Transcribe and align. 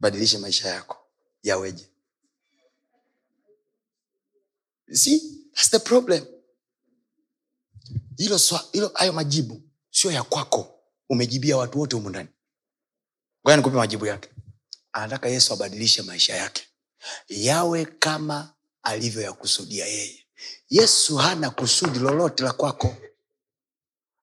badilishe 0.00 0.38
maisha 0.38 0.68
yako. 0.68 0.96
Yaweje? 1.42 1.88
See? 4.92 5.20
That's 5.54 5.70
the 5.70 5.78
problem. 5.78 6.26
Hilo 8.16 8.38
hilo 8.72 8.88
hayo 8.94 9.12
majibu 9.12 9.62
sio 9.90 10.10
ya 10.12 10.22
kwako. 10.22 10.80
Umejibia 11.08 11.56
watu 11.56 11.78
wote 11.80 11.96
humu 11.96 12.08
ndani. 12.10 12.28
Ngoja 13.44 13.56
nikupe 13.56 13.76
majibu 13.76 14.06
yake. 14.06 14.28
Anataka 14.92 15.28
yesu 15.28 15.52
abadilishe 15.52 16.02
maisha 16.02 16.36
yake. 16.36 16.62
Yawe 17.28 17.84
kama 17.84 18.54
alivyoyakusudia 18.82 19.86
yeye. 19.86 20.26
Yesu 20.68 21.16
hana 21.16 21.50
kusudi 21.50 21.98
lolote 21.98 22.42
la 22.44 22.52
kwako. 22.52 22.96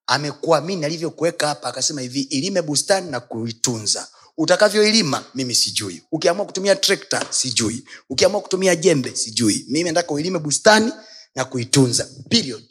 Amekuamini 0.07 0.85
alivyokuweka 0.85 1.47
hapa 1.47 1.67
akasema 1.69 2.01
hivi 2.01 2.21
ilime 2.21 2.61
bustani 2.61 3.11
na 3.11 3.19
kuitunza 3.19 4.11
utakavyoilima 4.37 5.23
mimi 5.35 5.55
sijui. 5.55 6.03
Ukiamua 6.11 6.45
kutumia 6.45 6.75
trekta 6.75 7.25
sijui. 7.29 7.87
Ukiamua 8.09 8.41
kutumia 8.41 8.75
jembe 8.75 9.15
sijui. 9.15 9.65
Mimi 9.67 9.89
nataka 9.89 10.13
uilime 10.13 10.39
bustani 10.39 10.91
na 11.35 11.45
kuitunza. 11.45 12.07
Period. 12.29 12.63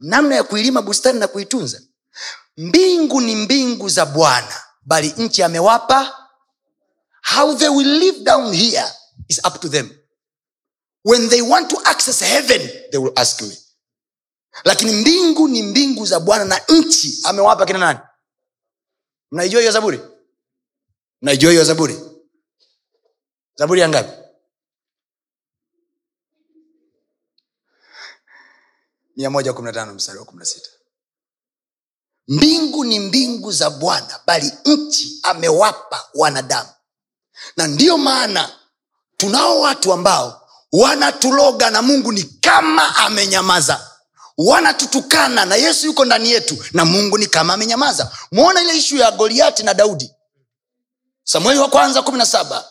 Namna 0.00 0.34
ya 0.34 0.44
kuilima 0.44 0.82
bustani 0.82 1.18
na 1.20 1.28
kuitunza. 1.28 1.80
Mbingu 2.56 3.20
ni 3.20 3.36
mbingu 3.36 3.88
za 3.88 4.06
bwana 4.06 4.62
bali 4.82 5.14
nchi 5.18 5.42
amewapa. 5.42 6.28
How 7.34 7.54
they 7.56 7.68
will 7.68 7.98
live 7.98 8.18
down 8.24 8.54
here 8.54 8.84
is 9.28 9.38
up 9.44 9.60
to 9.60 9.68
them. 9.68 9.90
When 11.04 11.28
they 11.28 11.42
want 11.42 11.70
to 11.70 11.80
access 11.84 12.20
heaven 12.20 12.70
they 12.90 12.98
will 13.00 13.12
ask 13.16 13.42
me. 13.42 13.58
Lakini 14.64 14.92
mbingu 14.92 15.48
ni 15.48 15.62
mbingu 15.62 16.06
za 16.06 16.20
bwana 16.20 16.44
na 16.44 16.60
nchi 16.68 17.18
amewapa 17.24 17.66
kina 17.66 17.78
nani? 17.78 17.98
Mnaijua 19.32 19.60
hiyo 19.60 19.72
zaburi 19.72 20.00
mnaijua 21.22 21.50
hiyo 21.50 21.64
zaburi? 21.64 22.00
Zaburi 23.54 23.80
ya 23.80 23.88
ngapi? 23.88 24.12
Mbingu 32.28 32.84
ni 32.84 33.00
mbingu 33.00 33.52
za 33.52 33.70
bwana 33.70 34.20
bali 34.26 34.52
nchi 34.64 35.20
amewapa 35.22 36.04
wanadamu. 36.14 36.68
Na 37.56 37.66
ndiyo 37.66 37.98
maana 37.98 38.58
tunao 39.16 39.60
watu 39.60 39.92
ambao 39.92 40.48
wanatuloga 40.72 41.70
na 41.70 41.82
mungu 41.82 42.12
ni 42.12 42.22
kama 42.24 42.96
amenyamaza. 42.96 43.90
Wanatutukana 44.38 45.44
na 45.44 45.56
yesu 45.56 45.86
yuko 45.86 46.04
ndani 46.04 46.30
yetu 46.30 46.64
na 46.72 46.84
mungu 46.84 47.18
ni 47.18 47.26
kama 47.26 47.54
amenyamaza. 47.54 48.12
Mwona 48.32 48.60
ile 48.62 48.76
ishu 48.76 48.96
ya 48.96 49.10
goliati 49.10 49.62
na 49.62 49.74
daudi 49.74 50.10
samueli 51.26 51.60
wa 51.60 51.68
kwanza 51.68 52.02
kumi 52.02 52.18
na 52.18 52.26
saba 52.26 52.64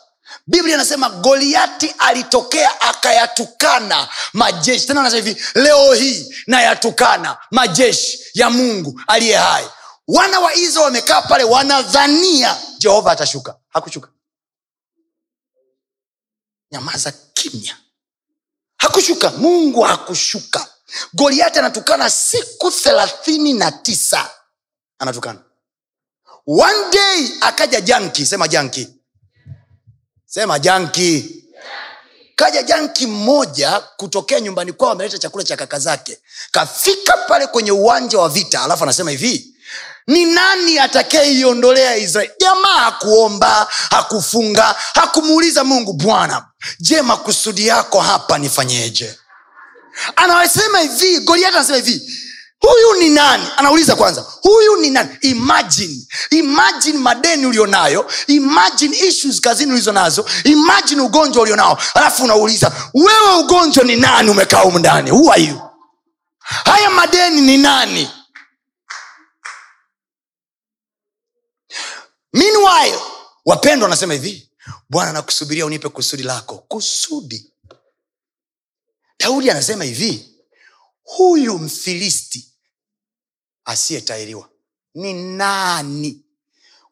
biblia 0.47 0.75
inasema 0.75 1.09
goliati 1.09 1.93
alitokea 1.97 2.81
akayatukana 2.81 4.09
majeshi. 4.33 4.87
Tena 4.87 5.01
anasema 5.01 5.23
hivi 5.27 5.45
leo 5.55 5.93
hii 5.93 6.35
nayatukana 6.47 7.37
majeshi 7.51 8.19
ya 8.33 8.49
mungu 8.49 9.01
aliye 9.07 9.35
hai. 9.37 9.69
Wana 10.07 10.39
wa 10.39 10.53
israel 10.53 10.85
wamekaa 10.85 11.21
pale 11.21 11.43
wanadhania 11.43 12.57
jehova 12.77 13.11
atashuka. 13.11 13.55
Hakushuka. 13.69 14.09
Nyamaza 16.71 17.11
kimya. 17.33 17.77
Hakushuka. 18.77 19.29
Mungu 19.31 19.81
hakushuka. 19.81 20.67
Goliati 21.13 21.59
anatukana 21.59 22.09
siku 22.09 22.71
thelathini 22.71 23.53
na 23.53 23.71
tisa. 23.71 24.31
Anatukana 24.99 25.39
one 26.47 26.91
day 26.91 27.29
akaja 27.41 27.81
janki 27.81 28.25
sema 28.25 28.47
janki 28.47 28.87
sema 30.25 30.59
janki 30.59 31.41
kaja 32.35 32.63
janki 32.63 33.07
mmoja 33.07 33.79
kutokea 33.97 34.39
nyumbani 34.39 34.73
kwao 34.73 34.91
ameleta 34.91 35.17
chakula 35.17 35.43
cha 35.43 35.57
kaka 35.57 35.79
zake. 35.79 36.19
Kafika 36.51 37.17
pale 37.17 37.47
kwenye 37.47 37.71
uwanja 37.71 38.19
wa 38.19 38.29
vita 38.29 38.63
alafu 38.63 38.83
anasema 38.83 39.11
hivi 39.11 39.55
ni 40.07 40.25
nani 40.25 40.79
atakayeiondolea 40.79 41.95
israeli? 41.97 42.31
Jamaa 42.41 42.79
hakuomba 42.79 43.67
hakufunga 43.89 44.75
hakumuuliza 44.93 45.63
mungu 45.63 45.93
bwana 45.93 46.45
je 46.79 47.01
makusudi 47.01 47.67
yako 47.67 47.99
hapa 48.01 48.37
nifanyeje? 48.37 49.19
Anawasema 50.15 50.79
hivi 50.79 51.19
goliati 51.19 51.55
anasema 51.55 51.77
hivi 51.77 52.11
huyu 52.59 52.93
ni 52.99 53.09
nani? 53.09 53.47
Anauliza 53.57 53.95
kwanza 53.95 54.21
huyu 54.41 54.75
ni 54.77 54.89
nani? 54.89 55.17
Imagine 55.21 56.07
imagine 56.29 56.97
madeni 56.97 57.45
ulionayo 57.45 58.11
imagine 58.27 58.97
issues 58.97 59.41
kazini 59.41 59.71
ulizo 59.71 59.91
nazo 59.91 60.25
imagine 60.43 61.01
ugonjwa 61.01 61.43
ulionao. 61.43 61.81
Alafu 61.93 62.23
unauliza 62.23 62.71
wewe 62.93 63.35
ugonjwa 63.39 63.83
ni 63.83 63.95
nani 63.95 64.29
umekaa 64.29 64.59
humu 64.61 64.79
ndani? 64.79 65.11
Who 65.11 65.31
haya 66.65 66.89
madeni 66.89 67.41
ni 67.41 67.57
nani? 67.57 68.09
Meanwhile 72.33 72.99
wapendwa 73.45 73.85
wanasema 73.85 74.13
hivi 74.13 74.51
bwana 74.89 75.11
nakusubiria 75.13 75.65
unipe 75.65 75.89
kusudi 75.89 76.23
lako. 76.23 76.57
Kusudi. 76.57 77.51
Daudi 79.19 79.49
anasema 79.51 79.83
hivi 79.83 80.34
huyu 81.05 81.57
mfilisti 81.59 82.51
asiyetairiwa 83.65 84.49
ni 84.95 85.13
nani? 85.13 86.21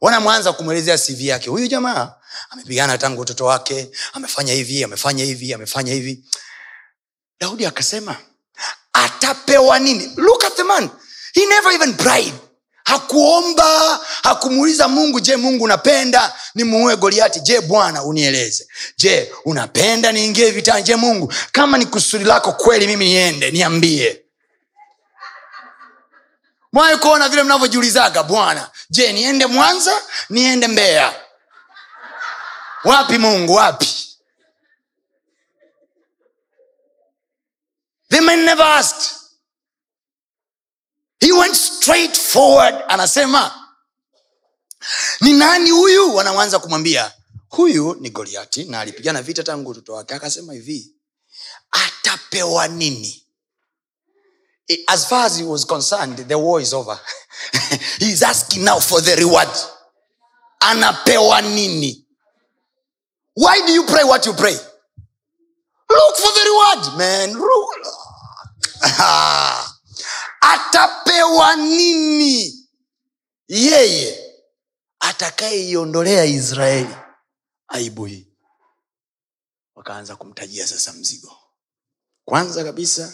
Wanamwanza 0.00 0.52
kumwelezea 0.52 0.98
cv 0.98 1.20
yake. 1.20 1.50
Huyu 1.50 1.66
jamaa 1.66 2.14
amepigana 2.50 2.98
tangu 2.98 3.20
utoto 3.20 3.44
wake 3.44 3.90
amefanya 4.12 4.52
hivi 4.52 4.84
amefanya 4.84 5.24
hivi 5.24 5.54
amefanya 5.54 5.92
hivi. 5.92 6.24
Daudi 7.40 7.66
akasema 7.66 8.16
atapewa 8.92 9.78
nini? 9.78 10.12
Look 10.16 10.44
at 10.44 10.56
the 10.56 10.62
man. 10.64 10.90
He 11.34 11.46
never 11.46 11.72
even 11.72 11.94
prayed 11.94 12.34
hakuomba 12.84 14.00
hakumuuliza 14.22 14.88
mungu 14.88 15.20
je 15.20 15.36
mungu 15.36 15.64
unapenda? 15.64 16.32
Nimuue 16.54 16.96
goliati 16.96 17.40
je 17.40 17.60
bwana 17.60 18.02
unieleze? 18.02 18.68
Je 18.96 19.32
unapenda 19.44 20.12
niingie 20.12 20.50
vitani? 20.50 20.82
Je 20.82 20.96
mungu 20.96 21.32
kama 21.52 21.78
ni 21.78 21.86
kusudi 21.86 22.24
lako 22.24 22.52
kweli 22.52 22.86
mimi 22.86 23.04
niende 23.04 23.50
niambie. 23.50 24.20
Mwayo 26.72 26.98
kuona 26.98 27.28
vile 27.28 27.42
mnavyojiulizaga 27.42 28.22
bwana 28.22 28.70
je 28.90 29.12
niende 29.12 29.46
mwanza 29.46 30.02
niende 30.30 30.68
mbeya? 30.68 31.14
Wapi 32.84 33.18
mungu 33.18 33.54
wapi? 33.54 33.88
They 38.10 38.20
may 38.20 38.36
never 38.36 38.66
asked 38.66 39.23
he 41.24 41.32
went 41.32 41.54
straight 41.54 42.16
forward 42.16 42.74
anasema 42.88 43.68
ni 45.20 45.32
nani 45.32 45.70
huyu? 45.70 46.14
Wanaanza 46.14 46.58
kumwambia 46.58 47.12
huyu 47.48 47.94
ni 48.00 48.10
goliati 48.10 48.64
na 48.64 48.80
alipigana 48.80 49.22
vita 49.22 49.42
tangu 49.42 49.70
utoto 49.70 49.92
wake. 49.92 50.14
Akasema 50.14 50.52
hivi 50.52 50.94
atapewa 51.70 52.68
nini? 52.68 53.26
As 54.86 55.06
far 55.06 55.24
as 55.26 55.36
he 55.36 55.44
was 55.44 55.66
concerned 55.66 56.28
the 56.28 56.34
war 56.34 56.62
is 56.62 56.72
over. 56.72 57.00
He's 57.98 58.22
asking 58.22 58.64
now 58.64 58.80
for 58.80 59.02
the 59.02 59.16
reward. 59.16 59.48
Anapewa 60.60 61.40
nini? 61.42 62.06
Why 63.36 63.66
do 63.66 63.72
you 63.72 63.84
pray 63.86 64.04
what 64.04 64.26
you 64.26 64.34
pray? 64.34 64.54
Look 65.90 66.16
for 66.16 66.32
the 66.34 66.44
reward 66.44 66.98
man. 66.98 67.34
Ru- 67.34 67.68
atapewa 71.14 71.56
nini? 71.56 72.68
Yeye 73.48 74.34
atakayeiondolea 75.00 76.24
israeli 76.24 76.94
aibu 77.68 78.04
hii. 78.04 78.28
Wakaanza 79.74 80.16
kumtajia 80.16 80.66
sasa 80.66 80.92
mzigo. 80.92 81.36
Kwanza 82.24 82.64
kabisa 82.64 83.12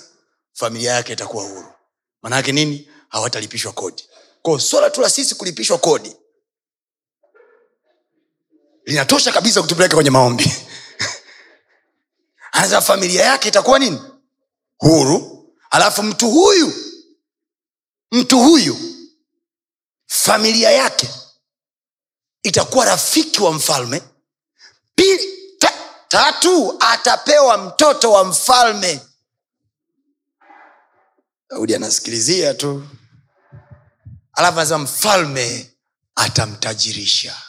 familia 0.53 0.93
yake 0.93 1.13
itakuwa 1.13 1.45
huru. 1.45 1.73
Manaake 2.23 2.53
nini? 2.53 2.91
Hawatalipishwa 3.09 3.73
kodi. 3.73 4.09
Ko 4.43 4.59
swala 4.59 4.91
tu 4.91 5.01
la 5.01 5.11
sisi 5.11 5.35
kulipishwa 5.35 5.79
kodi 5.79 6.17
linatosha 8.85 9.33
kabisa 9.33 9.63
kutupeleka 9.63 9.95
kwenye 9.95 10.11
maombi. 10.11 10.53
Anasema 12.53 12.81
familia 12.81 13.25
yake 13.25 13.49
itakuwa 13.49 13.79
nini? 13.79 14.01
Huru. 14.79 15.37
Alafu 15.71 16.03
mtu 16.03 16.31
huyu 16.31 16.90
mtu 18.13 18.39
huyu 18.41 18.77
familia 20.07 20.71
yake 20.71 21.11
itakuwa 22.43 22.85
rafiki 22.85 23.43
wa 23.43 23.53
mfalme. 23.53 24.03
Pili 24.95 25.57
ta, 25.59 25.73
tatu 26.09 26.77
atapewa 26.81 27.59
mtoto 27.59 28.13
wa 28.13 28.25
mfalme. 28.25 29.01
Daudi 31.51 31.75
anasikilizia 31.75 32.55
tu. 32.55 32.89
Alafu 34.33 34.59
anasema 34.61 34.79
mfalme 34.79 35.71
atamtajirisha. 36.15 37.43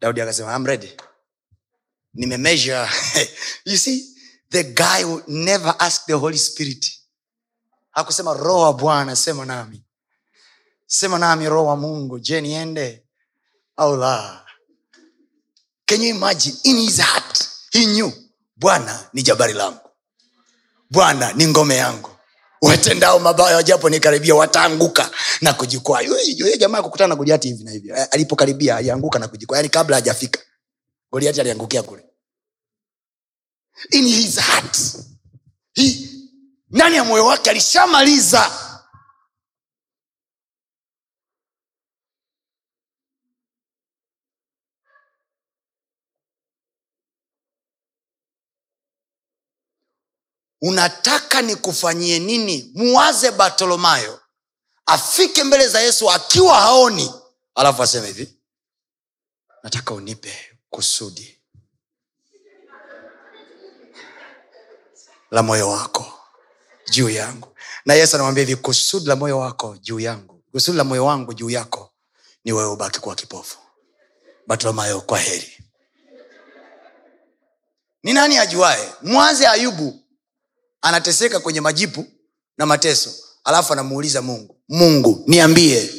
Daudi 0.00 0.20
akasema 0.20 0.56
I'm 0.56 0.66
ready. 0.66 0.96
Nimemeasure. 2.14 2.88
You 3.64 3.76
see 3.78 4.16
the 4.50 4.64
guy 4.64 5.04
will 5.04 5.22
never 5.28 5.74
ask 5.78 6.06
the 6.06 6.12
holy 6.12 6.38
spirit 6.38 7.01
hakusema 7.92 8.34
roho 8.34 8.60
wa 8.60 8.72
bwana 8.72 9.16
sema 9.16 9.44
nami. 9.44 9.84
Sema 10.86 11.18
nami 11.18 11.48
roho 11.48 11.66
wa 11.66 11.76
mungu 11.76 12.18
je 12.18 12.40
niende 12.40 13.04
au 13.76 13.96
la? 13.96 14.46
Can 15.86 16.02
you 16.02 16.08
imagine? 16.14 16.56
In 16.64 16.76
his 16.76 17.00
heart 17.00 17.48
he 17.72 17.86
knew 17.86 18.10
bwana 18.56 19.08
ni 19.12 19.22
jabari 19.22 19.52
langu. 19.52 19.88
Bwana 20.90 21.32
ni 21.32 21.46
ngome 21.46 21.76
yangu. 21.76 22.08
Watendao 22.62 23.18
mabaya 23.18 23.56
wajapo 23.56 23.90
nikaribia 23.90 24.34
wataanguka 24.34 25.10
na 25.40 25.52
kujikwaa. 25.52 26.02
Jamaa 26.58 26.82
kukutana 26.82 27.08
na 27.08 27.16
goliati 27.16 27.48
hivi 27.48 27.64
na 27.64 27.70
hivi. 27.70 27.92
Alipokaribia 27.92 28.76
alianguka 28.76 29.18
na 29.18 29.28
kujikwaa. 29.28 29.56
Yani 29.56 29.68
kabla 29.68 29.96
hajafika 29.96 30.40
goliati 31.12 31.40
aliangukia 31.40 31.82
kule. 31.82 32.04
In 33.90 34.06
his 34.06 34.38
heart 34.40 34.78
he, 35.74 36.08
ndani 36.72 36.96
ya 36.96 37.04
moyo 37.04 37.26
wake 37.26 37.50
alishamaliza. 37.50 38.50
Unataka 50.62 51.42
nikufanyie 51.42 52.18
nini? 52.18 52.72
Muwaze 52.74 53.30
bartolomayo. 53.30 54.20
Afike 54.86 55.44
mbele 55.44 55.68
za 55.68 55.80
yesu 55.80 56.10
akiwa 56.10 56.54
haoni. 56.60 57.12
Alafu 57.54 57.82
aseme 57.82 58.06
hivi. 58.06 58.38
Nataka 59.62 59.94
unipe 59.94 60.58
kusudi 60.70 61.38
la 65.30 65.42
moyo 65.42 65.68
wako 65.70 66.11
juu 66.92 67.08
yangu. 67.10 67.48
Na 67.86 67.94
yesu 67.94 68.16
anamwambia 68.16 68.44
hivi 68.44 68.56
kusudi 68.56 69.06
la 69.06 69.16
moyo 69.16 69.38
wako 69.38 69.76
juu 69.80 70.00
yangu. 70.00 70.42
Kusudi 70.52 70.76
la 70.78 70.84
moyo 70.84 71.04
wangu 71.04 71.34
juu 71.34 71.50
yako 71.50 71.90
ni 72.44 72.52
wewe 72.52 72.68
ubaki 72.70 73.00
kuwa 73.00 73.14
kipofu. 73.14 73.58
Bartolomayo 74.46 75.00
kwa 75.00 75.18
heri. 75.18 75.58
Ni 78.02 78.12
nani 78.12 78.38
ajuae 78.38 78.92
mwanze 79.02 79.46
ayubu 79.46 80.00
anateseka 80.82 81.40
kwenye 81.40 81.60
majipu 81.60 82.06
na 82.58 82.66
mateso 82.66 83.10
alafu 83.44 83.72
anamuuliza 83.72 84.22
mungu 84.22 84.56
mungu 84.68 85.24
niambie 85.26 85.90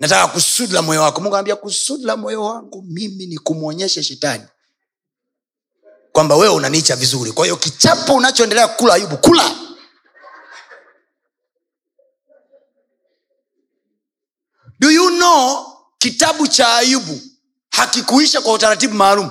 nataka 0.00 0.28
kusudi 0.28 0.72
la 0.72 0.82
moyo 0.82 1.02
wako. 1.02 1.20
Mungu 1.20 1.34
anambia 1.36 1.56
kusudi 1.56 2.04
la 2.04 2.16
moyo 2.16 2.44
wangu 2.44 2.82
mimi 2.82 3.26
ni 3.26 3.38
kumwonyesha 3.38 4.02
shetani 4.02 4.44
kwamba 6.12 6.36
wewe 6.36 6.54
unaniicha 6.54 6.96
vizuri. 6.96 7.32
Kwa 7.32 7.44
hiyo 7.44 7.56
kichapo 7.56 8.14
unachoendelea 8.14 8.68
kula 8.68 8.94
ayubu 8.94 9.16
kula 9.16 9.56
do 14.82 14.90
you 14.90 15.10
know 15.10 15.66
kitabu 15.98 16.46
cha 16.48 16.74
ayubu? 16.76 17.20
Hakikuisha 17.70 18.40
kwa 18.40 18.52
utaratibu 18.52 18.94
maalum. 18.94 19.30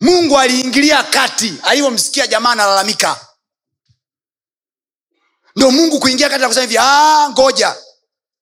Mungu 0.00 0.38
aliingilia 0.38 1.02
kati 1.02 1.54
alivyomsikia 1.62 2.26
jamaa 2.26 2.50
analalamika. 2.50 3.20
Ndo 5.56 5.70
mungu 5.70 6.00
kuingia 6.00 6.28
kati 6.28 6.40
nakusema 6.42 6.62
hivi 6.62 6.78
"Ah, 6.78 7.28
ngoja 7.30 7.76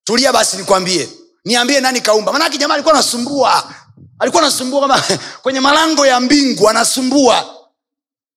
tulia 0.04 0.32
basi 0.32 0.56
nikwambie. 0.56 1.08
Niambie 1.44 1.81
nani 1.81 2.00
kaumba. 2.00 2.32
Manake 2.32 2.58
jamaa 2.58 2.75
alikuwa 2.75 2.94
anasumbua. 2.94 3.75
Alikuwa 4.19 4.43
anasumbua 4.43 4.81
kama 4.81 5.02
kwenye 5.43 5.60
malango 5.60 6.06
ya 6.06 6.20
mbingu 6.20 6.69
anasumbua. 6.69 7.69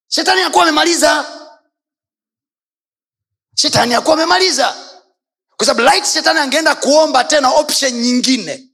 Shetani 0.08 0.42
akuwa 0.42 0.62
amemaliza. 0.62 1.24
Shetani 3.54 3.94
akuwa 3.94 4.14
amemaliza 4.14 4.85
kwa 5.56 5.66
sababu 5.66 5.88
light 5.90 6.06
shetani 6.06 6.38
angeenda 6.38 6.74
kuomba 6.74 7.24
tena 7.24 7.50
option 7.50 7.92
nyingine. 7.92 8.68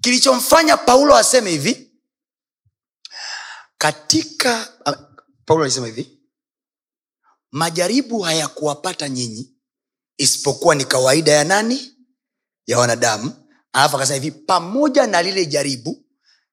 Kilichomfanya 0.00 0.76
paulo 0.76 1.16
aseme 1.16 1.50
hivi 1.50 1.92
katika 3.78 4.68
ah, 4.86 4.92
paulo 5.44 5.64
alisema 5.64 5.86
hivi 5.86 6.20
majaribu 7.50 8.20
hayakuwapata 8.20 9.08
nyinyi 9.08 9.54
isipokuwa 10.16 10.74
ni 10.74 10.84
kawaida 10.84 11.32
ya 11.32 11.44
nani? 11.44 11.96
Ya 12.66 12.78
wanadamu. 12.78 13.32
Alafu 13.72 13.96
akasema 13.96 14.14
hivi 14.24 14.30
pamoja 14.30 15.06
na 15.06 15.22
lile 15.22 15.46
jaribu 15.46 16.04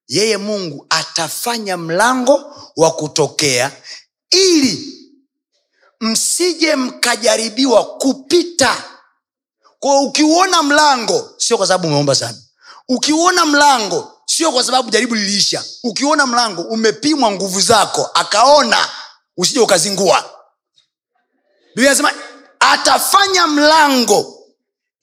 yeye 0.07 0.37
mungu 0.37 0.85
atafanya 0.89 1.77
mlango 1.77 2.55
wa 2.75 2.91
kutokea 2.91 3.71
ili 4.29 4.96
msije 6.01 6.75
mkajaribiwa 6.75 7.85
kupita. 7.85 8.83
Kwa 9.79 10.01
ukiuona 10.01 10.63
mlango 10.63 11.29
sio 11.37 11.57
kwa 11.57 11.67
sababu 11.67 11.87
umeomba 11.87 12.15
sana. 12.15 12.37
Ukiuona 12.89 13.45
mlango 13.45 14.13
sio 14.25 14.51
kwa 14.51 14.63
sababu 14.63 14.89
jaribu 14.89 15.15
liliisha. 15.15 15.63
Ukiuona 15.83 16.25
mlango 16.27 16.61
umepimwa 16.61 17.31
nguvu 17.31 17.61
zako 17.61 18.09
akaona 18.13 18.89
usije 19.37 19.59
ukazingua. 19.59 20.29
Biblia 21.75 22.13
atafanya 22.59 23.47
mlango 23.47 24.33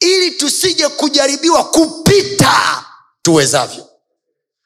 ili 0.01 0.31
tusije 0.31 0.89
kujaribiwa 0.89 1.65
kupita 1.65 2.85
tuwezavyo. 3.23 3.89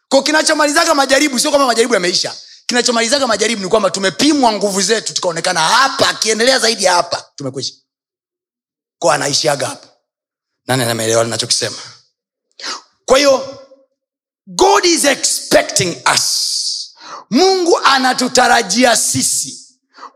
Ko 0.09 0.23
kinachomalizaga 0.23 0.95
majaribu 0.95 1.39
sio 1.39 1.51
kwamba 1.51 1.67
majaribu 1.67 1.95
yameisha 1.95 2.35
kinachomalizaga 2.69 3.27
majaribu 3.27 3.63
ni 3.63 3.69
kwamba 3.69 3.91
tumepimwa 3.91 4.53
nguvu 4.53 4.83
zetu 4.83 5.15
tukaonekana 5.15 5.61
hapa 5.61 6.09
akiendelea 6.09 6.59
zaidi 6.59 6.85
ya 6.85 6.95
hapa 6.95 7.25
tumekwisha. 7.37 7.75
Ko 8.99 9.13
anaishiaga 9.13 9.67
hapo. 9.67 9.89
Nani 10.67 10.83
anameelewa 10.83 11.25
linachokisema 11.25 11.77
kwa 13.07 13.19
hiyo 13.19 13.65
god 14.47 14.85
is 14.85 15.05
expecting 15.05 15.97
us. 16.15 16.95
Mungu 17.31 17.79
anatutarajia 17.85 18.97
sisi. 18.97 19.65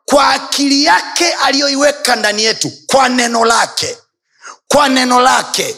Kwa 0.04 0.28
akili 0.30 0.84
yake 0.84 1.32
aliyoiweka 1.32 2.16
ndani 2.16 2.44
yetu 2.44 2.72
kwa 2.86 3.08
neno 3.08 3.44
lake. 3.44 3.98
Kwa 4.68 4.88
neno 4.88 5.20
lake. 5.20 5.76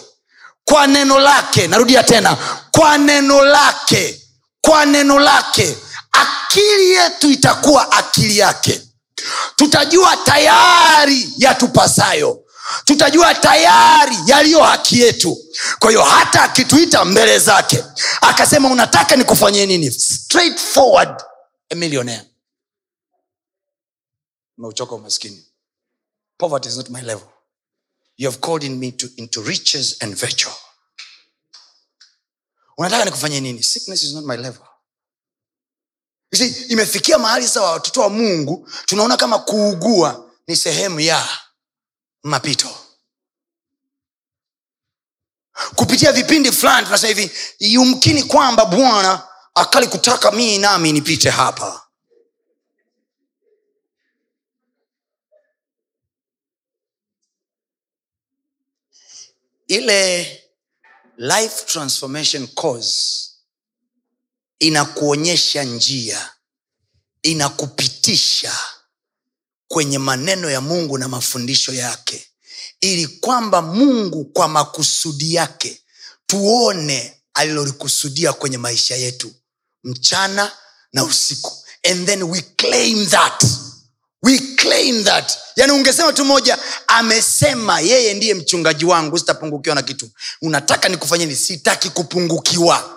Kwa 0.64 0.86
neno 0.86 1.18
lake. 1.18 1.66
Narudia 1.66 2.02
tena. 2.02 2.36
Kwa 2.70 2.98
neno 2.98 3.44
lake. 3.44 4.20
Kwa 4.60 4.86
neno 4.86 5.18
lake 5.18 5.76
akili 6.14 6.90
yetu 6.90 7.30
itakuwa 7.30 7.92
akili 7.92 8.38
yake. 8.38 8.82
Tutajua 9.56 10.16
tayari 10.16 11.28
yatupasayo. 11.36 12.40
Tutajua 12.84 13.34
tayari 13.34 14.16
yaliyo 14.26 14.62
haki 14.62 15.00
yetu. 15.00 15.38
Kwa 15.78 15.90
hiyo 15.90 16.02
hata 16.02 16.42
akituita 16.42 17.04
mbele 17.04 17.38
zake 17.38 17.84
akasema 18.20 18.68
unataka 18.70 19.16
nikufanyie 19.16 19.66
nini? 19.66 19.90
Straight 19.90 20.58
forward 20.58 21.22
a 21.70 21.74
millionaire. 21.74 22.24
Umeuchoka 24.58 24.94
umaskini. 24.94 25.44
Poverty 26.38 26.68
is 26.68 26.76
not 26.76 26.88
my 26.90 27.02
level. 27.02 27.28
You 28.16 28.30
have 28.30 28.40
called 28.40 28.62
in 28.64 28.76
me 28.78 28.92
to, 28.92 29.08
into 29.16 29.42
riches 29.42 29.96
and 30.02 30.14
virtue. 30.16 30.50
Unataka 32.78 33.04
nikufanyie 33.04 33.40
nini? 33.40 33.62
Sickness 33.62 34.02
is 34.02 34.12
not 34.14 34.24
my 34.24 34.36
level 34.36 34.66
see, 36.36 36.48
imefikia 36.68 37.18
mahali 37.18 37.48
sawa 37.48 37.70
watoto 37.72 38.00
wa 38.00 38.08
mungu 38.10 38.68
tunaona 38.86 39.16
kama 39.16 39.38
kuugua 39.38 40.30
ni 40.46 40.56
sehemu 40.56 41.00
ya 41.00 41.28
mapito. 42.22 42.68
Kupitia 45.74 46.12
vipindi 46.12 46.52
fulani 46.52 46.86
tunasema 46.86 47.08
hivi 47.20 47.30
yumkini 47.58 48.22
kwamba 48.22 48.64
bwana 48.64 49.22
akali 49.54 49.86
kutaka 49.86 50.30
mii 50.30 50.58
nami 50.58 50.92
nipite 50.92 51.30
hapa. 51.30 51.80
Ile 59.68 60.26
life 61.16 61.64
transformation 61.66 62.46
course 62.48 63.23
inakuonyesha 64.66 65.64
njia 65.64 66.30
inakupitisha 67.22 68.58
kwenye 69.68 69.98
maneno 69.98 70.50
ya 70.50 70.60
mungu 70.60 70.98
na 70.98 71.08
mafundisho 71.08 71.74
yake 71.74 72.26
ili 72.80 73.06
kwamba 73.06 73.62
mungu 73.62 74.24
kwa 74.24 74.48
makusudi 74.48 75.34
yake 75.34 75.80
tuone 76.26 77.20
alilolikusudia 77.34 78.32
kwenye 78.32 78.58
maisha 78.58 78.96
yetu 78.96 79.32
mchana 79.84 80.52
na 80.92 81.04
usiku. 81.04 81.52
And 81.90 82.06
then 82.06 82.22
we 82.22 82.40
claim 82.40 83.06
that. 83.06 83.44
We 84.22 84.38
claim 84.38 85.04
that. 85.04 85.38
Yani 85.56 85.72
ungesema 85.72 86.12
tu 86.12 86.24
moja 86.24 86.58
amesema 86.86 87.80
yeye 87.80 88.14
ndiye 88.14 88.34
mchungaji 88.34 88.84
wangu 88.84 89.18
sitapungukiwa 89.18 89.74
na 89.74 89.82
kitu. 89.82 90.10
Unataka 90.42 90.88
nikufanyeni 90.88 91.36
sitaki 91.36 91.90
kupungukiwa 91.90 92.93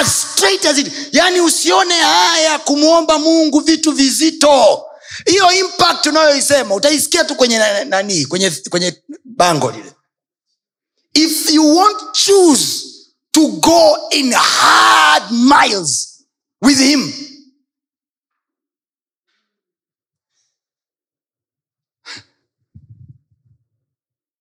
as 0.00 0.22
straight 0.22 0.64
as 0.66 0.78
it 0.78 0.92
yani 1.12 1.40
usione 1.40 1.94
haya 1.94 2.58
kumwomba 2.58 3.18
mungu 3.18 3.60
vitu 3.60 3.92
vizito. 3.92 4.84
Hiyo 5.26 5.52
impact 5.52 6.06
unayoisema 6.06 6.74
utaisikia 6.74 7.24
tu 7.24 7.34
kwenye 7.34 7.58
na- 7.58 7.84
nani 7.84 8.26
kwenye 8.26 8.50
kwenye 8.70 9.02
bango 9.24 9.70
lile. 9.70 9.92
If 11.14 11.50
you 11.50 11.76
won't 11.76 12.12
choose 12.12 12.82
to 13.30 13.46
go 13.48 13.98
in 14.10 14.32
hard 14.32 15.22
miles 15.30 16.24
with 16.62 16.78
him. 16.78 17.12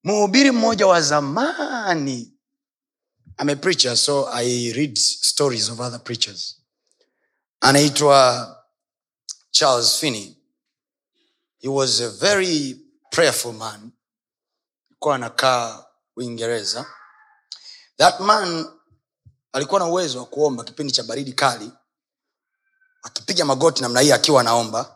Mhubiri 0.03 0.51
mmoja 0.51 0.87
wa 0.87 1.01
zamani 1.01 2.30
I'm 3.39 3.49
a 3.49 3.55
preacher 3.55 3.95
so 3.95 4.27
i 4.31 4.71
read 4.75 4.97
stories 4.97 5.69
of 5.69 5.79
other 5.79 5.99
preachers. 5.99 6.57
Anaitwa 7.63 8.55
charles 9.51 9.97
finney. 9.99 10.37
He 11.59 11.67
was 11.67 11.99
a 12.01 12.09
very 12.09 12.75
prayerful 13.11 13.53
man. 13.53 13.91
Alikuwa 14.89 15.15
anakaa 15.15 15.85
uingereza. 16.15 16.85
That 17.97 18.19
man 18.19 18.65
alikuwa 19.53 19.79
na 19.79 19.85
uwezo 19.85 20.19
wa 20.19 20.25
kuomba 20.25 20.63
kipindi 20.63 20.93
cha 20.93 21.03
baridi 21.03 21.33
kali 21.33 21.71
akipiga 23.03 23.45
magoti 23.45 23.81
namna 23.81 23.99
hii 23.99 24.11
akiwa 24.11 24.41
anaomba 24.41 24.95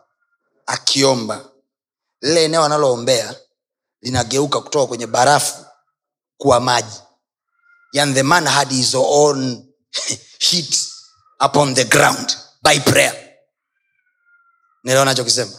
akiomba. 0.66 1.50
Lile 2.20 2.44
eneo 2.44 2.64
analoombea 2.64 3.34
linageuka 4.02 4.60
kutoka 4.60 4.86
kwenye 4.86 5.06
barafu 5.06 5.64
kuwa 6.36 6.60
maji 6.60 7.00
and 7.94 8.14
the 8.14 8.22
man 8.22 8.46
had 8.46 8.68
his 8.68 8.94
own 8.94 9.66
heat 10.40 10.86
upon 11.40 11.74
the 11.74 11.84
ground 11.84 12.36
by 12.62 12.78
prayer. 12.78 13.12
Nelewa 14.84 15.04
nachokisema 15.04 15.52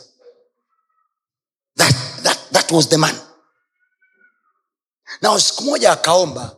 that, 1.76 1.94
that, 2.24 2.48
that 2.52 2.72
was 2.72 2.90
the 2.90 2.98
man. 2.98 3.16
Nao 5.22 5.40
siku 5.40 5.64
moja 5.64 5.92
akaomba. 5.92 6.58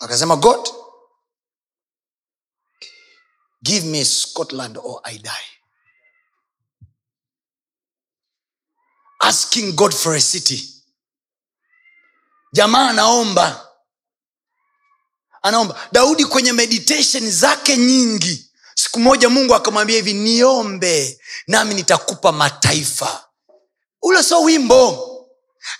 Akasema 0.00 0.36
god 0.36 0.68
give 3.62 3.84
me 3.86 4.04
scotland 4.04 4.76
or 4.78 5.00
i 5.04 5.18
die. 5.18 5.46
Asking 9.22 9.76
god 9.76 9.94
for 9.94 10.14
a 10.14 10.20
city 10.20 10.79
jamaa 12.52 12.88
anaomba. 12.88 13.66
Anaomba. 15.42 15.88
Daudi 15.92 16.24
kwenye 16.24 16.52
meditation 16.52 17.30
zake 17.30 17.76
nyingi 17.76 18.50
siku 18.74 19.00
moja 19.00 19.28
mungu 19.28 19.54
akamwambia 19.54 19.96
hivi 19.96 20.14
niombe 20.14 21.20
nami 21.46 21.74
nitakupa 21.74 22.32
mataifa. 22.32 23.24
Ule 24.02 24.22
so 24.22 24.42
wimbo. 24.42 25.06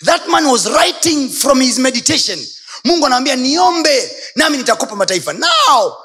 That 0.04 0.26
man 0.28 0.46
was 0.46 0.66
writing 0.66 1.30
from 1.30 1.60
his 1.60 1.78
meditation. 1.78 2.46
Mungu 2.84 3.06
anamwambia 3.06 3.36
niombe 3.36 4.16
nami 4.36 4.56
nitakupa 4.56 4.96
mataifa. 4.96 5.32
Now 5.32 5.96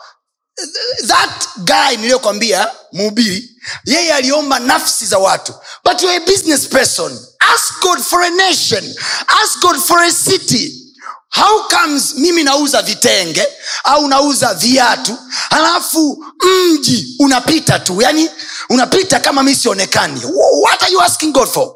that 1.07 1.47
guy 1.57 1.95
niliyokwambia 1.97 2.71
mhubiri 2.93 3.49
yeye 3.85 4.13
aliomba 4.13 4.59
nafsi 4.59 5.05
za 5.05 5.17
watu. 5.17 5.53
But 5.83 6.01
you're 6.01 6.17
a 6.23 6.25
business 6.25 6.67
person. 6.67 7.19
Ask 7.55 7.81
god 7.81 7.99
for 7.99 8.21
a 8.23 8.29
nation. 8.29 8.95
Ask 9.43 9.59
god 9.61 9.77
for 9.77 9.99
a 10.03 10.11
city. 10.11 10.81
How 11.29 11.67
comes 11.67 12.15
mimi 12.15 12.43
nauza 12.43 12.81
vitenge 12.81 13.47
au 13.83 14.07
nauza 14.07 14.53
viatu 14.53 15.17
halafu 15.49 16.25
mji 16.43 17.15
unapita 17.19 17.79
tu? 17.79 18.01
Yani 18.01 18.29
unapita 18.69 19.19
kama 19.19 19.43
mi 19.43 19.55
sionekani. 19.55 20.19
Wh- 20.21 20.61
what 20.63 20.83
are 20.83 20.91
you 20.91 21.01
asking 21.01 21.31
god 21.33 21.47
for 21.49 21.74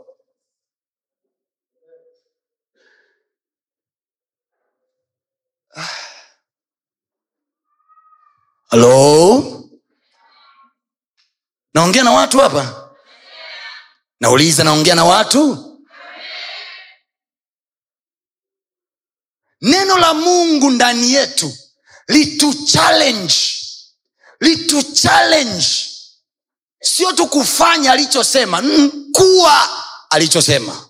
halo 8.69 9.63
naongea 11.73 12.03
na 12.03 12.11
watu 12.11 12.39
hapa? 12.39 12.89
Nauliza 14.19 14.63
naongea 14.63 14.95
na 14.95 15.05
watu? 15.05 15.65
Neno 19.61 19.97
la 19.97 20.13
mungu 20.13 20.71
ndani 20.71 21.13
yetu 21.13 21.53
litu 22.07 22.53
challenge. 22.65 23.35
Litu 24.39 24.83
challenge. 24.83 25.67
Sio 26.81 27.11
tu 27.13 27.27
kufanya 27.27 27.91
alichosema 27.91 28.61
mm, 28.61 29.11
kuwa 29.13 29.69
alichosema. 30.09 30.85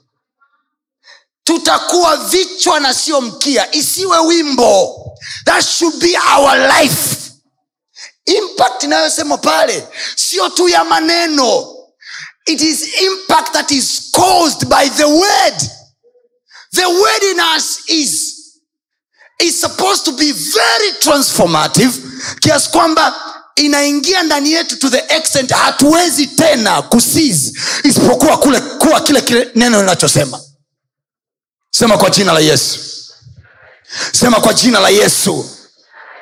Tutakuwa 1.43 2.17
vichwa 2.17 2.79
na 2.79 2.93
sio 2.93 3.21
mkia. 3.21 3.75
Isiwe 3.75 4.19
wimbo. 4.19 4.95
That 5.45 5.65
should 5.65 5.95
be 5.99 6.17
our 6.37 6.57
life 6.81 7.18
impact 8.59 8.83
inayosema 8.83 9.37
pale 9.37 9.87
sio 10.15 10.49
tu 10.49 10.69
ya 10.69 10.83
maneno. 10.83 11.75
It 12.45 12.61
is 12.61 13.01
impact 13.01 13.53
that 13.53 13.71
is 13.71 14.11
caused 14.11 14.67
by 14.69 14.89
the 14.89 15.05
word. 15.05 15.59
The 16.73 16.85
word 16.87 17.23
in 17.31 17.39
us 17.57 17.79
is 17.87 18.35
is 19.39 19.61
supposed 19.61 20.03
to 20.05 20.11
be 20.11 20.31
very 20.33 20.91
transformative 20.99 21.93
kiasi 22.39 22.69
kwamba 22.69 23.15
inaingia 23.55 24.23
ndani 24.23 24.51
yetu 24.51 24.77
to 24.79 24.89
the 24.89 25.03
extent 25.15 25.51
hatuwezi 25.51 26.27
tena 26.27 26.81
kusiz 26.81 27.57
isipokuwa 27.83 28.37
kule 28.37 28.59
kuwa 28.59 29.01
kile 29.01 29.21
kile 29.21 29.51
neno 29.55 29.79
linachosema. 29.79 30.41
Sema 31.71 31.97
kwa 31.97 32.09
jina 32.09 32.33
la 32.33 32.39
yesu. 32.39 32.79
Sema 34.11 34.39
kwa 34.41 34.53
jina 34.53 34.79
la 34.79 34.89
yesu. 34.89 35.49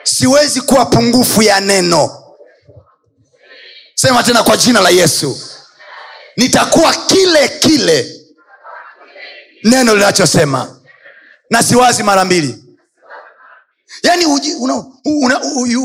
Siwezi 0.04 0.62
kuwa 0.62 0.86
pungufu 0.86 1.42
ya 1.42 1.60
neno 1.60 2.24
sema 4.00 4.24
tena 4.24 4.44
kwa 4.44 4.58
jina 4.58 4.82
la 4.82 4.90
yesu. 4.90 5.40
Nitakuwa 6.38 6.94
kile 6.94 7.48
kile. 7.50 8.14
Neno 9.64 9.96
linachosema. 9.96 10.80
Na 11.50 11.64
siwazi 11.64 12.04
mara 12.04 12.26
mbili. 12.26 12.64
Yani 14.04 14.26
una, 14.60 14.86
una, 15.06 15.40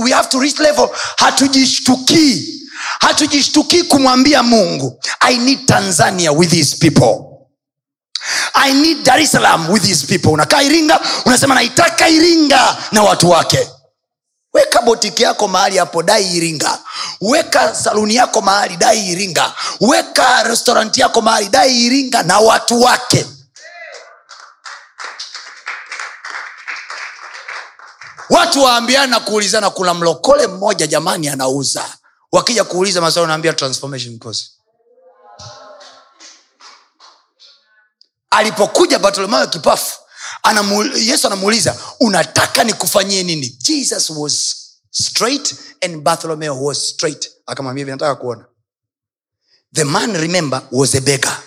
we 0.04 0.11
have 0.11 0.28
to 0.28 0.40
reach 0.40 0.59
level. 0.59 0.88
Hatujishtukii. 1.16 2.59
Hatujishtukii 3.00 3.83
kumwambia 3.83 4.42
mungu 4.42 5.00
i 5.21 5.38
need 5.38 5.66
tanzania 5.66 6.33
with 6.33 6.50
his 6.50 6.76
people. 6.78 7.28
I 8.54 8.73
need 8.75 9.02
dar 9.04 9.21
es 9.21 9.31
salaam 9.33 9.71
with 9.71 9.85
his 9.85 10.04
people. 10.07 10.28
Unakaa 10.31 10.62
iringa 10.62 11.00
unasema 11.25 11.54
naitaka 11.54 12.09
iringa 12.09 12.76
na 12.92 13.02
watu 13.02 13.31
wake 13.31 13.69
weka 14.54 14.82
botiki 14.82 15.23
yako 15.23 15.49
mahali 15.49 15.78
hapo 15.78 16.02
dai 16.02 16.37
iringa. 16.37 16.78
Weka 17.21 17.75
saluni 17.75 18.14
yako 18.14 18.40
mahali 18.40 18.76
dai 18.76 19.09
iringa. 19.09 19.54
Weka 19.80 20.42
restoranti 20.42 21.00
yako 21.00 21.21
mahali 21.21 21.49
dai 21.49 21.85
iringa 21.87 22.23
na 22.23 22.38
watu 22.38 22.80
wake. 22.80 23.26
Watu 28.30 28.62
waambiana 28.62 29.06
na 29.06 29.21
kuulizana 29.21 29.71
kuna 29.71 29.94
mlokole 29.94 30.47
mmoja 30.47 30.87
jamani 30.87 31.28
anauza. 31.28 31.85
Wakija 32.32 32.64
kuuliza 32.64 33.00
maswali 33.00 33.25
unaambia 33.25 33.52
transformation 33.52 34.18
course. 34.18 34.50
Alipokuja 38.30 38.99
bartolomayo 38.99 39.47
kipafu 39.47 39.99
anamu, 40.42 40.82
yesu 40.96 41.26
anamuuliza 41.26 41.76
unataka 42.00 42.64
nikufanyie 42.64 43.22
nini? 43.22 43.49
Jesus 43.61 44.11
was 44.11 44.56
straight 44.90 45.54
and 45.80 46.02
bartholomeo 46.02 46.62
was 46.64 46.88
straight. 46.88 47.30
Akamwambia 47.46 47.84
vinataka 47.84 48.14
kuona. 48.14 48.44
The 49.75 49.84
man 49.84 50.12
remember 50.16 50.62
was 50.70 50.94
a 50.94 51.00
beggar. 51.00 51.42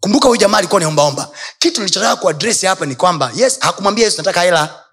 Kumbuka 0.00 0.28
huyu 0.28 0.40
jamaa 0.40 0.58
alikuwa 0.58 0.80
ni 0.80 1.16
kitu 1.58 1.80
nilichotaka 1.80 2.16
kuadresi 2.16 2.66
hapa 2.66 2.86
ni 2.86 2.94
kwamba 2.94 3.32
yes 3.34 3.58
hakumwambia 3.60 4.04
yesu 4.04 4.16
nataka 4.16 4.40
hela. 4.40 4.84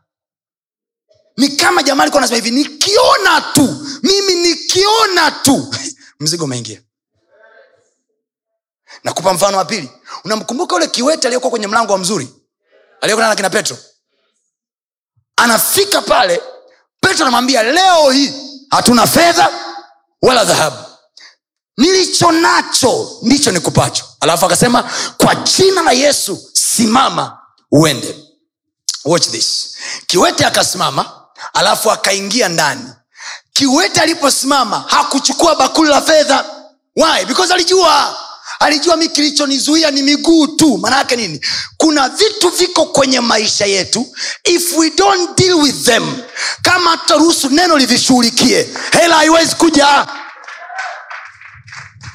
Ni 1.37 1.49
kama 1.49 1.83
jamaa 1.83 2.03
alikuwa 2.03 2.23
anasema 2.23 2.43
hivi 2.45 2.51
nikiona 2.51 3.41
tu 3.53 3.87
mimi 4.03 4.35
nikiona 4.35 5.31
tu. 5.31 5.75
Mzigo 6.19 6.43
umeingia. 6.43 6.81
Nakupa 9.03 9.33
mfano 9.33 9.57
wa 9.57 9.65
pili. 9.65 9.89
Unamkumbuka 10.23 10.75
ule 10.75 10.87
kiwete 10.87 11.27
aliyekuwa 11.27 11.49
kwenye 11.51 11.67
mlango 11.67 11.93
wa 11.93 11.99
mzuri 11.99 12.40
aliyekutana 13.01 13.29
na 13.29 13.35
kina 13.35 13.49
petro. 13.49 13.77
Anafika 15.35 16.01
pale 16.01 16.41
petro 17.01 17.21
anamwambia 17.25 17.63
leo 17.63 18.09
hii 18.11 18.33
hatuna 18.69 19.07
fedha 19.07 19.49
wala 20.21 20.45
dhahabu. 20.45 20.77
Nilicho 21.77 22.31
nacho 22.31 23.17
ndicho 23.21 23.51
nikupacho. 23.51 24.05
Alafu 24.19 24.45
akasema 24.45 24.89
kwa 25.17 25.35
jina 25.35 25.81
la 25.81 25.91
yesu 25.91 26.49
simama 26.53 27.37
uende. 27.71 28.15
Watch 29.05 29.27
this. 29.29 29.75
Kiwete 30.07 30.45
akasimama 30.45 31.25
alafu 31.53 31.91
akaingia 31.91 32.49
ndani. 32.49 32.89
Kiwete 33.53 34.01
aliposimama 34.01 34.79
hakuchukua 34.87 35.55
bakuli 35.55 35.89
la 35.89 36.01
fedha. 36.01 36.45
Why? 36.95 37.25
Because 37.25 37.53
alijua 37.53 38.17
alijua 38.61 38.97
mi 38.97 39.09
kilichonizuia 39.09 39.91
ni 39.91 40.03
miguu 40.03 40.47
tu. 40.47 40.77
Maanayake 40.77 41.15
nini? 41.15 41.41
Kuna 41.77 42.09
vitu 42.09 42.49
viko 42.49 42.85
kwenye 42.85 43.19
maisha 43.19 43.65
yetu. 43.65 44.07
If 44.43 44.77
we 44.77 44.89
don't 44.89 45.37
deal 45.37 45.53
with 45.53 45.85
them 45.85 46.17
kama 46.61 46.97
tutaruhusu 46.97 47.49
neno 47.49 47.77
livishughulikie 47.77 48.67
hela 48.91 49.15
haiwezi 49.15 49.55
kuja. 49.55 50.07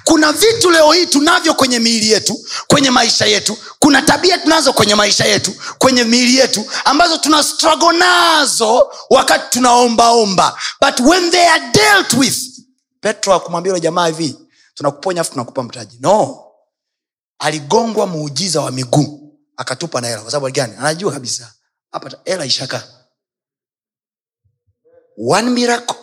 Kuna 0.04 0.32
vitu 0.32 0.70
leo 0.70 0.92
hii 0.92 1.06
tunavyo 1.06 1.54
kwenye 1.54 1.78
miili 1.78 2.10
yetu 2.10 2.46
kwenye 2.66 2.90
maisha 2.90 3.26
yetu. 3.26 3.58
Kuna 3.78 4.02
tabia 4.02 4.38
tunazo 4.38 4.72
kwenye 4.72 4.94
maisha 4.94 5.24
yetu 5.24 5.52
kwenye 5.78 6.04
miili 6.04 6.36
yetu 6.36 6.66
ambazo 6.84 7.18
tuna 7.18 7.42
struggle 7.42 7.92
nazo 7.98 8.92
wakati 9.10 9.44
tunaombaomba. 9.50 10.58
But 10.80 11.00
when 11.00 11.30
they 11.30 11.48
are 11.48 11.64
dealt 11.72 12.12
with 12.12 12.36
petro 13.00 13.34
akumwambia 13.34 13.80
jamaa 13.80 14.06
hivi 14.06 14.36
tunakuponya 14.76 15.20
afu 15.20 15.30
tunakupa 15.30 15.62
mtaji. 15.62 15.98
No. 16.00 16.44
Aligongwa 17.38 18.06
muujiza 18.06 18.60
wa 18.60 18.70
miguu. 18.70 19.38
Akatupa 19.56 20.00
na 20.00 20.08
hela. 20.08 20.22
Kwa 20.22 20.30
sababu 20.30 20.54
gani? 20.54 20.74
Anajua 20.78 21.12
kabisa. 21.12 21.54
Hapa 21.92 22.10
hela 22.24 22.44
ishaka. 22.44 22.88
One 25.18 25.50
miracle 25.50 25.96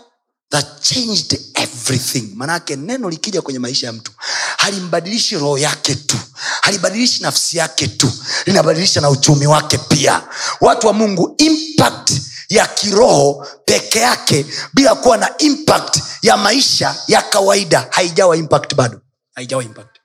that 0.50 0.82
changed 0.82 1.40
everything. 1.56 2.32
Manake 2.36 2.76
neno 2.76 3.10
likija 3.10 3.42
kwenye 3.42 3.60
maisha 3.60 3.88
ya 3.88 3.94
mtu 3.94 4.12
halimbadilishi 4.58 5.36
roho 5.38 5.58
yake 5.58 5.96
tu. 5.96 6.18
Halibadilishi 6.62 7.22
nafsi 7.22 7.58
yake 7.58 7.88
tu. 7.88 8.12
Linabadilisha 8.46 9.02
na 9.02 9.10
uchumi 9.10 9.48
wake 9.48 9.78
pia. 9.78 10.28
Watu 10.62 10.88
wa 10.88 10.94
mungu 10.94 11.36
impact 11.38 12.12
ya 12.54 12.68
kiroho 12.68 13.48
peke 13.66 14.00
yake 14.00 14.46
bila 14.74 14.96
kuwa 14.96 15.18
na 15.18 15.38
impact 15.38 16.00
ya 16.22 16.38
maisha 16.38 16.96
ya 17.08 17.22
kawaida 17.22 17.88
haijawa 17.92 18.38
impact 18.38 18.76
bado. 18.76 19.02
Haijawa 19.36 19.64
impact. 19.64 19.98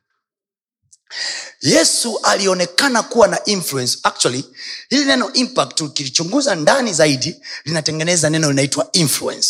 Yesu 1.61 2.19
alionekana 2.23 3.03
kuwa 3.03 3.29
na 3.29 3.45
influence. 3.45 3.99
Actually 4.03 4.45
hili 4.89 5.05
neno 5.05 5.33
impact 5.33 5.81
ukilichunguza 5.81 6.55
ndani 6.55 6.93
zaidi 6.93 7.37
linatengeneza 7.65 8.31
neno 8.31 8.49
linaitwa 8.49 8.89
influence 8.93 9.49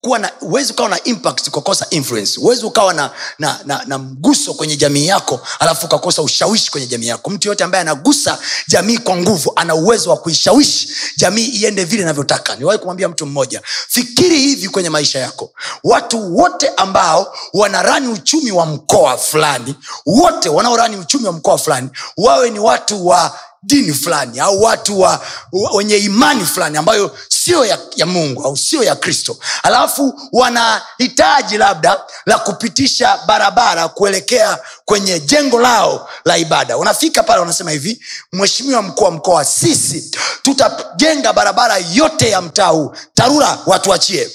kuwa 0.00 0.18
na 0.18 0.30
huwezi 0.40 0.72
ukawa 0.72 0.88
na 0.88 1.04
impact 1.04 1.48
ukakosa 1.48 1.86
influence. 1.90 2.40
Huwezi 2.40 2.64
ukawa 2.64 2.94
na, 2.94 3.10
na, 3.38 3.60
na, 3.64 3.82
na 3.86 3.98
mguso 3.98 4.54
kwenye 4.54 4.76
jamii 4.76 5.06
yako 5.06 5.40
alafu 5.58 5.86
ukakosa 5.86 6.22
ushawishi 6.22 6.70
kwenye 6.70 6.86
jamii 6.86 7.06
yako. 7.06 7.30
Mtu 7.30 7.48
yoyote 7.48 7.64
ambaye 7.64 7.82
anagusa 7.82 8.38
jamii 8.68 8.98
kwa 8.98 9.16
nguvu 9.16 9.52
ana 9.56 9.74
uwezo 9.74 10.10
wa 10.10 10.16
kuishawishi 10.16 10.88
jamii 11.16 11.44
iende 11.46 11.84
vile 11.84 12.02
inavyotaka. 12.02 12.56
Niwahi 12.56 12.78
kumwambia 12.78 13.08
mtu 13.08 13.26
mmoja 13.26 13.62
fikiri 13.88 14.38
hivi 14.38 14.68
kwenye 14.68 14.90
maisha 14.90 15.18
yako. 15.18 15.50
Watu 15.84 16.36
wote 16.36 16.68
ambao 16.76 17.34
wanarani 17.52 18.08
uchumi 18.08 18.52
wa 18.52 18.66
mkoa 18.66 19.18
fulani 19.18 19.74
wote 20.06 20.48
wanaorani 20.48 20.96
uchumi 20.96 21.26
wa 21.26 21.32
mkoa 21.32 21.58
fulani 21.58 21.88
wawe 22.16 22.50
ni 22.50 22.58
watu 22.58 23.06
wa 23.06 23.38
dini 23.62 23.94
fulani 23.94 24.40
au 24.40 24.62
watu 24.62 25.00
wa 25.00 25.20
wa- 25.52 25.70
wenye 25.72 25.96
imani 25.96 26.44
fulani 26.44 26.76
ambayo 26.78 27.16
sio 27.44 27.64
ya, 27.66 27.78
ya 27.96 28.06
mungu 28.06 28.44
au 28.44 28.56
sio 28.56 28.82
ya 28.82 28.96
kristo. 28.96 29.38
Alafu 29.62 30.20
wanahitaji 30.32 31.58
labda 31.58 32.00
la 32.26 32.38
kupitisha 32.38 33.18
barabara 33.26 33.88
kuelekea 33.88 34.58
kwenye 34.84 35.20
jengo 35.20 35.60
lao 35.60 36.10
la 36.24 36.38
ibada. 36.38 36.76
Wanafika 36.76 37.22
pale 37.22 37.40
wanasema 37.40 37.70
hivi 37.70 38.02
mheshimiwa 38.32 38.82
mkuu 38.82 39.04
wa 39.04 39.10
mkoa 39.10 39.44
sisi 39.44 40.10
tutajenga 40.42 41.32
barabara 41.32 41.76
yote 41.92 42.30
ya 42.30 42.40
mtaa 42.40 42.66
huu. 42.68 42.92
Tarura 43.14 43.58
watuachie 43.66 44.30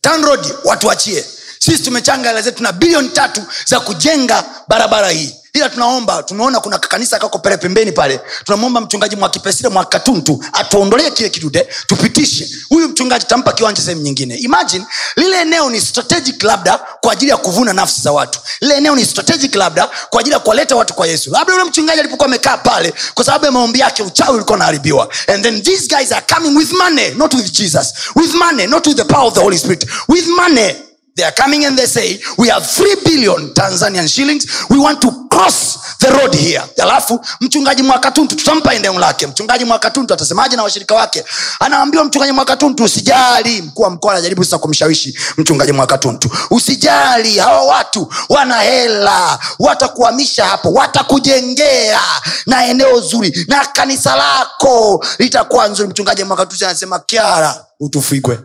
tanrod 0.00 0.46
watuachie 0.64 1.24
sisi 1.58 1.82
tumechanga 1.82 2.28
hela 2.28 2.42
zetu 2.42 2.62
na 2.62 2.72
bilioni 2.72 3.08
tatu 3.08 3.42
za 3.66 3.80
kujenga 3.80 4.44
barabara 4.68 5.10
hii 5.10 5.36
ila 5.54 5.68
tunaomba 5.68 6.22
tumeona 6.22 6.60
kuna 6.60 6.78
kanisa 6.78 7.18
kako 7.18 7.38
pale 7.38 7.56
pembeni 7.56 7.92
pale. 7.92 8.20
Tunamwomba 8.44 8.80
mchungaji 8.80 9.16
mwakipesile 9.16 9.68
mwakatuntu 9.68 10.44
atuondolee 10.52 11.10
kile 11.10 11.28
kidude 11.28 11.68
tupitishe. 11.86 12.48
Huyu 12.68 12.88
mchungaji 12.88 13.24
tampa 13.26 13.52
kiwanja 13.52 13.82
sehemu 13.82 14.02
nyingine. 14.02 14.34
Imagine 14.36 14.86
lile 15.16 15.40
eneo 15.40 15.70
ni 15.70 15.80
strategic 15.80 16.42
labda 16.42 16.78
kwa 17.00 17.12
ajili 17.12 17.30
ya 17.30 17.36
kuvuna 17.36 17.72
nafsi 17.72 18.00
za 18.00 18.12
watu. 18.12 18.40
Lile 18.60 18.74
eneo 18.76 18.96
ni 18.96 19.06
strategic 19.06 19.54
labda 19.54 19.90
kwa 20.10 20.20
ajili 20.20 20.34
ya 20.34 20.40
kuwaleta 20.40 20.76
watu 20.76 20.94
kwa 20.94 21.06
yesu. 21.06 21.30
Labda 21.30 21.52
yule 21.52 21.64
mchungaji 21.64 22.00
alipokuwa 22.00 22.26
amekaa 22.28 22.56
pale 22.56 22.94
kwa 23.14 23.24
sababu 23.24 23.44
ya 23.44 23.52
maombi 23.52 23.78
yake 23.80 24.02
uchawi 24.02 24.34
ulikuwa 24.34 24.56
unaharibiwa. 24.56 25.08
And 25.26 25.42
then 25.44 25.62
these 25.62 25.86
guys 25.96 26.12
are 26.12 26.26
coming 26.34 26.56
with 26.58 26.72
money 26.72 27.10
not 27.14 27.34
with 27.34 27.52
jesus. 27.52 27.92
With 28.16 28.34
money 28.34 28.66
not 28.66 28.86
with 28.86 28.96
the 28.96 29.04
power 29.04 29.26
of 29.28 29.34
the 29.34 29.40
holy 29.40 29.58
spirit. 29.58 29.86
With 30.08 30.26
money 30.26 30.74
they 31.14 31.24
are 31.24 31.32
coming 31.32 31.64
and 31.66 31.76
they 31.76 31.86
say 31.86 32.18
we 32.38 32.48
have 32.48 32.64
3 32.66 32.96
billion 33.04 33.52
tanzanian 33.54 34.08
shillings. 34.08 34.46
We 34.70 34.78
want 34.78 35.00
to 35.02 35.28
cross 35.28 35.96
the 35.98 36.08
road 36.08 36.34
here. 36.34 36.62
Alafu 36.82 37.20
mchungaji 37.40 37.82
mwakatuntu 37.82 38.36
tutampa 38.36 38.74
eneo 38.74 38.98
lake. 38.98 39.26
Mchungaji 39.26 39.64
mwakatuntu 39.64 40.14
atasemaje 40.14 40.56
na 40.56 40.62
washirika 40.62 40.94
wake? 40.94 41.24
Anaambiwa 41.60 42.04
mchungaji 42.04 42.32
mwakatuntu 42.32 42.84
usijali. 42.84 43.62
Mkuu 43.62 43.82
wa 43.82 43.90
mkoa 43.90 44.12
anajaribu 44.12 44.44
sasa 44.44 44.58
kumshawishi 44.58 45.18
mchungaji 45.38 45.72
mwakatuntu. 45.72 46.30
Usijali 46.50 47.38
hawa 47.38 47.62
watu 47.62 48.12
wana 48.28 48.58
hela. 48.60 49.38
Watakuhamisha 49.58 50.44
hapo. 50.46 50.72
Watakujengea 50.72 52.00
na 52.46 52.64
eneo 52.66 53.00
zuri 53.00 53.44
na 53.48 53.64
kanisa 53.66 54.16
lako 54.16 55.04
litakuwa 55.18 55.68
nzuri. 55.68 55.88
Mchungaji 55.88 56.24
mwakatuntu 56.24 56.64
anasema 56.64 56.98
kiara 56.98 57.64
utufigwe 57.80 58.38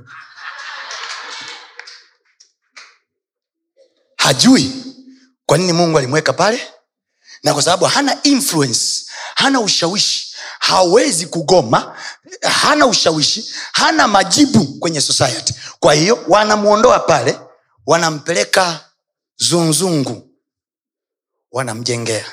hajui 4.27 4.71
kwa 5.45 5.57
nini 5.57 5.73
mungu 5.73 5.97
alimweka 5.97 6.33
pale 6.33 6.67
na 7.43 7.53
kwa 7.53 7.63
sababu 7.63 7.85
hana 7.85 8.23
influence 8.23 9.05
hana 9.35 9.59
ushawishi 9.61 10.35
hawezi 10.59 11.25
kugoma 11.27 11.97
hana 12.41 12.85
ushawishi 12.87 13.51
hana 13.73 14.07
majibu 14.07 14.65
kwenye 14.79 15.01
society. 15.01 15.53
Kwa 15.79 15.93
hiyo 15.93 16.23
wanamwondoa 16.27 16.99
pale 16.99 17.39
wanampeleka 17.85 18.89
zunzungu 19.37 20.29
wanamjengea. 21.51 22.25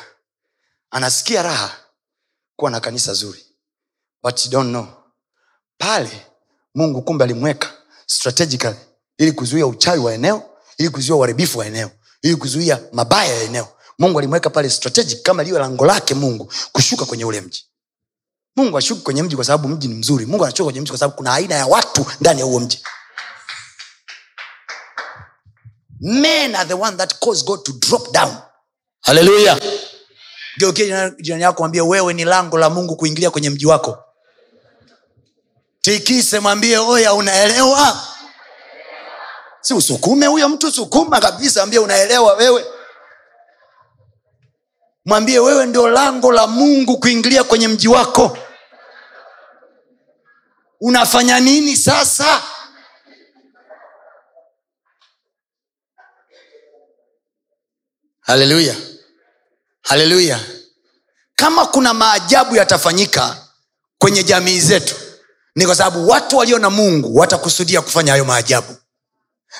Anasikia 0.90 1.42
raha 1.42 1.76
kuwa 2.56 2.70
na 2.70 2.80
kanisa 2.80 3.14
zuri 3.14 3.46
but 4.22 4.48
don't 4.48 4.68
know. 4.70 4.86
Pale 5.78 6.26
mungu 6.74 7.02
kumbe 7.02 7.24
alimweka 7.24 7.72
strategically 8.06 8.76
ili 9.18 9.32
kuzuia 9.32 9.66
uchawi 9.66 9.98
wa 9.98 10.14
eneo 10.14 10.53
ili 10.78 10.88
kuzuia 10.90 11.16
uharibifu 11.16 11.58
wa 11.58 11.66
eneo 11.66 11.90
ili 12.22 12.36
kuzuia 12.36 12.80
mabaya 12.92 13.34
ya 13.34 13.42
eneo. 13.42 13.68
Mungu 13.98 14.18
alimweka 14.18 14.50
pale 14.50 14.70
strategic 14.70 15.22
kama 15.22 15.42
liwe 15.42 15.58
lango 15.58 15.86
lake 15.86 16.14
mungu 16.14 16.52
kushuka 16.72 17.04
kwenye 17.04 17.24
ule 17.24 17.40
mji. 17.40 17.66
Mungu 18.56 18.78
ashuki 18.78 19.00
kwenye 19.02 19.22
mji 19.22 19.36
kwa 19.36 19.44
sababu 19.44 19.68
mji 19.68 19.88
ni 19.88 19.94
mzuri. 19.94 20.26
Mungu 20.26 20.44
anashuka 20.44 20.64
kwenye 20.64 20.80
mji 20.80 20.90
kwa 20.90 20.98
sababu 20.98 21.16
kuna 21.16 21.34
aina 21.34 21.54
ya 21.54 21.66
watu 21.66 22.06
ndani 22.20 22.40
ya 22.40 22.46
huo 22.46 22.60
mji. 22.60 22.82
Men 26.00 26.54
are 26.54 26.68
the 26.68 26.74
one 26.74 26.96
that 26.96 27.18
cause 27.20 27.44
god 27.44 27.64
to 27.64 27.72
drop 27.72 28.12
down. 28.12 28.36
Haleluya 29.00 29.60
geukie 30.58 30.86
jirani- 30.86 31.22
jirani 31.22 31.42
yako 31.42 31.62
mwambie 31.62 31.80
wewe 31.80 32.14
ni 32.14 32.24
lango 32.24 32.58
la 32.58 32.70
mungu 32.70 32.96
kuingilia 32.96 33.30
kwenye 33.30 33.50
mji 33.50 33.66
wako. 33.66 33.98
Tikise 35.80 36.40
mwambie 36.40 36.78
oya 36.78 37.14
unaelewa 37.14 38.06
si 39.64 39.74
usukume 39.74 40.26
huyo 40.26 40.48
mtu 40.48 40.72
sukuma 40.72 41.20
kabisa 41.20 41.62
ambie 41.62 41.78
unaelewa 41.78 42.34
wewe. 42.34 42.64
Mwambie 45.04 45.38
wewe 45.38 45.66
ndio 45.66 45.88
lango 45.88 46.32
la 46.32 46.46
mungu 46.46 46.98
kuingilia 46.98 47.44
kwenye 47.44 47.68
mji 47.68 47.88
wako. 47.88 48.38
Unafanya 50.80 51.40
nini 51.40 51.76
sasa? 51.76 52.42
Haleluya. 58.20 58.74
Haleluya. 59.82 60.40
Kama 61.36 61.66
kuna 61.66 61.94
maajabu 61.94 62.56
yatafanyika 62.56 63.36
kwenye 63.98 64.22
jamii 64.22 64.60
zetu 64.60 64.94
ni 65.56 65.66
kwa 65.66 65.74
sababu 65.74 66.08
watu 66.08 66.36
walio 66.36 66.58
na 66.58 66.70
mungu 66.70 67.16
watakusudia 67.16 67.82
kufanya 67.82 68.12
hayo 68.12 68.24
maajabu 68.24 68.76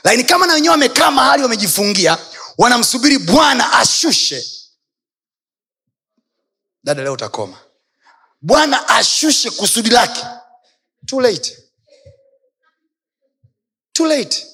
lakini 0.05 0.25
kama 0.25 0.47
na 0.47 0.53
wenyewe 0.55 0.73
wamekaa 0.73 1.11
mahali 1.11 1.43
wamejifungia 1.43 2.19
wanamsubiri 2.59 3.19
bwana 3.19 3.73
ashushe. 3.73 4.51
Dada 6.85 7.03
leo 7.03 7.13
utakoma. 7.13 7.59
Bwana 8.41 8.89
ashushe 8.89 9.51
kusudi 9.51 9.91
lake. 9.91 10.25
Too 11.07 11.21
late. 11.21 11.59
Too 13.93 14.07
late. 14.07 14.47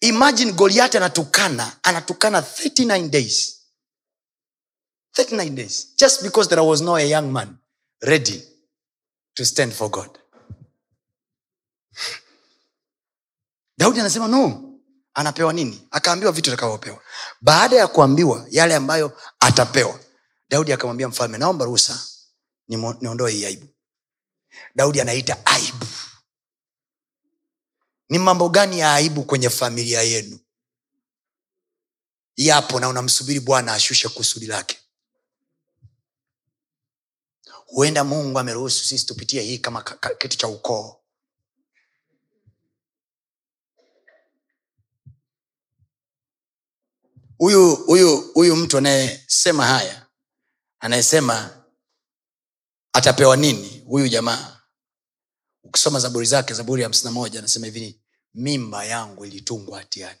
Imagine 0.00 0.52
goliati 0.52 0.96
anatukana 0.96 1.76
anatukana 1.82 2.40
39 2.40 3.08
days. 3.08 3.60
39 5.16 5.50
days. 5.54 5.96
Just 5.96 6.22
because 6.22 6.48
there 6.48 6.62
was 6.62 6.80
no 6.80 6.96
a 6.96 7.02
young 7.02 7.32
man 7.32 7.58
ready 8.02 8.42
to 9.34 9.44
stand 9.44 9.72
for 9.72 9.90
god. 9.90 10.18
Daudi 13.78 14.00
anasema 14.00 14.28
no 14.28 14.73
anapewa 15.14 15.52
nini? 15.52 15.88
Akaambiwa 15.90 16.32
vitu 16.32 16.50
atakavyopewa. 16.52 17.02
Baada 17.40 17.76
ya 17.76 17.86
kuambiwa 17.88 18.46
yale 18.50 18.74
ambayo 18.74 19.20
atapewa 19.40 20.00
daudi 20.48 20.72
akamwambia 20.72 21.08
mfalme 21.08 21.38
naomba 21.38 21.64
ruhusa 21.64 22.06
niondoe 22.68 23.32
hii 23.32 23.44
aibu. 23.44 23.66
Daudi 24.74 25.00
anaita 25.00 25.46
aibu. 25.46 25.86
Ni 28.08 28.18
mambo 28.18 28.48
gani 28.48 28.78
ya 28.78 28.94
aibu 28.94 29.22
kwenye 29.24 29.50
familia 29.50 30.02
yenu? 30.02 30.38
Yapo 32.36 32.80
na 32.80 32.88
unamsubiri 32.88 33.40
bwana 33.40 33.72
ashushe 33.72 34.08
kusudi 34.08 34.46
lake. 34.46 34.78
Huenda 37.66 38.04
mungu 38.04 38.38
ameruhusu 38.38 38.84
sisi 38.84 39.06
tupitie 39.06 39.42
hii 39.42 39.58
kama 39.58 39.82
ka- 39.82 39.96
ka- 39.96 40.14
kitu 40.14 40.36
cha 40.36 40.48
ukoo 40.48 41.00
huyu 47.38 47.76
huyu 47.76 48.16
huyu 48.34 48.56
mtu 48.56 48.78
anayesema 48.78 49.66
haya 49.66 50.06
anayesema 50.78 51.64
atapewa 52.92 53.36
nini 53.36 53.78
huyu 53.86 54.08
jamaa? 54.08 54.60
Ukisoma 55.62 56.00
zaburi 56.00 56.26
zake 56.26 56.54
zaburi 56.54 56.82
ya 56.82 56.86
hamsina 56.88 57.10
moja 57.10 57.38
anasema 57.38 57.66
hivi 57.66 58.00
mimba 58.34 58.84
yangu 58.84 59.24
ilitungwa 59.26 59.78
hatiani. 59.78 60.18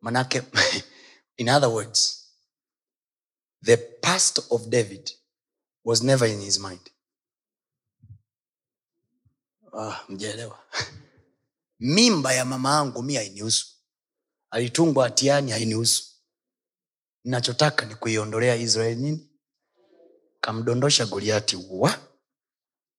Manake 0.00 0.42
in 1.36 1.48
other 1.48 1.68
words 1.68 2.24
the 3.64 3.76
past 3.76 4.40
of 4.50 4.66
david 4.68 5.10
was 5.84 6.02
never 6.02 6.28
in 6.28 6.40
his 6.40 6.58
mind. 6.60 6.90
Ah, 9.78 10.04
mjaelewa? 10.08 10.58
Mimba 11.80 12.32
ya 12.32 12.44
mama 12.44 12.70
yangu 12.74 13.02
mi 13.02 13.14
hainihusu. 13.14 13.66
Alitungwa 14.50 15.04
hatiani 15.04 15.50
hainihusu 15.50 16.04
nachotaka 17.28 17.86
ni 17.86 17.94
kuiondolea 17.94 18.56
israeli 18.56 19.02
nini? 19.02 19.28
Kamdondosha 20.40 21.06
goliati. 21.06 21.58
Wa? 21.70 21.98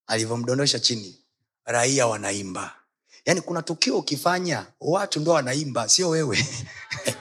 Alivyomdondosha 0.08 0.80
chini 0.80 1.26
raia 1.65 2.08
wanaimba. 2.08 2.76
Yaani 3.26 3.42
kuna 3.42 3.62
tukio 3.62 3.98
ukifanya 3.98 4.65
watu 4.80 5.20
ndo 5.20 5.32
wanaimba 5.32 5.89
sio 5.89 6.10
wewe. 6.10 6.46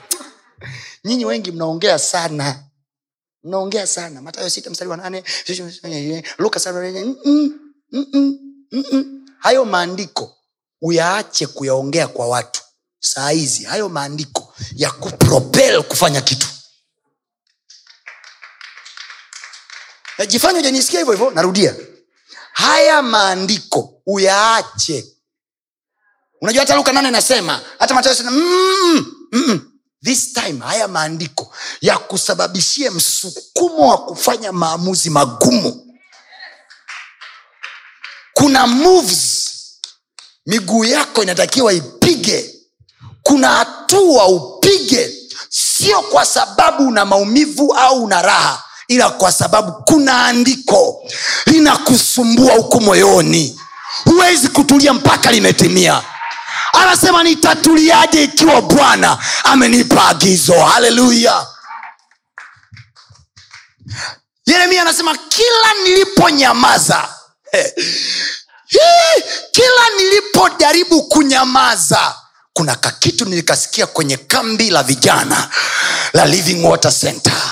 Nyinyi 1.05 1.25
wengi 1.25 1.51
mnaongea 1.51 1.99
sana. 1.99 2.63
Mnaongea 3.43 3.87
sana. 3.87 4.21
Matayo 4.21 4.49
sita 4.49 4.69
mstari 4.69 4.91
wa 4.91 4.97
nane. 4.97 5.23
Luka 6.37 6.59
mm, 6.73 7.15
mm, 7.91 8.37
mm. 8.71 9.25
hayo 9.39 9.65
maandiko 9.65 10.37
uyaache 10.81 11.47
kuyaongea 11.47 12.07
kwa 12.07 12.27
watu. 12.27 12.61
Saa 12.99 13.29
hizi 13.29 13.63
hayo 13.63 13.89
maandiko 13.89 14.53
ya 14.75 14.91
kupropel 14.91 15.83
kufanya 15.83 16.21
kitu 16.21 16.47
Na 20.08 20.08
jifanye 20.25 20.59
ujanisikia 20.59 20.99
hivyo 20.99 21.13
hivyo 21.13 21.31
narudia. 21.31 21.75
Haya 22.53 23.01
maandiko 23.01 24.01
uyaache. 24.05 25.05
Unajua 26.41 26.59
hata 26.61 26.75
luka 26.75 26.93
nane 26.93 27.11
nasema 27.11 27.61
hata 27.79 27.93
matayo 27.93 28.15
this 30.03 30.33
time 30.33 30.59
haya 30.65 30.87
maandiko 30.87 31.53
ya 31.81 31.97
kusababishie 31.97 32.89
msukumo 32.89 33.89
wa 33.89 33.97
kufanya 34.05 34.51
maamuzi 34.51 35.09
magumu. 35.09 35.97
Kuna 38.33 38.67
moves 38.67 39.49
miguu 40.45 40.85
yako 40.85 41.23
inatakiwa 41.23 41.73
ipige. 41.73 42.55
Kuna 43.23 43.49
hatua 43.49 44.27
upige 44.27 45.15
sio 45.49 46.01
kwa 46.01 46.25
sababu 46.25 46.87
una 46.87 47.05
maumivu 47.05 47.73
au 47.73 48.03
una 48.03 48.21
raha 48.21 48.63
ila 48.89 49.09
kwa 49.09 49.31
sababu 49.31 49.71
kuna 49.71 50.25
andiko 50.25 51.03
linakusumbua 51.45 52.53
huku 52.53 52.81
moyoni. 52.81 53.59
Huwezi 54.05 54.47
kutulia 54.47 54.93
mpaka 54.93 55.31
limetimia. 55.31 56.03
Anasema 56.73 57.23
nitatuliaje 57.23 58.23
ikiwa 58.23 58.61
bwana 58.61 59.17
amenipa 59.43 60.07
agizo? 60.07 60.59
Haleluya! 60.63 61.47
Yeremia 64.45 64.81
anasema 64.81 65.17
kila 65.29 65.73
niliponyamaza 65.83 67.09
kila 69.51 69.89
nilipojaribu 69.97 71.03
kunyamaza 71.03 72.15
kuna 72.53 72.75
kakitu 72.75 73.25
nilikasikia 73.25 73.87
kwenye 73.87 74.17
kambi 74.17 74.69
la 74.69 74.83
vijana 74.83 75.49
la 76.13 76.25
living 76.25 76.63
water 76.65 76.91
center 76.99 77.48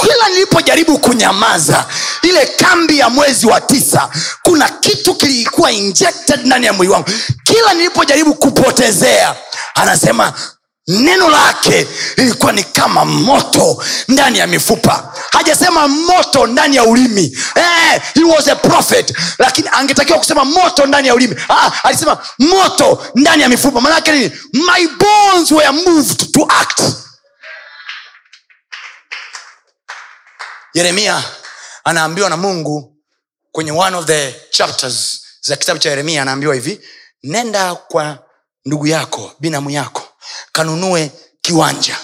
kila 0.00 0.28
nilipojaribu 0.28 0.98
kunyamaza 0.98 1.84
ile 2.22 2.46
kambi 2.46 2.98
ya 2.98 3.08
mwezi 3.10 3.46
wa 3.46 3.60
tisa 3.60 4.08
kuna 4.42 4.68
kitu 4.68 5.14
kilikuwa 5.14 5.72
injected 5.72 6.46
ndani 6.46 6.66
ya 6.66 6.72
mwili 6.72 6.92
wangu. 6.92 7.06
Kila 7.44 7.74
nilipojaribu 7.74 8.34
kupotezea 8.34 9.34
anasema 9.74 10.32
neno 10.88 11.28
lake 11.30 11.86
lilikuwa 12.16 12.52
ni 12.52 12.64
kama 12.64 13.04
moto 13.04 13.84
ndani 14.08 14.38
ya 14.38 14.46
mifupa. 14.46 15.12
Hajasema 15.32 15.88
moto 15.88 16.46
ndani 16.46 16.76
ya 16.76 16.84
ulimi. 16.84 17.38
Eh, 17.54 18.00
he 18.14 18.24
was 18.24 18.48
a 18.48 18.56
prophet. 18.56 19.14
Lakini 19.38 19.68
angetakiwa 19.72 20.18
kusema 20.18 20.44
moto 20.44 20.86
ndani 20.86 21.08
ya 21.08 21.14
ulimi. 21.14 21.36
Ah, 21.48 21.70
alisema 21.82 22.18
moto 22.38 23.06
ndani 23.14 23.42
ya 23.42 23.48
mifupa. 23.48 23.80
Maanake 23.80 24.12
nini? 24.12 24.30
My 24.52 24.88
bones 24.88 25.52
were 25.52 25.70
moved 25.70 26.32
to 26.32 26.46
act 26.60 26.82
yeremia 30.74 31.24
anaambiwa 31.84 32.30
na 32.30 32.36
mungu 32.36 32.96
kwenye 33.52 33.72
one 33.72 33.96
of 33.96 34.06
the 34.06 34.32
chapters 34.50 35.22
za 35.40 35.56
kitabu 35.56 35.78
cha 35.80 35.90
yeremia 35.90 36.22
anaambiwa 36.22 36.54
hivi 36.54 36.80
nenda 37.22 37.74
kwa 37.74 38.24
ndugu 38.64 38.86
yako 38.86 39.32
binamu 39.40 39.70
yako 39.70 40.02
kanunue 40.52 41.12
kiwanja. 41.42 41.98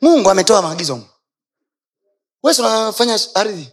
Mungu 0.00 0.30
ametoa 0.30 0.62
maagizo. 0.62 1.08
Wesi 2.42 2.60
unafanya 2.62 3.18
ardhi? 3.34 3.72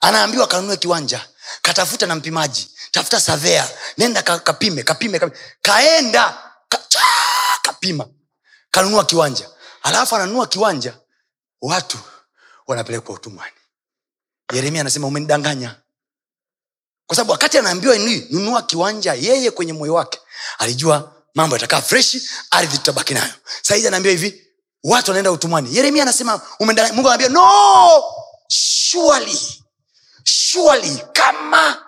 Anaambiwa 0.00 0.46
kanunue 0.46 0.76
kiwanja 0.76 1.28
katafuta 1.62 2.06
na 2.06 2.14
mpimaji 2.14 2.70
tafuta 2.90 3.20
savea 3.20 3.70
nenda 3.98 4.22
kapime 4.22 4.82
kapime, 4.82 5.18
kapime. 5.18 5.40
kaenda 5.62 6.52
ka, 6.68 6.78
cha, 6.88 7.00
kapima 7.62 8.08
kanunua 8.76 9.04
kiwanja. 9.04 9.50
Alafu 9.82 10.16
ananunua 10.16 10.46
kiwanja 10.46 10.94
watu 11.62 11.98
wanapelekwa 12.66 13.14
utumwani. 13.14 13.52
Yeremia 14.52 14.80
anasema 14.80 15.06
umenidanganya. 15.06 15.74
Kwa 17.06 17.16
sababu 17.16 17.32
wakati 17.32 17.58
anaambiwa 17.58 17.98
nunua 18.30 18.62
kiwanja 18.62 19.14
yeye 19.14 19.50
kwenye 19.50 19.72
moyo 19.72 19.94
wake 19.94 20.20
alijua 20.58 21.12
mambo 21.34 21.56
yatakaa 21.56 21.80
freshi 21.82 22.28
ardhi 22.50 22.78
tutabaki 22.78 23.14
nayo. 23.14 23.32
Sahizi 23.62 23.88
anaambiwa 23.88 24.12
hivi 24.12 24.46
watu 24.84 25.10
wanaenda 25.10 25.32
utumwani. 25.32 25.76
Yeremia 25.76 26.02
anasema 26.02 26.40
mungu 26.60 27.08
anaambia 27.08 27.28
no! 27.28 28.02
Surely 28.48 29.62
surely 30.24 31.02
kama 31.12 31.84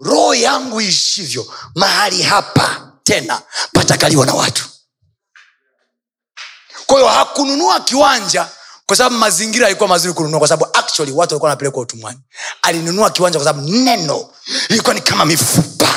roho 0.00 0.34
yangu 0.34 0.80
ishivyo 0.80 1.54
mahali 1.74 2.22
hapa 2.22 2.92
tena 3.04 3.42
patakaliwa 3.72 4.26
na 4.26 4.34
watu 4.34 4.64
kwa 6.90 6.98
hiyo 6.98 7.10
hakununua 7.12 7.80
kiwanja 7.80 8.48
kwa 8.86 8.96
sababu 8.96 9.16
mazingira 9.16 9.64
yalikuwa 9.66 9.88
mazuri 9.88 10.14
kununua 10.14 10.38
kwa 10.38 10.48
sababu 10.48 10.76
actually 10.78 11.12
watu 11.12 11.34
walikuwa 11.34 11.48
wanapelekwa 11.48 11.82
utumwani. 11.82 12.18
Alinunua 12.62 13.10
kiwanja 13.10 13.38
kwa 13.38 13.46
sababu 13.46 13.68
neno 13.68 14.28
ilikuwa 14.68 14.94
ni 14.94 15.00
kama 15.00 15.24
mifupa. 15.24 15.88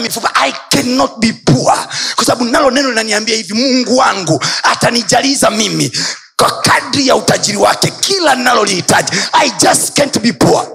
Mifupa. 0.00 0.34
I 0.34 0.52
cannot 0.70 1.18
be 1.18 1.32
poor. 1.32 1.88
Kwa 2.16 2.24
sababu 2.24 2.44
nalo 2.44 2.70
neno 2.70 2.88
linaniambia 2.88 3.36
hivi 3.36 3.54
mungu 3.54 3.96
wangu 3.96 4.44
atanijaliza 4.62 5.50
mimi 5.50 5.92
kwa 6.36 6.60
kadri 6.60 7.06
ya 7.08 7.16
utajiri 7.16 7.58
wake. 7.58 7.90
Kila 7.90 8.34
ninalolihitaji 8.34 9.12
i 9.32 9.50
just 9.50 9.96
can't 9.96 10.18
be 10.18 10.32
poor. 10.32 10.68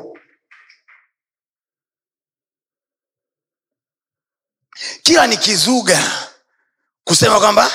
Kila 5.03 5.27
nikizuga 5.27 5.99
kusema 7.03 7.39
kwamba 7.39 7.71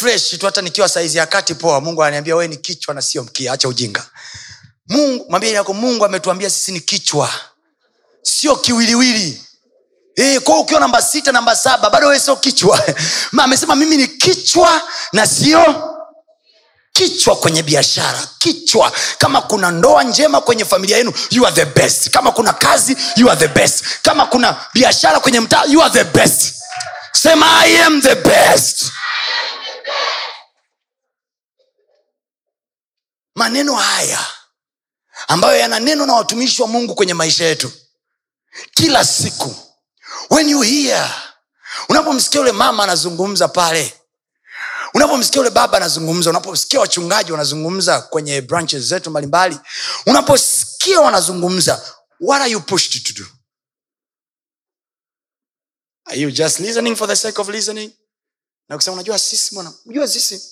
fresh 0.00 0.38
tu 0.38 0.46
hata 0.46 0.62
nikiwa 0.62 0.88
saizi 0.88 1.18
ya 1.18 1.26
kati 1.26 1.54
poa 1.54 1.80
mungu 1.80 2.02
ananiambia 2.02 2.36
wee 2.36 2.48
ni 2.48 2.56
kichwa 2.56 2.94
na 2.94 3.02
sio 3.02 3.22
mkia 3.24 3.52
acha 3.52 3.68
ujinga. 3.68 4.06
Mungu 4.88 5.26
mwambie 5.28 5.62
mungu 5.62 6.04
ametuambia 6.04 6.50
sisi 6.50 6.72
ni 6.72 6.80
kichwa 6.80 7.30
sio 8.22 8.56
kiwiliwili. 8.56 9.42
E, 10.16 10.40
kwa 10.40 10.60
ukiwa 10.60 10.80
namba 10.80 11.02
sita 11.02 11.32
namba 11.32 11.56
saba 11.56 11.90
bado 11.90 12.06
wewe 12.06 12.20
sio 12.20 12.36
kichwa. 12.36 12.82
Ma, 13.32 13.44
amesema 13.44 13.76
mimi 13.76 13.96
ni 13.96 14.08
kichwa 14.08 14.82
na 15.12 15.26
sio 15.26 15.92
kichwa 16.92 17.36
kwenye 17.36 17.62
biashara. 17.62 18.18
Kichwa. 18.38 18.92
Kama 19.18 19.42
kuna 19.42 19.70
ndoa 19.70 20.02
njema 20.04 20.40
kwenye 20.40 20.64
familia 20.64 20.96
yenu 20.96 21.12
you 21.30 21.46
are 21.46 21.56
the 21.56 21.64
best. 21.80 22.10
Kama 22.10 22.32
kuna 22.32 22.52
kazi 22.52 22.96
you 23.16 23.30
are 23.30 23.40
the 23.40 23.48
best. 23.48 23.84
Kama 24.02 24.26
kuna 24.26 24.56
biashara 24.74 25.20
kwenye 25.20 25.40
mtaa 25.40 25.64
you 25.64 25.82
are 25.82 25.94
the 25.94 26.04
best. 26.18 26.54
Sema 27.12 27.46
i 27.60 27.82
am 27.82 28.02
the 28.02 28.14
best 28.14 28.92
maneno 33.36 33.74
haya 33.74 34.26
ambayo 35.28 35.58
yana 35.58 35.80
neno 35.80 36.06
na 36.06 36.12
watumishi 36.14 36.62
wa 36.62 36.68
mungu 36.68 36.94
kwenye 36.94 37.14
maisha 37.14 37.44
yetu. 37.44 37.72
Kila 38.74 39.04
siku 39.04 39.56
when 40.30 40.48
you 40.48 40.60
hear 40.62 41.32
unapomsikia 41.88 42.40
ule 42.40 42.52
mama 42.52 42.84
anazungumza 42.84 43.48
pale 43.48 44.00
unapomsikia 44.94 45.40
ule 45.40 45.50
baba 45.50 45.76
anazungumza 45.76 46.30
unaposikia 46.30 46.80
wachungaji 46.80 47.32
wanazungumza 47.32 48.00
kwenye 48.02 48.40
branches 48.42 48.82
zetu 48.84 49.10
mbalimbali 49.10 49.58
unaposikia 50.06 51.00
wanazungumza 51.00 51.94
what 52.20 52.42
are 52.42 52.50
you 52.50 52.60
pushed 52.60 53.02
to 53.06 53.22
do? 53.22 53.28
Are 56.04 56.20
you 56.20 56.30
just 56.30 56.58
listening 56.60 56.96
for 56.96 57.08
the 57.08 57.16
sake 57.16 57.40
of 57.40 57.48
listening? 57.48 57.92
Na 58.68 58.76
kusema 58.76 58.94
unajua 58.94 59.18
sisi 59.18 59.54
bwana 59.54 59.72
unajua 59.84 60.08
sisi 60.08 60.42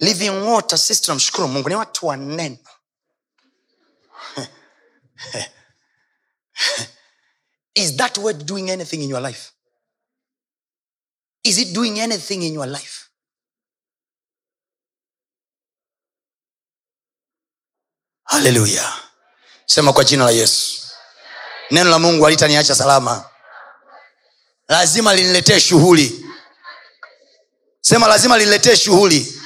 living 0.00 0.30
water 0.30 0.78
sisi 0.78 1.02
tunamshukuru 1.02 1.48
mungu. 1.48 1.68
Ni 1.68 1.74
watu 1.74 2.06
wa 2.06 2.16
is 7.74 7.96
that 7.96 8.18
word 8.18 8.44
doing 8.44 8.70
anything 8.70 9.02
in 9.02 9.10
your 9.10 9.20
life? 9.22 9.52
Is 11.44 11.58
it 11.58 11.72
doing 11.72 12.00
anything 12.00 12.42
in 12.42 12.54
your 12.54 12.66
life? 12.66 13.04
Haleluya 18.24 18.92
sema 19.66 19.92
kwa 19.92 20.04
jina 20.04 20.24
la 20.24 20.30
yesu. 20.30 20.82
Neno 21.70 21.90
la 21.90 21.98
mungu 21.98 22.24
halitaniacha 22.24 22.74
salama. 22.74 23.30
Lazima 24.68 25.14
liniletee 25.14 25.60
shughuli. 25.60 26.24
Sema 27.80 28.08
lazima 28.08 28.38
liniletee 28.38 28.76
shughuli 28.76 29.37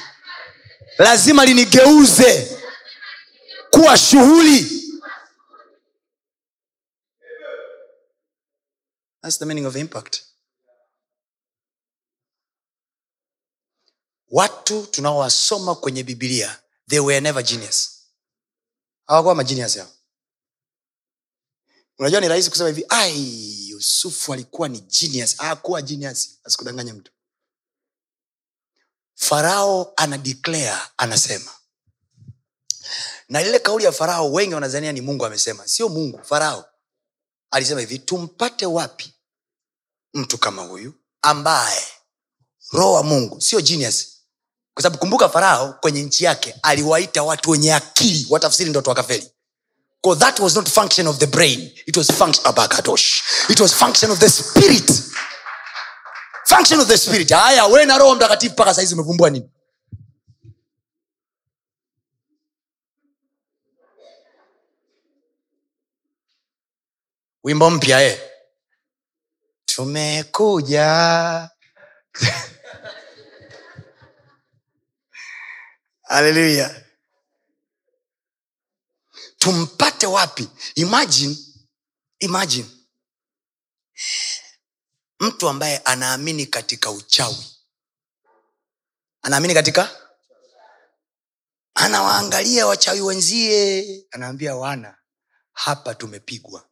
lazima 0.97 1.45
linigeuze 1.45 2.59
kuwa 3.71 3.97
shughuli. 3.97 4.79
That's 9.21 9.39
the 9.39 9.45
meaning 9.45 9.65
of 9.65 9.75
impact. 9.75 10.21
Watu 14.29 14.85
tunaowasoma 14.87 15.75
kwenye 15.75 16.03
bibilia 16.03 16.59
they 16.89 16.99
were 16.99 17.21
never 17.21 17.43
genius. 17.43 17.89
Hawakuwa 19.07 19.35
magenius 19.35 19.75
yao. 19.75 19.91
Unajua 21.99 22.21
ni 22.21 22.27
rahisi 22.27 22.49
kusema 22.49 22.69
hivi 22.69 22.85
ai 22.89 23.69
yusufu 23.69 24.33
alikuwa 24.33 24.69
ni 24.69 24.79
genius. 24.79 25.37
Hakuwa 25.37 25.81
genius. 25.81 26.39
Asikudanganye 26.43 26.93
mtu 26.93 27.11
farao 29.23 29.93
ana 29.95 30.19
anasema. 30.97 31.51
Na 33.29 33.41
ile 33.41 33.59
kauli 33.59 33.85
ya 33.85 33.91
farao 33.91 34.31
wengi 34.31 34.53
wanazania 34.53 34.91
ni 34.91 35.01
mungu 35.01 35.25
amesema. 35.25 35.67
Sio 35.67 35.89
mungu 35.89 36.19
farao. 36.23 36.65
Alisema 37.51 37.79
hivi 37.79 37.99
tumpate 37.99 38.65
wapi 38.65 39.13
mtu 40.13 40.37
kama 40.37 40.61
huyu 40.61 40.93
ambaye 41.21 41.83
roho 42.71 42.93
wa 42.93 43.03
mungu 43.03 43.41
sio 43.41 43.61
genius. 43.61 44.07
Kwa 44.73 44.83
sababu 44.83 44.99
kumbuka 44.99 45.29
farao 45.29 45.73
kwenye 45.73 46.03
nchi 46.03 46.23
yake 46.23 46.55
aliwaita 46.61 47.23
watu 47.23 47.49
wenye 47.49 47.73
akili 47.73 48.27
watafsiri 48.29 48.69
ndoto 48.69 48.89
wakafeli. 48.89 49.29
Because 50.03 50.19
that 50.19 50.39
was 50.39 50.55
not 50.55 50.69
function 50.69 51.07
of 51.07 51.17
the 51.17 51.27
brain. 51.27 51.71
It 51.85 51.97
was 51.97 52.09
it 53.49 53.59
was 53.59 53.73
function 53.73 54.11
of 54.11 54.19
the 54.19 54.29
spirit 54.29 54.91
function 56.45 56.79
of 56.79 56.87
the 56.87 56.97
spirit. 56.97 57.29
Haya 57.31 57.67
we 57.67 57.85
na 57.85 57.97
roho 57.97 58.15
mtakatifu 58.15 58.53
mpaka 58.53 58.73
saizi 58.73 58.93
umevumbua 58.93 59.29
nini? 59.29 59.49
Wimbo 67.43 67.69
mpya 67.69 68.01
eh. 68.01 68.19
tumekuja. 69.65 71.49
Haleluya 76.03 76.83
tumpate 79.37 80.05
wapi? 80.07 80.49
Imagine 80.75 81.37
imagine 82.19 82.65
mtu 85.23 85.49
ambaye 85.49 85.77
anaamini 85.77 86.45
katika 86.45 86.91
uchawi. 86.91 87.45
Anaamini 89.21 89.53
katika? 89.53 89.89
Anawaangalia 91.75 92.67
wachawi 92.67 93.01
wenzie. 93.01 94.05
Anaambia 94.11 94.55
wana 94.55 94.95
hapa 95.53 95.95
tumepigwa. 95.95 96.63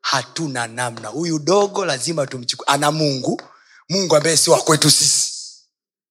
Hatuna 0.00 0.66
namna. 0.66 1.08
Huyu 1.08 1.38
dogo 1.38 1.84
lazima 1.84 2.26
tumchukue. 2.26 2.66
Ana 2.68 2.90
mungu. 2.90 3.42
Mungu 3.88 4.16
ambaye 4.16 4.36
si 4.36 4.50
wakwetu 4.50 4.90
sisi. 4.90 5.32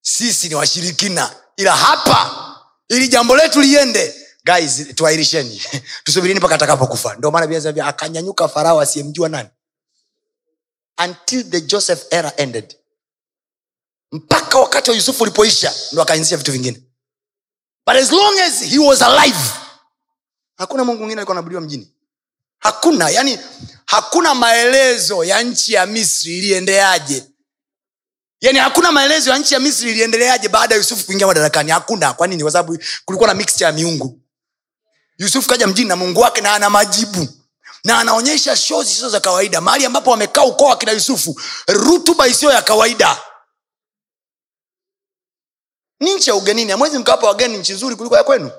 Sisi 0.02 0.50
ni 0.50 0.56
washirikina. 0.56 1.36
Ila 1.58 1.76
hapa 1.76 2.46
ili 2.90 3.08
jambo 3.08 3.36
letu 3.36 3.62
liende. 3.62 4.16
Guys 4.46 4.96
tuairisheni 4.96 5.62
tusubirini 6.04 6.40
mpaka 6.40 6.56
atakapokufa. 6.56 7.16
Ndio 7.16 7.32
maana 7.32 7.86
akanyanyuka 7.88 8.48
farao 8.48 8.80
asiyemjua 8.82 9.30
nani 9.30 9.50
until 11.06 11.44
the 11.50 11.62
joseph 11.62 12.04
era 12.12 12.34
ended. 12.38 12.76
Mpaka 14.12 14.60
wakati 14.60 14.90
wa 14.90 14.96
yusufu 14.96 15.24
ulipoisha 15.24 15.74
ndo 15.92 16.02
akaanzisha 16.02 16.38
vitu 16.38 16.52
vingine. 16.52 16.84
But 17.88 17.96
as 17.96 18.12
long 18.12 18.40
as 18.40 18.62
he 18.64 18.80
was 18.80 19.02
alive 19.02 19.40
hakuna 20.58 20.84
mungu 20.84 20.98
mwingine 21.00 21.20
alikuwa 21.22 21.36
anabudiwa 21.36 21.62
mjini. 21.62 21.94
Hakuna 22.60 23.10
yani 23.10 23.40
hakuna 23.86 24.36
maelezo 24.36 25.24
ya 25.24 25.42
nchi 25.44 25.74
ya 25.74 25.86
misri 25.86 26.38
iliendeaje. 26.38 27.24
Yani 28.42 28.60
hakuna 28.60 28.92
maelezo 28.92 29.30
ya 29.30 29.38
nchi 29.38 29.54
ya 29.54 29.60
misri 29.60 29.92
iliendeleaje 29.92 30.50
baada 30.50 30.76
ya 30.76 30.80
yusufu 30.82 31.06
kuingia 31.06 31.28
madarakani. 31.28 31.72
Hakuna 31.72 32.14
kwa 32.14 32.28
nini? 32.28 32.42
Kwa 32.44 32.52
sababu 32.52 32.80
kulikuwa 33.06 33.28
na 33.28 33.34
mixture 33.34 33.66
ya 33.66 33.72
miungu. 33.72 34.22
Yusufu 35.18 35.50
kaja 35.50 35.68
mjini 35.68 35.88
na 35.90 35.96
mungu 35.96 36.20
wake 36.20 36.42
na 36.42 36.54
ana 36.54 36.70
majibu 36.70 37.28
na 37.84 38.00
anaonyesha 38.00 38.56
shoo 38.56 38.84
zisizo 38.84 39.10
za 39.10 39.20
kawaida 39.20 39.62
mahali 39.62 39.86
ambapo 39.86 40.12
wamekaa 40.12 40.44
ukoo 40.44 40.66
wakina 40.66 40.92
yusufu 40.92 41.42
rutuba 41.68 42.28
isiyo 42.28 42.52
ya 42.52 42.62
kawaida. 42.62 43.18
Ni 46.00 46.16
nchi 46.16 46.30
ya 46.30 46.36
ugenini 46.36 46.72
amwezi 46.72 46.98
mkawapa 47.00 47.28
wageni 47.28 47.58
nchi 47.58 47.74
nzuri 47.74 47.96
kuliko 47.96 48.18
ya 48.18 48.24
kwenu. 48.24 48.52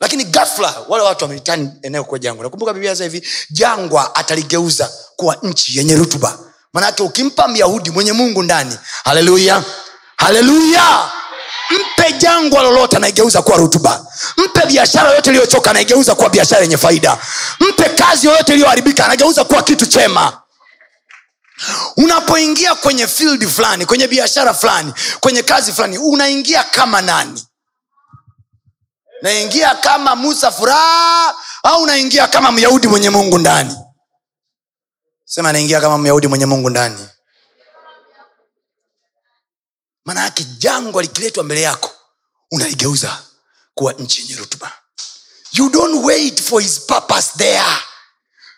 Lakini 0.00 0.24
gafla 0.24 0.84
wale 0.88 1.04
watu 1.04 1.24
wamelitani 1.24 1.70
eneo 1.82 2.04
kuwa 2.04 2.18
jangwa. 2.18 2.44
Nakumbuka 2.44 2.72
biblia 2.72 2.94
hivi 2.94 3.28
jangwa 3.50 4.14
ataligeuza 4.14 4.92
kuwa 5.16 5.36
nchi 5.42 5.78
yenye 5.78 5.96
rutuba. 5.96 6.38
Manake 6.72 7.02
ukimpa 7.02 7.48
myahudi 7.48 7.90
mwenye 7.90 8.12
mungu 8.12 8.42
ndani 8.42 8.78
haleluya 9.04 9.64
haleluya 10.16 11.12
mpe 11.72 12.12
jangwa 12.12 12.62
lolote 12.62 12.96
anaigeuza 12.96 13.42
kuwa 13.42 13.56
rutuba. 13.56 14.06
Mpe 14.36 14.66
biashara 14.66 15.08
yoyote 15.08 15.30
iliyochoka 15.30 15.70
anaigeuza 15.70 16.14
kuwa 16.14 16.30
biashara 16.30 16.62
yenye 16.62 16.76
faida. 16.76 17.18
Mpe 17.60 17.88
kazi 17.88 18.26
yoyote 18.26 18.52
iliyoharibika 18.52 19.04
anageuza 19.04 19.44
kuwa 19.44 19.62
kitu 19.62 19.86
chema. 19.86 20.42
Unapoingia 21.96 22.74
kwenye 22.74 23.06
field 23.06 23.48
fulani 23.48 23.86
kwenye 23.86 24.08
biashara 24.08 24.54
fulani 24.54 24.92
kwenye 25.20 25.42
kazi 25.42 25.72
fulani 25.72 25.98
unaingia 25.98 26.64
kama 26.64 27.00
nani? 27.00 27.46
Naingia 29.22 29.74
kama 29.74 30.16
musa 30.16 30.52
furaha 30.52 31.34
au 31.62 31.82
unaingia 31.82 32.28
kama 32.28 32.52
myahudi 32.52 32.88
mwenye 32.88 33.10
mungu 33.10 33.38
ndani? 33.38 33.76
Sema 35.24 35.52
naingia 35.52 35.80
kama 35.80 35.98
myahudi 35.98 36.26
mwenye 36.28 36.46
mungu 36.46 36.70
ndani 36.70 37.08
maana 40.04 40.20
yake 40.24 40.44
jangwa 40.58 41.02
likiletwa 41.02 41.44
mbele 41.44 41.60
yako 41.60 41.90
unaigeuza 42.50 43.18
kuwa 43.74 43.92
nchi 43.92 44.20
yenye 44.22 44.36
rutuba. 44.36 44.72
You 45.52 45.68
don't 45.70 46.04
wait 46.04 46.42
for 46.42 46.62
his 46.62 46.80
purpose 46.80 47.28
there. 47.36 47.76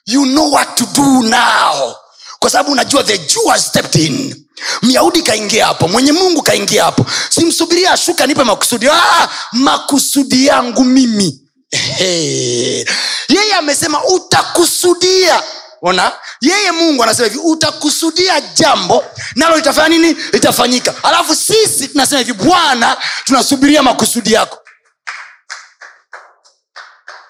You 0.07 0.25
know 0.27 0.53
what 0.53 0.75
to 0.77 0.87
do 0.87 1.23
now. 1.23 1.97
Kwa 2.39 2.51
sababu 2.51 2.73
unajua 2.73 3.05
the 3.05 3.19
Jew 3.19 3.47
has 3.49 3.67
stepped 3.67 3.95
in. 3.95 4.47
Myahudi 4.83 5.23
kaingia 5.23 5.67
hapo 5.67 5.89
mwenye 5.89 6.13
mungu 6.13 6.43
kaingia 6.43 6.85
hapo. 6.85 7.07
Simsubiria 7.31 7.93
ashuka 7.93 8.27
nipe 8.27 8.45
makusudi. 8.45 8.89
Ah, 8.89 9.29
makusudi 9.53 10.47
yangu 10.47 10.85
mimi. 10.85 11.41
Hey. 11.71 12.85
yeye 13.29 13.55
amesema 13.59 14.05
utakusudia 14.05 15.43
ona? 15.85 16.13
Yeye 16.41 16.73
mungu 16.73 17.03
anasema 17.03 17.29
hivi 17.29 17.39
utakusudia 17.45 18.41
jambo 18.41 19.05
nalo 19.37 19.57
litafanya 19.57 19.89
nini? 19.89 20.15
Litafanyika. 20.33 20.95
Alafu 21.03 21.35
sisi 21.35 21.89
tunasema 21.89 22.19
hivi 22.19 22.33
bwana 22.33 22.97
tunasubiria 23.25 23.83
makusudi 23.83 24.33
yako. 24.33 24.61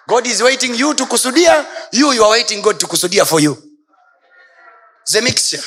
God 0.06 0.26
is 0.26 0.40
waiting 0.40 0.80
you 0.80 0.94
to 0.94 1.06
kusudia. 1.06 1.66
You 1.92 2.12
you 2.12 2.22
are 2.24 2.30
waiting 2.30 2.62
god 2.62 2.78
to 2.78 2.86
kusudia 2.86 3.24
for 3.24 3.40
you. 3.42 3.62
The 5.12 5.20
mixture. 5.20 5.62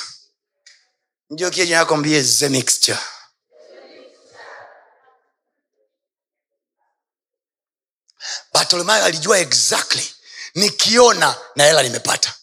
Ndio 1.29 1.51
kenya 1.51 1.75
yako 1.75 1.97
mbie 1.97 2.23
the 2.23 2.49
mixture. 2.49 2.97
Bartolomayo 8.53 9.05
alijua 9.05 9.39
exactly 9.39 10.11
nikiona 10.55 11.35
na 11.55 11.63
hela 11.63 11.83
nimepata 11.83 12.33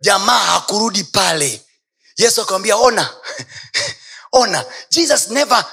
jamaa 0.00 0.38
hakurudi 0.38 1.04
pale. 1.04 1.62
Yesu 2.16 2.42
akamwambia 2.42 2.76
ona. 2.76 3.16
Ona. 4.32 4.64
Jesus 4.90 5.28
never 5.28 5.64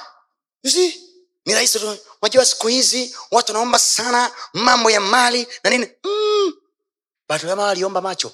ni 1.46 1.54
rahisi 1.54 1.78
tu. 1.80 1.98
Siku 2.46 2.68
hizi 2.68 3.16
watu 3.30 3.52
wanaomba 3.52 3.78
sana 3.78 4.32
mambo 4.52 4.90
ya 4.90 5.00
mali 5.00 5.48
na 5.64 5.70
nini. 5.70 5.90
Mm. 6.04 6.52
bartolomayo 7.28 7.68
aliomba 7.68 8.00
macho. 8.00 8.32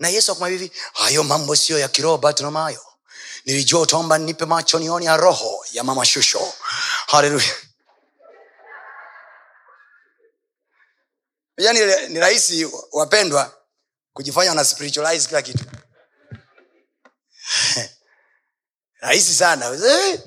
Na 0.00 0.08
yesu 0.08 0.32
akamwambia 0.32 0.58
hivi 0.60 0.72
hayo 0.92 1.24
mambo 1.24 1.56
sio 1.56 1.78
ya 1.78 1.88
kiroho 1.88 2.18
bartolomayo 2.18 2.80
nilijua 3.44 3.80
utaomba 3.80 4.18
nipe 4.18 4.44
macho 4.44 4.78
nione 4.78 5.06
ya 5.06 5.16
roho 5.16 5.64
ya 5.72 5.84
mama 5.84 6.04
shusho. 6.06 6.52
Haleluya 7.06 7.54
yani 11.58 12.08
ni 12.08 12.20
rahisi 12.20 12.68
wapendwa 12.92 13.61
kujifanya 14.12 14.52
una 14.52 14.64
spiritualize 14.64 15.28
kila 15.28 15.42
kitu. 15.42 15.64
Rahisi 19.00 19.34
sana. 19.34 19.66
Eh. 19.66 20.20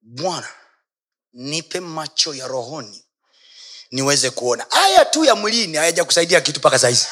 bwana 0.00 0.48
nipe 1.32 1.80
macho 1.80 2.34
ya 2.34 2.46
rohoni 2.48 3.04
niweze 3.90 4.30
kuona. 4.30 4.66
Haya 4.70 5.04
tu 5.04 5.24
ya 5.24 5.34
mwilini 5.34 5.76
hayaja 5.76 6.04
kusaidia 6.04 6.40
kitu 6.40 6.60
mpaka 6.60 6.78
sahizi 6.78 7.06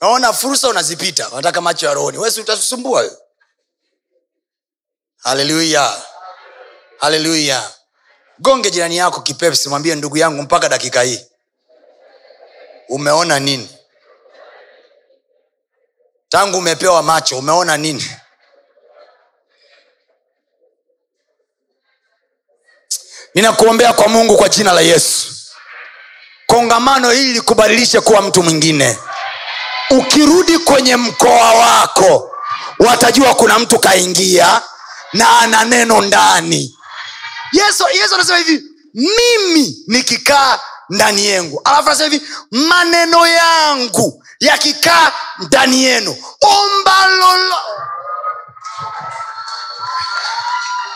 naona 0.00 0.32
fursa 0.32 0.68
unazipita 0.68 1.30
unataka 1.30 1.60
macho 1.60 1.86
ya 1.86 1.94
rohoni. 1.94 2.18
Wesi 2.18 2.40
utasusumbua 2.40 3.18
haleluya 5.16 6.02
haleluya 6.98 7.74
gonge 8.40 8.70
jirani 8.70 8.96
yako 8.96 9.20
kipepsi 9.20 9.68
mwambie 9.68 9.94
ndugu 9.94 10.16
yangu 10.16 10.42
mpaka 10.42 10.68
dakika 10.68 11.02
hii. 11.02 11.26
Umeona 12.88 13.38
nini? 13.40 13.68
Tangu 16.28 16.58
umepewa 16.58 17.02
macho 17.02 17.38
umeona 17.38 17.76
nini? 17.76 18.04
Ninakuombea 23.34 23.92
kwa 23.92 24.08
mungu 24.08 24.36
kwa 24.36 24.48
jina 24.48 24.72
la 24.72 24.80
yesu. 24.80 25.28
Kongamano 26.46 27.10
hili 27.10 27.32
likubadilishe 27.32 28.00
kuwa 28.00 28.22
mtu 28.22 28.42
mwingine. 28.42 28.98
Ukirudi 29.90 30.58
kwenye 30.58 30.96
mkoa 30.96 31.52
wako 31.54 32.30
watajua 32.78 33.34
kuna 33.34 33.58
mtu 33.58 33.78
kaingia 33.78 34.62
na 35.12 35.38
ana 35.38 35.64
neno 35.64 36.00
ndani 36.00 36.77
yesu 37.52 37.84
yesu 37.94 38.14
anasema 38.14 38.38
hivi 38.38 38.62
mimi 38.94 39.84
nikikaa 39.86 40.60
ndani 40.90 41.24
yengu 41.26 41.60
alafu 41.64 41.88
anasema 41.88 42.10
hivi 42.12 42.26
maneno 42.50 43.26
yangu 43.26 44.24
yakikaa 44.40 45.12
ndani 45.38 45.84
yenu. 45.84 46.16
Omba 46.40 47.06
lolo 47.08 47.56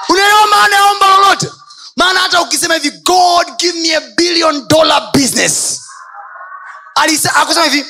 unaelewa 0.08 0.46
maana 0.46 0.76
ya 0.76 0.84
omba 0.84 1.06
lolote? 1.06 1.50
Maana 1.96 2.20
hata 2.20 2.40
ukisema 2.42 2.74
hivi 2.74 2.90
god 2.90 3.46
give 3.58 3.78
me 3.80 3.96
a 3.96 4.00
billion 4.00 4.68
dollar 4.68 5.10
business. 5.14 5.80
Alisa- 6.94 7.34
akusema 7.34 7.64
hivi 7.66 7.86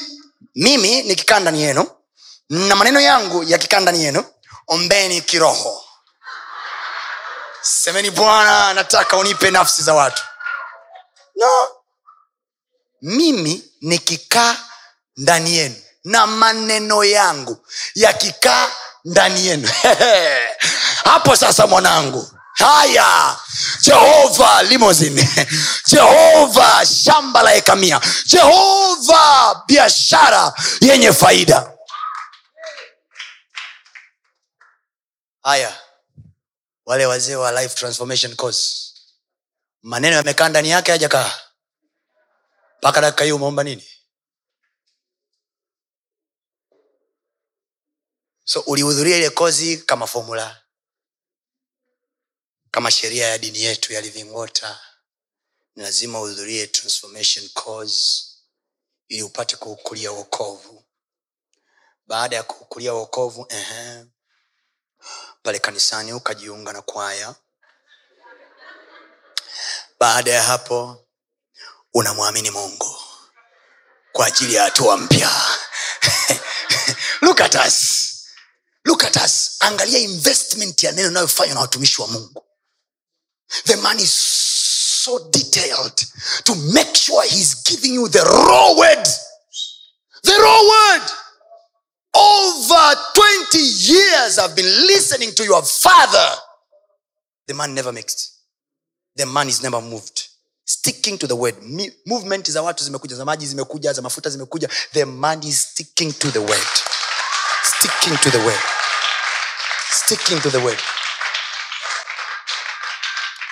mimi 0.55 1.03
nikikaa 1.03 1.41
ndani 1.41 1.63
yenu 1.63 1.87
na 2.49 2.77
maneno 2.77 3.01
yangu 3.01 3.43
yakikaa 3.43 3.81
ndani 3.81 4.05
yenu 4.05 4.25
ombeni 4.69 5.21
kiroho 5.21 5.85
semeni 7.63 8.11
bwana 8.11 8.75
nataka 8.75 9.17
unipe 9.17 9.51
nafsi 9.51 9.83
za 9.83 9.95
watu. 9.95 10.23
No. 11.37 11.69
Mimi 13.03 13.65
nikikaa 13.81 14.57
ndani 15.17 15.57
yenu 15.57 15.77
na 16.05 16.27
maneno 16.27 17.05
yangu 17.05 17.67
yakikaa 17.95 18.71
ndani 19.05 19.47
yenu. 19.47 19.71
Hapo 21.05 21.37
sasa 21.37 21.67
mwanangu. 21.67 22.31
Haya. 22.55 23.37
Jehova 23.81 24.63
limozin 24.63 25.29
jehova 25.91 26.87
shamba 26.87 27.43
la 27.43 27.55
ekamia 27.55 28.01
jehova 28.27 29.63
biashara 29.67 30.53
yenye 30.81 31.13
faida. 31.13 31.71
Haya 35.43 35.73
wale 36.85 37.07
wazee 37.07 37.35
wa 37.37 37.63
life 37.63 37.75
transformation 37.75 38.37
course. 38.37 38.93
Maneno 39.83 40.17
yamekaa 40.17 40.49
ndani 40.49 40.71
yake 40.71 40.91
hajakaa 40.93 41.41
mpaka 42.79 43.01
dakika 43.01 43.25
hii 43.25 43.33
umeomba 43.33 43.65
nini? 43.65 43.89
So 48.45 48.61
ulihudhuria 48.61 49.17
ile 49.17 49.31
kozi 49.31 49.79
kama 49.79 50.07
fomula 50.07 50.63
kama 52.71 52.91
sheria 52.91 53.27
ya 53.29 53.39
dini 53.39 53.63
yetu 53.63 53.93
ya 53.93 54.01
living 54.01 54.25
ni 55.77 55.83
lazima 55.83 56.21
uhudhurie 56.21 56.67
transformation 56.67 57.49
course 57.49 58.29
ili 59.09 59.23
upate 59.23 59.57
kuukulia 59.57 60.13
uokovu 60.13 60.85
baada 62.07 62.37
ya 62.37 62.43
kuukulia 62.43 62.95
uokovu 62.95 63.47
pale 65.43 65.59
kanisani 65.59 66.13
ukajiunga 66.13 66.73
na 66.73 66.83
kwaya. 66.83 67.35
Baada 70.01 70.31
ya 70.33 70.43
hapo 70.43 71.07
unamwamini 71.95 72.51
mungu 72.51 72.97
kwa 74.13 74.27
ajili 74.27 74.55
ya 74.55 74.63
hatua 74.63 74.97
mpya. 74.97 75.31
Look 77.23 77.41
at 77.41 77.57
angalia 79.61 79.99
investment 79.99 80.83
ya 80.83 80.93
neno 80.93 81.09
inayofanywa 81.09 81.55
na 81.55 81.61
watumishi 81.61 82.03
wa 82.03 82.09
mungu. 82.09 82.45
The 83.65 83.77
man 83.77 84.01
is 84.01 84.13
so 85.05 85.19
detailed 85.31 85.97
to 86.45 86.55
make 86.55 86.95
sure 86.97 87.23
he's 87.29 87.65
giving 87.65 87.95
you 87.95 88.09
the 88.09 88.21
raw 88.25 88.73
word. 88.77 89.09
The 90.23 90.39
raw 90.39 90.61
word 90.63 91.03
over 92.23 92.97
20 93.15 93.59
years 93.59 94.39
i've 94.39 94.55
been 94.55 94.87
listening 94.87 95.33
to 95.35 95.45
your 95.45 95.63
father. 95.63 96.29
The 97.49 97.55
man 97.55 97.75
never 97.75 97.93
mixed. 97.93 98.39
The 99.17 99.27
man 99.27 99.49
is 99.49 99.63
never 99.63 99.81
moved. 99.81 100.29
Sticking 100.65 101.19
to 101.19 101.27
the 101.27 101.35
word. 101.37 101.55
Movement 102.07 102.51
za 102.51 102.63
watu 102.63 102.85
zimekuja 102.85 103.17
za 103.17 103.25
maji 103.25 103.47
zimekuja 103.47 103.93
za 103.93 104.03
mafuta 104.03 104.31
zimekuja. 104.31 104.69
The 104.93 105.05
man 105.05 105.43
is 105.43 105.63
sticking 105.63 106.13
to 106.19 106.31
the 106.31 106.39
word. 106.39 106.67
Sticking 107.65 108.19
to 108.19 108.31
the 108.31 108.39
word. 108.39 108.61
Sticking 109.91 110.41
to 110.41 110.51
the 110.51 110.59
word. 110.59 110.79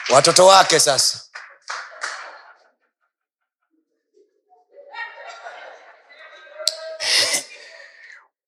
Watoto 0.09 0.47
wake 0.47 0.81
sasa 0.81 1.21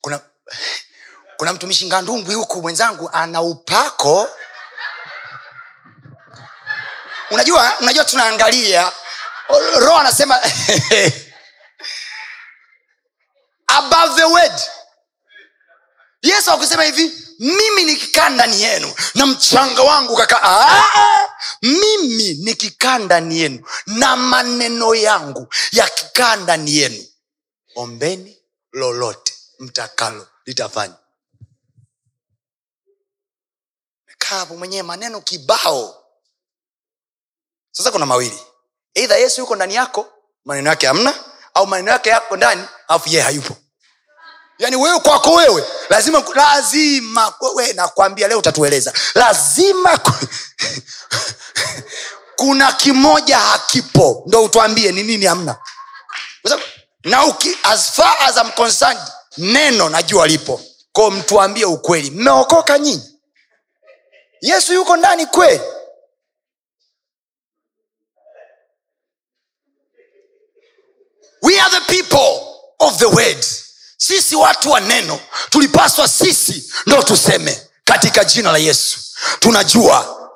kuna 0.01 0.21
kuna 1.43 1.53
mtumishi 1.53 1.87
ngandungwi 1.87 2.35
huku 2.35 2.63
mwenzangu 2.63 3.11
ana 3.13 3.43
upako. 3.43 4.29
Unajua 7.31 7.79
unajua 7.81 8.05
tunaangalia. 8.05 8.93
Roho 9.77 9.97
anasema 9.99 10.41
above 13.79 14.15
the 14.17 14.25
word. 14.25 14.53
Yesu 16.23 16.51
akusema 16.51 16.83
hivi 16.85 17.13
mimi 17.39 17.85
nikikaa 17.85 18.29
ndani 18.29 18.63
yenu 18.63 18.95
na 19.15 19.27
mchanga 19.27 19.83
wangu 19.83 20.17
kaka 20.17 20.43
ah, 20.43 21.29
mimi 21.63 22.35
nikikaa 22.35 22.99
ndani 22.99 23.39
yenu 23.41 23.67
na 23.87 24.17
maneno 24.17 24.95
yangu 24.95 25.55
yakikaa 25.73 26.37
ndani 26.37 26.77
yenu 26.77 27.05
ombeni 27.77 28.39
lolote 28.73 29.35
mtakalo 29.59 30.29
litafanya 30.47 30.95
kaa 34.33 34.39
hapo 34.39 34.57
mwenyewe 34.57 34.83
maneno 34.83 35.21
kibao. 35.21 36.05
Sasa 37.71 37.91
kuna 37.91 38.07
mawili. 38.07 38.39
Eidha 38.95 39.17
yesu 39.17 39.41
yuko 39.41 39.57
ndani 39.57 39.75
yako 39.75 40.07
maneno 40.45 40.71
yake 40.71 40.87
hamna 40.87 41.15
au 41.55 41.67
maneno 41.67 41.91
yake 41.91 42.11
yako 42.11 42.37
ndani 42.37 42.65
alafu 42.89 43.09
yeye 43.09 43.21
hayupo. 43.23 43.57
Yaani 44.59 44.77
wewe 44.77 45.01
kwako 45.01 45.33
wewe 45.35 45.65
lazima 45.91 46.23
lazima 46.35 47.35
wewe 47.41 47.73
nakwambia 47.73 48.29
leo 48.29 48.39
utatueleza. 48.39 48.93
Lazima 49.15 50.01
kuna 52.37 52.73
kimoja 52.73 53.39
hakipo. 53.39 54.23
Ndo 54.27 54.45
utwambie 54.45 54.93
ni 54.93 55.03
nini 55.03 55.27
hamna. 55.27 55.57
Na 57.05 57.25
uki, 57.27 57.57
as 57.63 57.91
far 57.93 58.15
as 58.21 58.37
I'm 58.37 58.51
concerned 58.53 59.03
neno 59.39 59.89
najua 59.89 60.27
lipo. 60.27 60.61
Ko 60.93 61.11
mtuambie 61.11 61.65
ukweli. 61.65 62.11
Mmeokoka 62.11 62.79
nyinyi 62.79 63.12
yesu 64.43 64.73
yuko 64.75 64.97
ndani 64.97 65.27
kweli? 65.27 65.61
We 71.43 71.59
are 71.59 71.71
the 71.71 71.85
people 71.89 72.75
of 72.81 72.99
the 72.99 73.09
word. 73.09 73.45
Sisi 73.99 74.37
watu 74.37 74.71
wa 74.71 74.81
neno 74.81 75.21
tulipaswa 75.51 76.09
sisi 76.09 76.73
ndo 76.87 77.03
tuseme 77.03 77.69
katika 77.85 78.25
jina 78.25 78.53
la 78.53 78.59
yesu. 78.59 78.99
Tunajua 79.41 80.31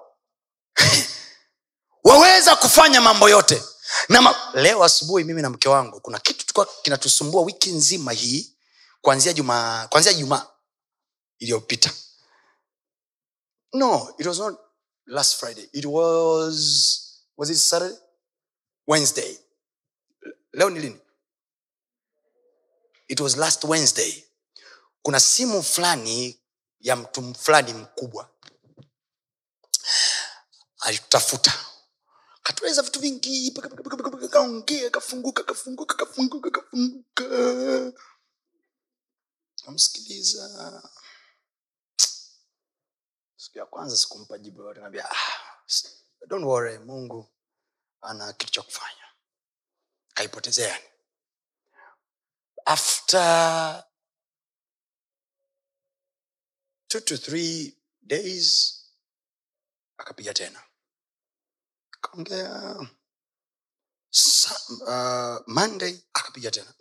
waweza 2.04 2.56
kufanya 2.56 3.00
mambo 3.00 3.28
yote. 3.28 3.62
Na 4.08 4.22
ma- 4.22 4.50
leo 4.54 4.84
asubuhi 4.84 5.24
mimi 5.24 5.42
na 5.42 5.50
mke 5.50 5.68
wangu 5.68 6.00
kuna 6.00 6.18
kitu 6.18 6.38
tulikuwa 6.46 6.68
kinatusumbua 6.82 7.42
wiki 7.42 7.72
nzima 7.72 8.12
hii 8.12 8.52
kuanzia 9.00 9.32
juma 9.32 9.86
kuanzia 9.90 10.12
jumaa 10.12 10.46
iliyopita 11.38 11.90
no 13.76 14.14
it 14.18 14.26
was 14.26 14.38
not 14.38 14.54
last 15.06 15.36
friday. 15.40 15.68
It 15.72 15.84
was 15.86 17.22
was 17.36 17.50
it 17.50 17.56
saturday? 17.56 17.96
Wednesday. 18.86 19.38
Leo 20.52 20.70
ni 20.70 20.80
lini? 20.80 21.00
It 23.08 23.20
was 23.20 23.36
last 23.36 23.64
wednesday. 23.64 24.24
Kuna 25.02 25.20
simu 25.20 25.62
fulani 25.62 26.40
ya 26.80 26.96
mtu 26.96 27.34
fulani 27.34 27.72
mkubwa. 27.72 28.30
Alitutafuta 30.80 31.52
katueleza 32.42 32.82
vitu 32.82 33.00
vingi. 33.00 33.50
Kaongea 34.30 34.90
kafunguka 34.90 35.42
kafunguka 35.42 35.94
kafunguka 35.94 36.50
kafunguka 36.50 37.92
namsikiliza 39.66 40.82
siku 43.56 43.58
ya 43.58 43.66
kwanza 43.66 43.96
sikumpa 43.96 44.38
jibu 44.38 44.62
yote. 44.62 44.80
Naambia 44.80 45.10
ah, 45.10 45.62
don't 46.26 46.44
worry 46.44 46.78
mungu 46.78 47.28
ana 48.00 48.32
kitu 48.32 48.52
cha 48.52 48.62
kufanya. 48.62 49.04
Kaipotezeani 50.14 50.84
after 52.66 53.84
two 56.88 57.00
to 57.00 57.16
three 57.18 57.76
days 58.02 58.74
akapiga 59.98 60.34
tena. 60.34 60.62
Kaongea 62.00 62.88
Sa- 64.10 64.60
uh, 64.86 65.42
monday 65.54 66.00
akapiga 66.12 66.50
tena. 66.50 66.74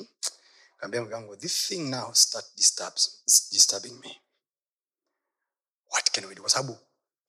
Kaambia 0.77 1.01
mgangu 1.01 1.35
this 1.37 1.67
thing 1.67 1.89
now 1.89 2.13
start 2.13 2.45
disturbs, 2.55 3.23
disturbing 3.51 3.99
me 3.99 4.21
what 5.95 6.11
can 6.11 6.25
we 6.27 6.35
do? 6.35 6.41
Kwa 6.41 6.49
sababu 6.49 6.77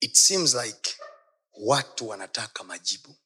it 0.01 0.17
seems 0.17 0.55
like 0.55 0.97
watu 1.53 2.09
wanataka 2.09 2.65
majibu. 2.65 3.17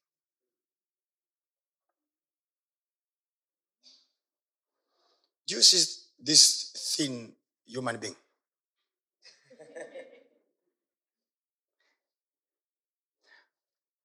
Do 5.47 5.57
you 5.57 5.63
see 5.63 5.87
this 6.25 6.73
thin 6.73 7.37
human 7.67 7.99
being? 7.99 8.17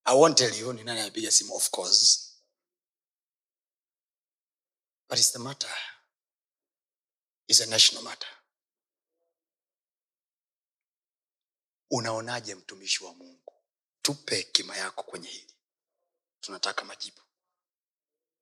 I 0.08 0.14
won't 0.14 0.38
tell 0.38 0.54
you 0.60 0.74
ni 0.74 0.84
nani 0.84 1.00
amepiga 1.02 1.32
simu? 1.32 1.56
Of 1.56 1.70
course. 1.72 2.32
But 5.10 5.20
it's 5.20 5.32
the 5.32 5.40
matter. 5.40 5.70
Is 7.48 7.62
a 7.62 7.68
national 7.68 8.04
matter 8.04 8.35
unaonaje 11.96 12.56
mtumishi 12.56 13.04
wa 13.04 13.14
mungu? 13.14 13.54
Tupe 14.02 14.36
hekima 14.36 14.78
yako 14.78 15.04
kwenye 15.04 15.28
hili. 15.28 15.54
Tunataka 16.42 16.86
majibu. 16.86 17.22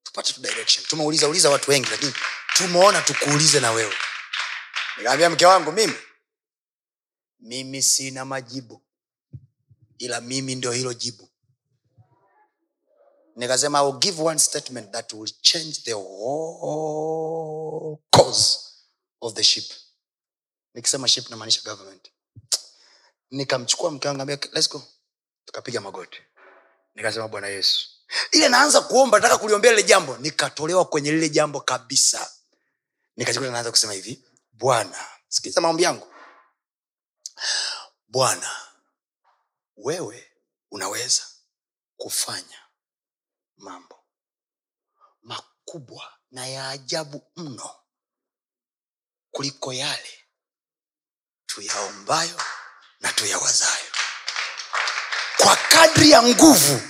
Tupate 0.04 0.34
tu 0.34 0.42
direction. 0.42 0.86
Tumeuliza 0.86 1.28
uliza 1.28 1.50
watu 1.50 1.72
wengi 1.72 1.90
lakini 1.90 2.14
tumeona 2.56 3.02
tukuulize 3.02 3.60
na 3.60 3.72
wewe. 3.72 3.96
Nikaambia 4.98 5.30
mke 5.30 5.46
wangu 5.46 5.72
mimi 5.72 5.94
mimi 7.40 7.84
sina 7.84 8.26
majibu 8.26 8.82
ila 9.98 10.22
mimi 10.22 10.56
ndio 10.56 10.72
hilo 10.72 10.94
jibu. 10.94 11.30
Nikasema 13.36 13.80
I 13.80 13.86
will 13.86 13.98
give 14.00 14.22
one 14.22 14.40
statement 14.40 14.92
that 14.92 15.14
will 15.14 15.32
change 15.42 15.82
the 15.82 15.94
whole 15.94 17.98
cause 18.12 18.60
of 19.22 19.34
the 19.34 19.44
ship. 19.44 19.72
Nikisema 20.74 21.08
ship 21.08 21.30
namaanisha 21.30 21.62
government 21.62 22.12
nikamchukua 23.34 23.92
mke 23.92 24.08
wangu 24.08 24.26
let's 24.26 24.70
go. 24.70 24.84
Tukapiga 25.46 25.82
magoti. 25.82 26.22
Nikasema 26.96 27.28
bwana 27.28 27.48
yesu. 27.48 27.90
Ile 28.32 28.50
naanza 28.50 28.82
kuomba 28.82 29.18
nataka 29.18 29.38
kuliombea 29.38 29.72
lile 29.72 29.84
jambo 29.84 30.18
nikatolewa 30.18 30.86
kwenye 30.86 31.12
lile 31.12 31.30
jambo 31.30 31.62
kabisa. 31.62 32.32
Nikajikuta 33.16 33.52
naanza 33.52 33.72
kusema 33.72 33.94
hivi 33.94 34.26
bwana 34.52 35.06
sikiliza 35.28 35.62
maombi 35.62 35.84
yangu. 35.84 36.08
Bwana 38.08 38.52
wewe 39.78 40.32
unaweza 40.72 41.24
kufanya 41.98 42.60
mambo 43.58 44.00
makubwa 45.22 46.14
na 46.32 46.48
ya 46.48 46.70
ajabu 46.70 47.32
mno 47.36 47.76
kuliko 49.32 49.74
yale 49.74 50.20
tuyaombayo 51.46 52.42
na 53.04 53.12
tuyawazayo. 53.14 53.92
Kwa 55.38 55.56
kadri 55.56 56.12
ya 56.12 56.24
nguvu 56.24 56.82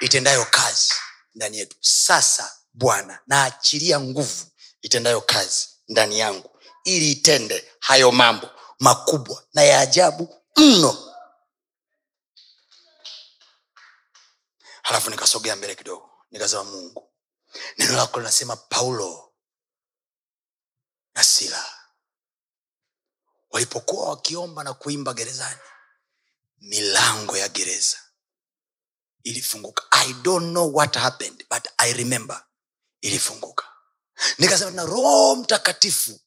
itendayo 0.00 0.44
kazi 0.44 0.94
ndani 1.34 1.58
yetu. 1.58 1.76
Sasa 1.80 2.58
bwana 2.72 3.18
naachilia 3.26 4.00
nguvu 4.00 4.46
itendayo 4.82 5.20
kazi 5.20 5.68
ndani 5.88 6.18
yangu 6.18 6.50
ili 6.84 7.12
itende 7.12 7.72
hayo 7.80 8.12
mambo 8.12 8.50
makubwa 8.80 9.44
na 9.54 9.62
ya 9.62 9.80
ajabu 9.80 10.42
mno. 10.56 11.10
Halafu 14.82 15.10
nikasogea 15.10 15.56
mbele 15.56 15.74
kidogo 15.74 16.10
nikasema 16.30 16.64
mungu 16.64 17.12
neno 17.78 17.96
lako 17.96 18.18
linasema 18.18 18.56
paulo 18.56 19.32
na 21.14 21.24
sila 21.24 21.53
walipokuwa 23.54 24.08
wakiomba 24.08 24.64
na 24.64 24.74
kuimba 24.74 25.14
gerezani 25.14 25.58
milango 26.60 27.36
ya 27.36 27.48
gereza 27.48 27.96
ilifunguka. 29.22 29.82
I 29.90 30.12
don't 30.12 30.50
know 30.50 30.74
what 30.76 30.96
happened 30.96 31.44
but 31.50 31.68
i 31.78 31.92
remember 31.92 32.44
ilifunguka. 33.00 33.64
Nikasema 34.38 34.70
na 34.70 34.84
roho 34.84 35.36
mtakatifu 35.36 36.20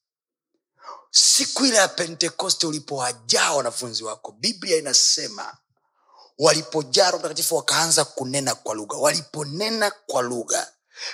siku 1.12 1.66
ile 1.66 1.78
ya 1.78 1.88
pentekoste 1.88 2.68
ulipowajaa 2.68 3.52
wanafunzi 3.54 4.04
wako 4.04 4.32
biblia 4.32 4.78
inasema 4.78 5.58
walipojaa 6.38 7.06
roho 7.06 7.20
mtakatifu 7.20 7.56
wakaanza 7.56 8.06
kunena 8.06 8.56
kwa 8.56 8.76
lugha. 8.76 8.98
Waliponena 8.98 9.92
kwa 9.92 10.22
lugha 10.22 10.72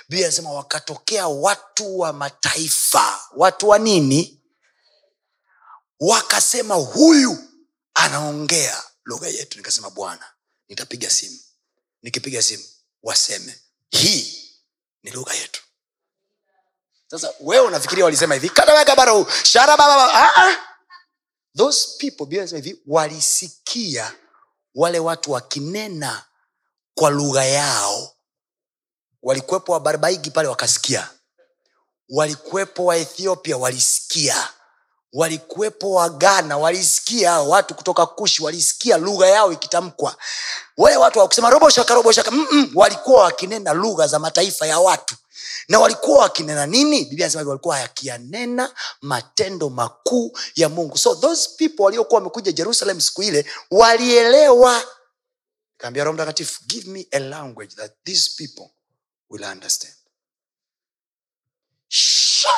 biblia 0.08 0.26
inasema 0.26 0.52
wakatokea 0.52 1.28
watu 1.28 1.98
wa 1.98 2.12
mataifa. 2.12 3.20
Watu 3.36 3.68
wa 3.68 3.78
nini 3.78 4.43
wakasema 6.00 6.74
huyu 6.74 7.38
anaongea 7.94 8.82
lugha 9.04 9.28
yetu. 9.28 9.58
Nikasema 9.58 9.90
bwana 9.90 10.32
nitapiga 10.68 11.10
simu. 11.10 11.38
Nikipiga 12.02 12.42
simu 12.42 12.64
waseme 13.02 13.60
hii 13.90 14.50
ni 15.02 15.10
lugha 15.10 15.34
yetu. 15.34 15.62
Sasa 17.06 17.32
wewe 17.40 17.66
unafikiria 17.66 18.04
walisema 18.04 18.34
hivi? 18.34 18.48
Kadawekabaro 18.50 19.26
sharababa 19.42 20.28
those 21.56 21.88
people 21.98 22.46
hivi 22.56 22.82
walisikia 22.86 24.14
wale 24.74 24.98
watu 24.98 25.32
wakinena 25.32 26.24
kwa 26.94 27.10
lugha 27.10 27.44
yao. 27.44 28.16
Walikuwepo 29.22 29.72
wabarbaigi 29.72 30.30
pale 30.30 30.48
wakasikia. 30.48 31.10
Walikuwepo 32.08 32.84
waethiopia 32.84 33.56
walisikia 33.56 34.48
walikuwepo 35.14 35.90
wagana 35.90 36.58
walisikia 36.58 37.30
hao 37.30 37.48
watu 37.48 37.74
kutoka 37.74 38.06
kushi 38.06 38.42
walisikia 38.42 38.96
lugha 38.98 39.26
yao 39.26 39.52
ikitamkwa. 39.52 40.16
Wale 40.76 40.96
watu 40.96 41.18
wakusema 41.18 41.50
robo 41.50 41.70
shaka 41.70 42.30
Mm-mm, 42.30 42.70
walikuwa 42.74 43.22
wakinena 43.22 43.72
lugha 43.72 44.06
za 44.06 44.18
mataifa 44.18 44.66
ya 44.66 44.78
watu. 44.78 45.14
Na 45.68 45.78
walikuwa 45.80 46.18
wakinena 46.18 46.66
nini? 46.66 47.04
Biblia 47.04 47.30
walikuwa 47.34 47.78
yakiyanena 47.78 48.74
matendo 49.00 49.70
makuu 49.70 50.38
ya 50.56 50.68
mungu. 50.68 50.98
So 50.98 51.14
those 51.14 51.50
people 51.58 51.82
waliokuwa 51.82 52.18
wamekuja 52.18 52.52
jerusalem 52.52 53.00
siku 53.00 53.22
ile 53.22 53.46
walielewa. 53.70 54.82
Kaambia 55.76 56.04
roho 56.04 56.14
mtakatifu 56.14 56.60
give 56.66 56.90
me 56.90 57.06
a 57.10 57.18
language 57.18 57.74
that 57.76 57.92
these 58.04 58.30
people 58.38 58.70
will 59.30 59.44
understand. 59.44 59.94
Sha! 61.88 62.48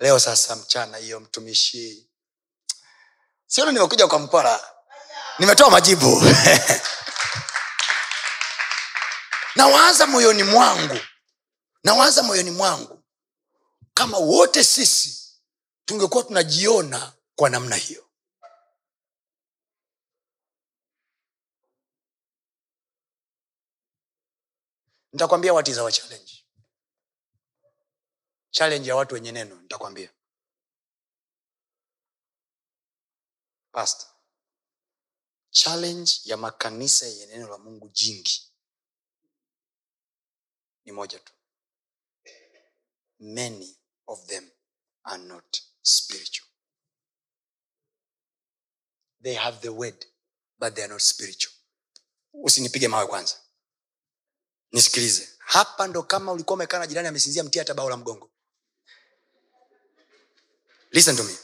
Leo 0.00 0.18
sasa 0.18 0.56
mchana 0.56 0.96
hiyo 0.98 1.20
mtumishi. 1.20 2.10
Sioni 3.46 3.72
nimekuja 3.72 4.06
kwa 4.06 4.18
mkwara 4.18 4.60
nimetoa 5.38 5.70
majibu. 5.70 6.22
Nawaza 9.56 10.06
moyoni 10.06 10.42
mwangu. 10.42 10.98
Nawaza 11.84 12.22
moyoni 12.22 12.50
mwangu. 12.50 13.04
Kama 13.94 14.18
wote 14.18 14.64
sisi 14.64 15.34
tungekuwa 15.84 16.24
tunajiona 16.24 17.12
kwa 17.36 17.50
namna 17.50 17.76
hiyo. 17.76 18.06
Nitakwambia 25.12 25.52
what 25.52 25.68
is 25.68 25.78
our 25.78 25.92
challenge 28.50 28.88
ya 28.88 28.96
watu 28.96 29.14
wenye 29.14 29.32
neno 29.32 29.60
nitakwambia. 29.62 30.14
Past 33.72 34.06
challenge 35.50 36.12
ya 36.24 36.36
makanisa 36.36 37.06
yenye 37.06 37.26
neno 37.26 37.48
la 37.48 37.58
mungu 37.58 37.88
jingi 37.88 38.52
ni 40.84 40.92
moja 40.92 41.18
tu. 41.18 41.32
Many 43.18 43.78
of 44.06 44.26
them 44.26 44.50
are 45.02 45.22
not 45.22 45.62
spiritual. 45.82 46.48
They 49.22 49.34
have 49.34 49.60
the 49.60 49.68
word 49.68 50.06
but 50.58 50.74
they 50.74 50.84
are 50.84 50.92
not 50.92 51.02
spiritual. 51.02 51.54
Usinipige 52.32 52.88
mawe 52.88 53.06
kwanza. 53.06 53.40
Nisikilize. 54.72 55.28
Hapa 55.38 55.86
ndo 55.86 56.02
kama 56.02 56.32
ulikuwa 56.32 56.54
umekaa 56.54 56.78
na 56.78 56.86
jirani 56.86 57.08
amesinzia 57.08 57.44
mtia 57.44 57.62
hata 57.62 57.74
la 57.90 57.96
mgongo 57.96 58.29
listen 60.90 61.16
to 61.16 61.24
me. 61.24 61.38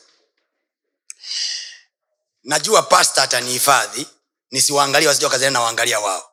Najua 2.42 2.82
pasta 2.82 3.22
atanihifadhi 3.22 4.08
nisiwaangalia 4.50 5.08
wasija 5.08 5.26
wakazania 5.26 5.50
nawaangalia 5.50 6.00
wao. 6.00 6.32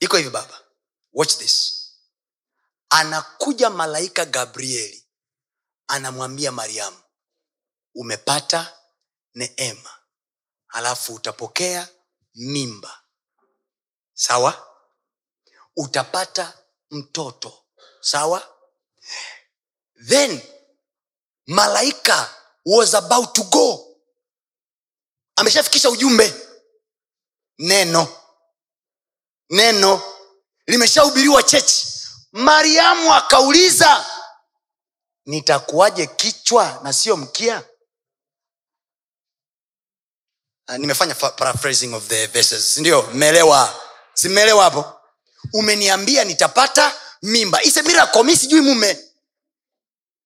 Iko 0.00 0.16
hivi 0.16 0.30
baba. 0.30 0.60
Watch 1.12 1.36
this. 1.36 1.78
Anakuja 2.88 3.70
malaika 3.70 4.24
gabrieli 4.24 5.08
anamwambia 5.86 6.52
mariamu 6.52 6.98
umepata 7.94 8.78
neema 9.34 9.98
halafu 10.66 11.14
utapokea 11.14 11.88
mimba. 12.34 13.02
Sawa? 14.14 14.68
Utapata 15.76 16.58
mtoto. 16.90 17.64
Sawa? 18.00 18.56
Then 20.08 20.40
malaika 21.46 22.30
was 22.66 22.94
about 22.94 23.34
to 23.34 23.42
go. 23.44 23.96
Ameshafikisha 25.36 25.90
ujumbe. 25.90 26.34
Neno. 27.58 28.08
Neno. 29.50 30.02
Limeshahubiriwa 30.66 31.42
chechi 31.42 31.86
mariamu 32.32 33.14
akauliza 33.14 34.06
nitakuwaje 35.26 36.06
kichwa 36.06 36.80
na 36.82 36.92
sio 36.92 37.16
mkia? 37.16 37.64
Ah, 40.66 40.78
nimefanya 40.78 41.14
fa- 41.14 41.30
paraphrasing 41.30 41.94
of 41.94 42.06
the 42.08 42.26
verses. 42.26 42.76
Ndio 42.78 43.02
mmeelewa 43.02 43.82
simmeelewa 44.14 44.64
hapo? 44.64 45.00
Umeniambia 45.52 46.24
nitapata 46.24 46.94
mimba. 47.22 47.62
Ise 47.62 47.82
miracle. 47.82 48.22
Mi 48.22 48.36
sijui 48.36 48.60
mume 48.60 49.11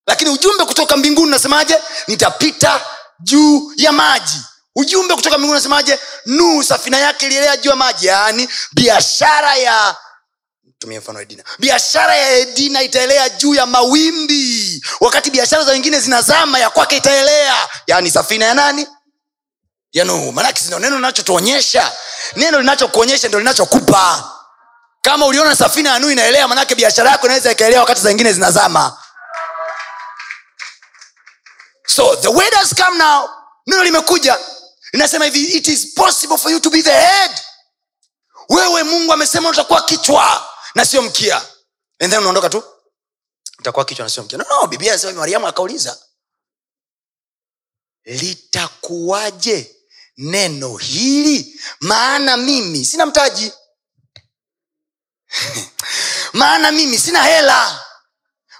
lakini 0.07 0.29
ujumbe 0.29 0.65
kutoka 0.65 0.97
mbinguni 0.97 1.27
unasemaje? 1.27 1.79
Nitapita 2.07 2.81
juu 3.19 3.71
ya 3.75 3.91
maji. 3.91 4.41
Ujumbe 4.75 5.15
kutoka 5.15 5.37
mbinguni 5.37 5.51
unasemaje? 5.59 5.99
Nuhu 6.25 6.63
safina 6.63 6.97
yake 6.97 7.25
ilielea 7.25 7.57
juu 7.57 7.69
ya 7.69 7.75
maji. 7.75 8.07
Yaani 8.07 8.49
biashara 8.73 9.55
ya 9.55 9.95
tumie 10.79 10.99
mfano 10.99 11.21
edina. 11.21 11.43
Biashara 11.59 12.15
ya 12.15 12.29
edina 12.31 12.81
itaelea 12.81 13.29
juu 13.29 13.55
ya 13.55 13.65
mawimbi. 13.65 14.81
Wakati 14.99 15.31
biashara 15.31 15.63
za 15.63 15.71
wengine 15.71 15.99
zinazama 15.99 16.59
ya 16.59 16.69
kwake 16.69 16.97
itaelea. 16.97 17.55
Yaani 17.87 18.11
safina 18.11 18.45
ya 18.45 18.53
nani? 18.53 18.87
Ya 19.93 20.05
nuhu. 20.05 20.31
Maanake 20.31 20.61
sindo 20.61 20.79
neno 20.79 20.95
linachotuonyesha? 20.95 21.91
Neno 22.35 22.59
linachokuonyesha 22.59 23.27
ndo 23.27 23.39
linachokupa. 23.39 24.31
Kama 25.01 25.25
uliona 25.25 25.55
safina 25.55 25.89
ya 25.89 25.99
nuhu 25.99 26.11
inaelea 26.11 26.47
manake 26.47 26.75
biashara 26.75 27.11
yako 27.11 27.25
inaweza 27.25 27.51
ikaelea 27.51 27.79
wakati 27.79 28.01
za 28.01 28.07
wengine 28.09 28.33
zinazama 28.33 28.97
so 31.97 32.15
the 32.21 32.29
word 32.29 32.53
has 32.53 32.73
come 32.73 32.97
now. 32.97 33.27
Neno 33.67 33.83
limekuja. 33.83 34.37
Linasema 34.93 35.25
hivi 35.25 35.43
it 35.57 35.67
is 35.67 35.93
possible 35.93 36.37
for 36.37 36.51
you 36.51 36.59
to 36.59 36.69
be 36.69 36.81
the 36.81 36.91
head. 36.91 37.31
Wewe 38.49 38.83
mungu 38.83 39.13
amesema 39.13 39.49
utakuwa 39.49 39.81
kichwa 39.81 40.49
na 40.75 40.85
sio 40.85 41.01
mkia. 41.01 41.37
And 41.99 42.11
then 42.11 42.19
unaondoka 42.19 42.49
tu. 42.49 42.63
Utakuwa 43.59 43.85
kichwa 43.85 44.03
na 44.03 44.09
sio 44.09 44.23
mkia. 44.23 44.37
No, 44.37 44.45
no 44.49 44.67
biblia 44.67 44.91
anasema 44.93 45.13
mariamu 45.13 45.47
akauliza 45.47 45.97
litakuwaje 48.05 49.75
neno 50.17 50.77
hili? 50.77 51.61
Maana 51.79 52.37
mimi 52.37 52.85
sina 52.85 53.05
mtaji. 53.05 53.51
Maana 56.33 56.71
mimi 56.71 56.97
sina 56.97 57.23
hela 57.23 57.86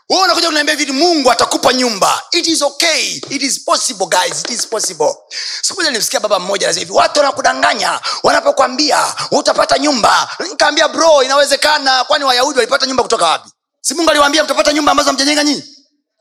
wewe 0.10 0.24
unakuja 0.24 0.48
kuniambia 0.48 0.76
vitu 0.76 0.94
mungu 0.94 1.32
atakupa 1.32 1.74
nyumba. 1.74 2.24
It 2.32 2.48
is 2.48 2.62
okay. 2.62 3.12
It 3.30 3.42
is 3.42 3.64
possible 3.64 4.06
guys. 4.06 4.40
It 4.40 4.50
is 4.50 4.68
possible. 4.68 5.16
Siku 5.62 5.80
moja 5.80 5.90
nilimsikia 5.90 6.20
baba 6.20 6.40
mmoja 6.40 6.72
hivi 6.72 6.92
watu 6.92 7.20
wanakudanganya 7.20 8.00
wanapokwambia 8.24 9.06
utapata 9.32 9.78
nyumba. 9.80 10.30
Nikaambia 10.50 10.88
bro 10.88 11.24
inawezekana. 11.24 12.04
Kwani 12.04 12.24
wayahudi 12.26 12.60
walipata 12.60 12.86
nyumba 12.86 13.04
kutoka 13.04 13.26
wapi? 13.26 13.50
Si 13.82 13.94
mungu 13.94 14.10
aliwaambia 14.10 14.44
mtapata 14.44 14.74
nyumba 14.74 14.92
ambazo 14.92 15.14
mjajenga 15.14 15.44
nyinyi? 15.44 15.64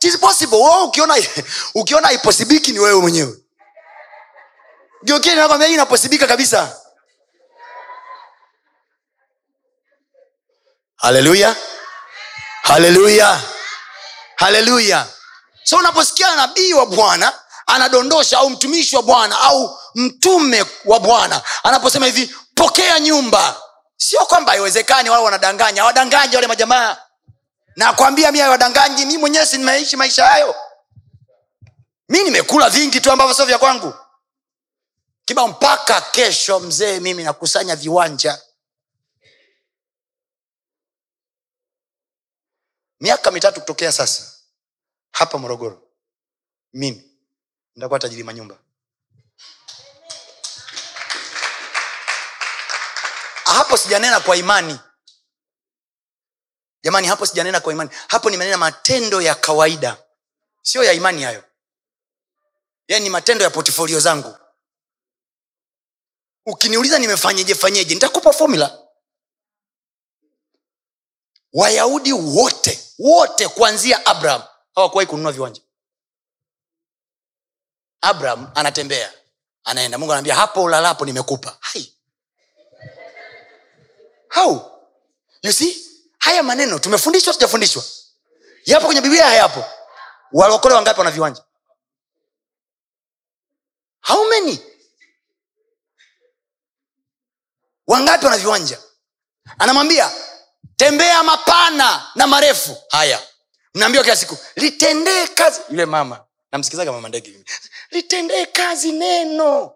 It 0.00 0.04
is 0.04 0.18
possible. 0.18 0.56
Wewe 0.58 0.82
ukiona 0.82 1.14
ukiona 1.74 2.06
haiposibiki 2.06 2.72
ni 2.72 2.78
wewe 2.78 3.00
mwenyewe. 3.00 3.38
Nakwambia 5.36 5.68
hii 5.68 5.74
inaposibika 5.74 6.26
kabisa. 6.26 6.76
Haleluya 10.96 11.56
haleluya 12.62 13.40
haleluya. 14.36 15.06
So 15.64 15.76
unaposikia 15.76 16.36
nabii 16.36 16.72
wa 16.72 16.86
bwana 16.86 17.32
anadondosha 17.66 18.38
au 18.38 18.50
mtumishi 18.50 18.96
wa 18.96 19.02
bwana 19.02 19.40
au 19.40 19.78
mtume 19.94 20.64
wa 20.84 21.00
bwana 21.00 21.42
anaposema 21.62 22.06
hivi 22.06 22.36
pokea 22.54 23.00
nyumba. 23.00 23.60
Sio 23.96 24.20
kwamba 24.20 24.52
haiwezekani 24.52 25.10
wale 25.10 25.22
wanadanganya. 25.24 25.84
Wadanganyi 25.84 26.34
wale 26.34 26.46
majamaa. 26.46 26.96
Nakwambia 27.76 28.32
mi 28.32 28.40
wadanganyi 28.42 29.06
mi 29.06 29.18
mwenyewe 29.18 29.46
si 29.46 29.58
nimeishi 29.58 29.96
maisha 29.96 30.26
hayo. 30.26 30.54
Mi 32.08 32.22
nimekula 32.22 32.70
vingi 32.70 33.00
tu 33.00 33.12
ambavyo 33.12 33.34
sio 33.34 33.44
vya 33.44 33.58
kwangu. 33.58 33.94
Kiba 35.24 35.46
mpaka 35.48 36.00
kesho 36.00 36.60
mzee 36.60 37.00
mimi 37.00 37.22
nakusanya 37.24 37.76
viwanja 37.76 38.38
miaka 43.00 43.30
mitatu 43.30 43.60
kutokea 43.60 43.92
sasa 43.92 44.32
hapa 45.12 45.38
morogoro 45.38 45.82
mimi 46.72 47.18
nitakuwa 47.74 47.98
tajiri 48.00 48.22
manyumba. 48.22 48.58
Hapo 53.44 53.76
sijanena 53.76 54.20
kwa 54.20 54.36
imani. 54.36 54.78
Jamani 56.84 57.06
hapo 57.06 57.26
sijanena 57.26 57.60
kwa 57.60 57.72
imani. 57.72 57.90
Hapo 58.08 58.30
nimenena 58.30 58.56
matendo 58.56 59.20
ya 59.22 59.34
kawaida. 59.34 60.02
Sio 60.62 60.84
ya 60.84 60.92
imani 60.92 61.22
hayo. 61.22 61.44
Yani 62.88 63.04
ni 63.04 63.10
matendo 63.10 63.44
ya 63.44 63.50
portfolio 63.50 64.00
zangu. 64.00 64.36
Ukiniuliza 66.46 66.98
nimefanyeje 66.98 67.54
fanyeje 67.54 67.94
nitakupa 67.94 68.32
formula 68.32 68.85
wayahudi 71.52 72.12
wote 72.12 72.80
wote 72.98 73.48
kuanzia 73.48 74.06
abraham 74.06 74.42
hawakuwahi 74.74 75.06
kununua 75.06 75.32
viwanja. 75.32 75.62
Abraham 78.00 78.50
anatembea 78.54 79.12
anaenda. 79.64 79.98
Mungu 79.98 80.12
anaambia 80.12 80.34
hapo 80.34 80.62
ulalapo 80.62 81.04
nimekupa. 81.04 81.56
Hai. 81.60 81.92
how 84.28 84.80
you 85.42 85.52
see? 85.52 85.86
Haya 86.18 86.42
maneno 86.42 86.78
tumefundishwa 86.78 87.32
tujafundishwa 87.34 87.82
yapo 88.64 88.86
kwenye 88.86 89.00
biblia 89.00 89.26
hayapo. 89.26 89.64
Walokole 90.32 90.74
wangapi 90.74 90.98
wana 91.00 91.10
viwanja? 91.10 91.42
How 94.00 94.24
many? 94.28 94.58
Wangapi 97.86 98.24
wana 98.24 98.38
viwanja? 98.38 98.78
Anamwambia 99.58 100.12
tembea 100.76 101.22
mapana 101.22 102.06
na 102.14 102.26
marefu. 102.26 102.76
Haya. 102.90 103.22
Mnaambiwa 103.74 104.04
kila 104.04 104.16
siku 104.16 104.38
litendee 104.56 105.26
kazi. 105.26 105.60
Yule 105.70 105.86
mama 105.86 106.20
namsikizaga 106.52 106.92
mama 106.92 107.08
ndege 107.08 107.44
litendee 107.90 108.46
kazi 108.46 108.92
neno. 108.92 109.72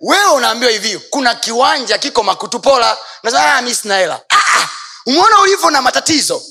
Wewe 0.00 0.30
unaambiwa 0.32 0.72
hivi 0.72 0.98
kuna 0.98 1.34
kiwanja 1.34 1.98
kiko 1.98 2.22
makutupola. 2.22 2.98
Nasema 3.22 3.62
mi 3.62 3.74
sina 3.74 3.96
hela. 3.98 4.20
Ah, 4.28 4.36
ah, 4.60 4.68
umeona 5.06 5.40
ulivyo 5.40 5.70
na 5.70 5.82
matatizo? 5.82 6.42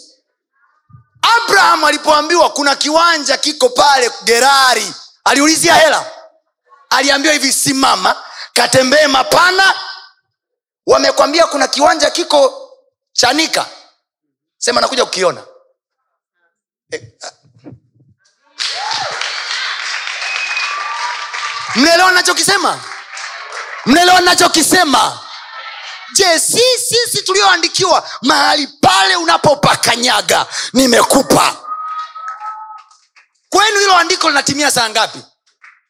Abraham 1.21 1.83
alipoambiwa 1.83 2.49
kuna 2.49 2.75
kiwanja 2.75 3.37
kiko 3.37 3.69
pale 3.69 4.11
gerari 4.23 4.93
aliulizia 5.23 5.75
hela. 5.75 6.11
Aliambiwa 6.89 7.33
hivi 7.33 7.53
simama 7.53 8.23
katembee 8.53 9.07
mapana 9.07 9.75
wamekwambia 10.85 11.47
kuna 11.47 11.67
kiwanja 11.67 12.09
kiko 12.09 12.71
chanika 13.13 13.65
sema 14.57 14.81
nakuja 14.81 15.05
kukiona. 15.05 15.43
Eh, 16.91 17.01
ah. 17.23 17.31
mnaelewa 21.75 22.11
nachokisema 22.11 22.79
mnaelewa 23.85 24.21
nachokisema 24.21 25.19
je 26.13 26.39
si 26.39 26.61
sisi 26.79 27.21
tulioandikiwa 27.23 28.09
mahali 28.21 28.67
pale 28.67 29.15
unapopakanyaga 29.15 30.45
nimekupa. 30.73 31.55
Kwenu 33.49 33.79
hilo 33.79 33.95
andiko 33.97 34.29
linatimia 34.29 34.71
saa 34.71 34.89
ngapi? 34.89 35.19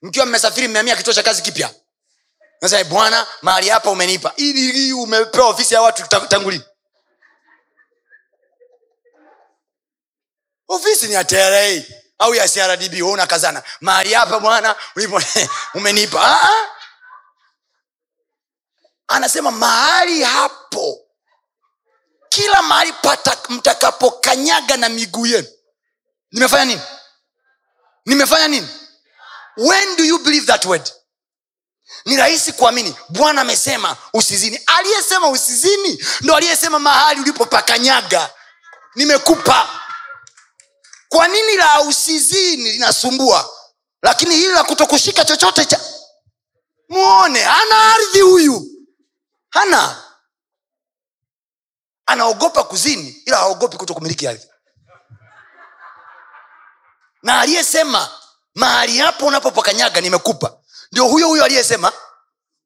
Mkiwa 0.01 0.25
mmesafiri 0.25 0.67
mmeamia 0.67 0.95
kituo 0.95 1.13
cha 1.13 1.23
kazi 1.23 1.41
kipya 1.41 1.69
nasema 2.65 2.83
bwana 2.89 3.27
mahali 3.41 3.69
hapa 3.69 3.89
umenipa. 3.91 4.33
Ili 4.35 4.93
umepewa 4.93 5.47
ofisi 5.49 5.73
ya 5.73 5.81
watu 5.81 6.07
ta- 6.07 6.27
tangu 6.27 6.51
ofisi 10.67 11.07
ni 11.07 11.13
ya 11.13 11.23
au 12.19 12.35
ya 12.35 12.47
crdb 12.47 13.01
unakazana. 13.05 13.63
Mahali 13.81 14.13
hapa 14.13 14.39
bwana 14.39 14.75
umenipa. 15.73 16.21
Ah, 16.21 16.49
ah. 16.49 16.69
anasema 19.07 19.51
mahali 19.51 20.23
hapo 20.23 20.99
kila 22.29 22.61
mahali 22.61 22.93
mtakapokanyaga 23.49 24.77
na 24.77 24.89
miguu 24.89 25.25
yenu. 25.25 25.47
Nimefanya 26.31 26.65
nini? 26.65 26.81
Nimefanya 28.05 28.47
nini? 28.47 28.67
When 29.57 29.95
do 29.95 30.03
you 30.03 30.19
believe 30.19 30.45
that 30.47 30.65
word 30.65 30.91
ni 32.05 32.15
rahisi 32.15 32.53
kuamini. 32.53 32.95
Bwana 33.09 33.41
amesema 33.41 33.97
usizini. 34.13 34.59
Aliyesema 34.65 35.29
usizini 35.29 36.05
ndo 36.21 36.35
aliyesema 36.35 36.79
mahali 36.79 37.21
ulipopakanyaga. 37.21 38.29
Nimekupa. 38.95 39.69
Kwa 41.09 41.27
nini 41.27 41.55
la 41.55 41.81
usizini 41.81 42.71
linasumbua? 42.71 43.49
Lakini 44.01 44.35
hili 44.35 44.51
la 44.53 44.63
kutokushika 44.63 45.25
chochote 45.25 45.65
cha 45.65 45.79
muone 46.89 47.41
hana 47.43 47.93
ardhi 47.93 48.21
huyu. 48.21 48.67
Hana. 49.49 50.01
Anaogopa 52.05 52.63
kuzini 52.63 53.09
ila 53.25 53.37
haogopi 53.37 53.77
kuto 53.77 53.93
kumiliki 53.93 54.27
ardhi. 54.27 54.47
Na 57.23 57.39
aliyesema 57.41 58.09
mahali 58.55 58.99
hapo 58.99 59.25
unapopakanyaga 59.25 60.01
nimekupa 60.01 60.57
ndio 60.95 61.07
huyo 61.07 61.27
huyo 61.27 61.43
aliyesema 61.43 61.91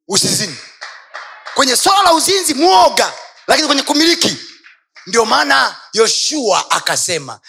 usizini. 0.08 0.58
Kwenye 1.56 1.76
swala 1.76 2.04
la 2.04 2.14
uzinzi 2.14 2.54
mwoga 2.54 3.14
lakini 3.48 3.68
kwenye 3.68 3.84
kumiliki. 3.84 4.38
Ndio 5.06 5.26
maana 5.26 5.82
yoshua 5.94 6.72
akasema 6.72 7.40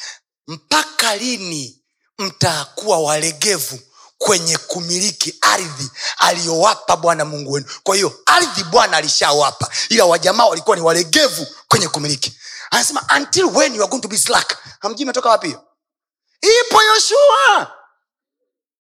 mpaka 0.47 1.17
lini 1.17 1.83
mtakuwa 2.19 2.99
walegevu 2.99 3.79
kwenye 4.19 4.59
kumiliki 4.59 5.39
ardhi 5.41 5.91
aliyowapa 6.19 6.97
bwana 6.97 7.25
mungu 7.25 7.53
wenu? 7.53 7.67
Kwa 7.83 7.95
hiyo 7.97 8.21
ardhi 8.27 8.65
bwana 8.65 8.97
alishawapa 8.97 9.71
ila 9.89 10.05
wajamaa 10.05 10.45
walikuwa 10.47 10.77
ni 10.77 10.83
walegevu 10.83 11.47
kwenye 11.69 11.89
kumiliki. 11.89 12.39
Anasema 12.71 13.07
until 13.17 13.45
when 13.45 13.75
you 13.75 13.83
are 13.83 13.91
going 13.91 14.01
to 14.01 14.09
be 14.09 14.19
slack? 14.19 14.59
Hamjui 14.81 15.03
imetoka 15.03 15.29
wapi 15.29 15.47
hiyo? 15.47 15.65
Ipo 16.43 16.83
yoshua! 16.83 17.73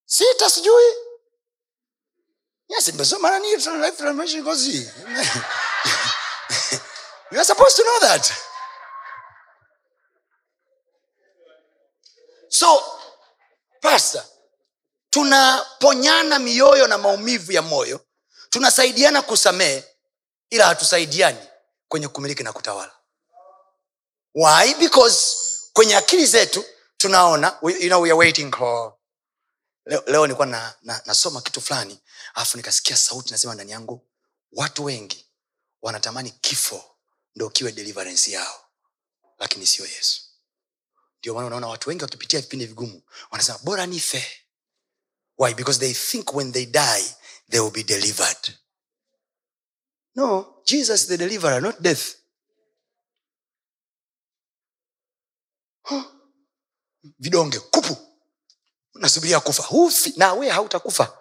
Sita 0.06 0.50
sijui 0.50 0.84
yes 2.70 2.86
nimesoma 2.88 3.30
nani 3.30 3.50
life 3.50 3.66
transformation 3.96 4.56
hii. 4.56 4.88
you 7.32 7.38
are 7.38 7.44
supposed 7.44 7.76
to 7.76 7.82
know 7.82 8.00
that. 8.00 8.32
So 12.48 12.82
pastor 13.80 14.24
tunaponyana 15.10 16.38
mioyo 16.38 16.86
na 16.86 16.98
maumivu 16.98 17.52
ya 17.52 17.62
moyo 17.62 18.00
tunasaidiana 18.50 19.22
kusamehe 19.22 19.84
ila 20.50 20.66
hatusaidiani 20.66 21.38
kwenye 21.88 22.08
kumiliki 22.08 22.42
na 22.42 22.52
kutawala. 22.52 22.92
Why? 24.34 24.74
Because 24.74 25.36
kwenye 25.72 25.96
akili 25.96 26.26
zetu 26.26 26.64
tunaona 26.96 27.58
you 27.62 27.88
know, 27.88 28.00
we 28.02 28.10
are 28.10 28.18
waiting 28.18 28.52
for 28.56 28.92
leo, 29.86 30.02
leo 30.06 30.26
nilikuwa 30.26 30.46
na, 30.46 30.74
na, 30.82 31.02
nasoma 31.06 31.40
kitu 31.40 31.60
fulani 31.60 32.00
alafu 32.34 32.56
nikasikia 32.56 32.96
sauti 32.96 33.30
nasema 33.30 33.54
ndani 33.54 33.70
yangu 33.72 34.06
watu 34.52 34.84
wengi 34.84 35.26
wanatamani 35.82 36.30
kifo 36.30 36.96
ndo 37.36 37.50
kiwe 37.50 37.72
deliverance 37.72 38.30
yao 38.30 38.64
lakini 39.38 39.66
sio 39.66 39.86
yesu. 39.86 40.20
Ndio 41.18 41.34
maana 41.34 41.46
unaona 41.46 41.66
watu 41.68 41.88
wengi 41.88 42.02
wakipitia 42.04 42.40
vipindi 42.40 42.66
vigumu 42.66 43.02
wanasema 43.30 43.58
bora 43.58 43.86
nife. 43.86 44.46
Why? 45.38 45.54
Because 45.54 45.78
they 45.80 45.94
think 45.94 46.34
when 46.34 46.52
they 46.52 46.66
die 46.66 47.14
they 47.50 47.60
will 47.60 47.72
be 47.72 47.82
delivered. 47.82 48.58
No 50.14 50.62
jesus 50.64 51.06
the 51.06 51.16
deliverer 51.18 51.62
not 51.62 51.80
death. 51.80 52.16
Vidonge 57.18 57.60
kupu. 57.60 57.96
Nasubiria 58.94 59.40
kufa. 59.40 59.62
Hufi. 59.62 60.12
Na 60.16 60.32
we 60.32 60.48
hautakufa 60.48 61.18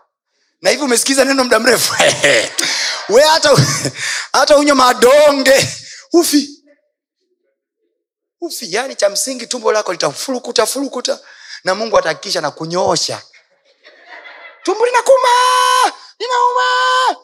na 0.61 0.69
hivi 0.69 0.83
umesikiza 0.83 1.25
neno 1.25 1.43
muda 1.43 1.59
mrefu? 1.59 1.93
We 3.13 3.21
hata 3.21 3.55
hata 4.33 4.57
unywa 4.57 4.75
madonge. 4.75 5.69
Ufi. 6.13 6.49
Ufi 8.41 8.73
yani 8.73 8.95
cha 8.95 9.09
msingi 9.09 9.47
tumbo 9.47 9.71
lako 9.71 9.91
litafurukuta 9.91 10.65
furukuta. 10.65 11.19
Na 11.63 11.75
mungu 11.75 11.97
atahakikisha 11.97 12.41
na 12.41 12.51
kunyoosha 12.51 13.21
tumbo 14.63 14.85
linakuma 14.85 15.27
linauma. 16.19 17.19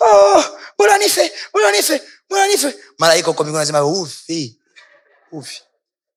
oh, 0.00 0.44
bora 0.78 0.98
nife 0.98 1.32
bora 1.52 1.72
nife 1.72 2.02
bora 2.30 2.46
nife. 2.46 2.74
Malaika 2.98 3.30
uko 3.30 3.42
mbinguni 3.42 3.58
anasema 3.62 3.84
ufi 3.84 4.60
ufi. 5.32 5.62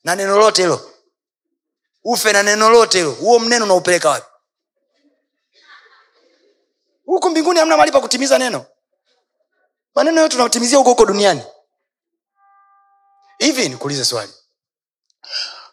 Na 0.03 0.15
neno 0.15 0.37
lote 0.37 0.61
hilo. 0.61 0.91
Ufe 2.03 2.33
na 2.33 2.43
neno 2.43 2.69
lote 2.69 2.97
hilo. 2.97 3.11
Huo 3.11 3.39
mneno 3.39 3.65
unaupeleka 3.65 4.09
wapi 4.09 4.30
huku 7.05 7.29
mbinguni 7.29 7.59
hamna 7.59 7.75
mahali 7.77 7.91
pa 7.91 8.01
kutimiza 8.01 8.37
neno. 8.37 8.65
Maneno 9.95 10.21
yote 10.21 10.35
tunatimizia 10.35 10.77
huko 10.77 10.89
huko 10.89 11.05
duniani. 11.05 11.43
Hivi 13.37 13.69
nikuulize 13.69 14.05
swali. 14.05 14.33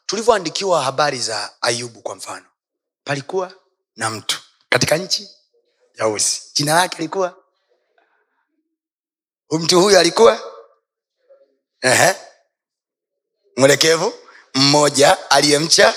Tulivyoandikiwa 0.07 0.83
habari 0.83 1.19
za 1.21 1.53
ayubu 1.61 2.03
kwa 2.03 2.15
mfano 2.15 2.47
palikuwa 3.05 3.53
na 3.97 4.11
mtu 4.11 4.41
katika 4.69 4.97
nchi 4.97 5.31
ya 5.95 6.09
usi. 6.09 6.43
Jina 6.55 6.75
lake 6.75 6.97
alikuwa 6.99 7.37
mtu 9.51 9.81
huyu 9.81 9.99
alikuwa? 9.99 10.41
Mwelekevu 13.57 14.13
mmoja 14.55 15.31
aliyemcha. 15.31 15.95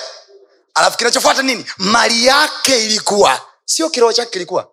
Alafu 0.73 0.97
kinachofuata 0.97 1.41
nini? 1.41 1.65
Mali 1.77 2.25
yake 2.25 2.85
ilikuwa. 2.85 3.47
Sio 3.65 3.89
kiroho 3.89 4.13
chake 4.13 4.31
kilikuwa 4.31 4.71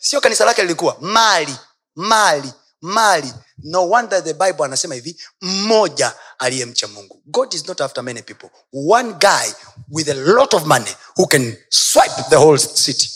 sio 0.00 0.20
kanisa 0.20 0.44
lake 0.44 0.62
lilikuwa. 0.62 0.96
Mali 1.00 1.56
mali 1.94 2.52
mali. 2.80 3.32
No 3.62 3.88
wonder 3.88 4.24
the 4.24 4.32
bible 4.34 4.64
anasema 4.64 4.94
hivi 4.94 5.22
mmoja 5.40 6.14
aliyemcha 6.38 6.88
mungu. 6.88 7.22
God 7.26 7.54
is 7.54 7.68
not 7.68 7.80
after 7.80 8.04
many 8.04 8.22
people. 8.22 8.50
One 8.72 9.12
guy 9.12 9.52
with 9.90 10.08
a 10.08 10.14
lot 10.14 10.56
of 10.56 10.64
money 10.64 10.96
who 11.16 11.26
can 11.26 11.56
swipe 11.70 12.22
the 12.30 12.36
whole 12.36 12.58
city. 12.58 13.10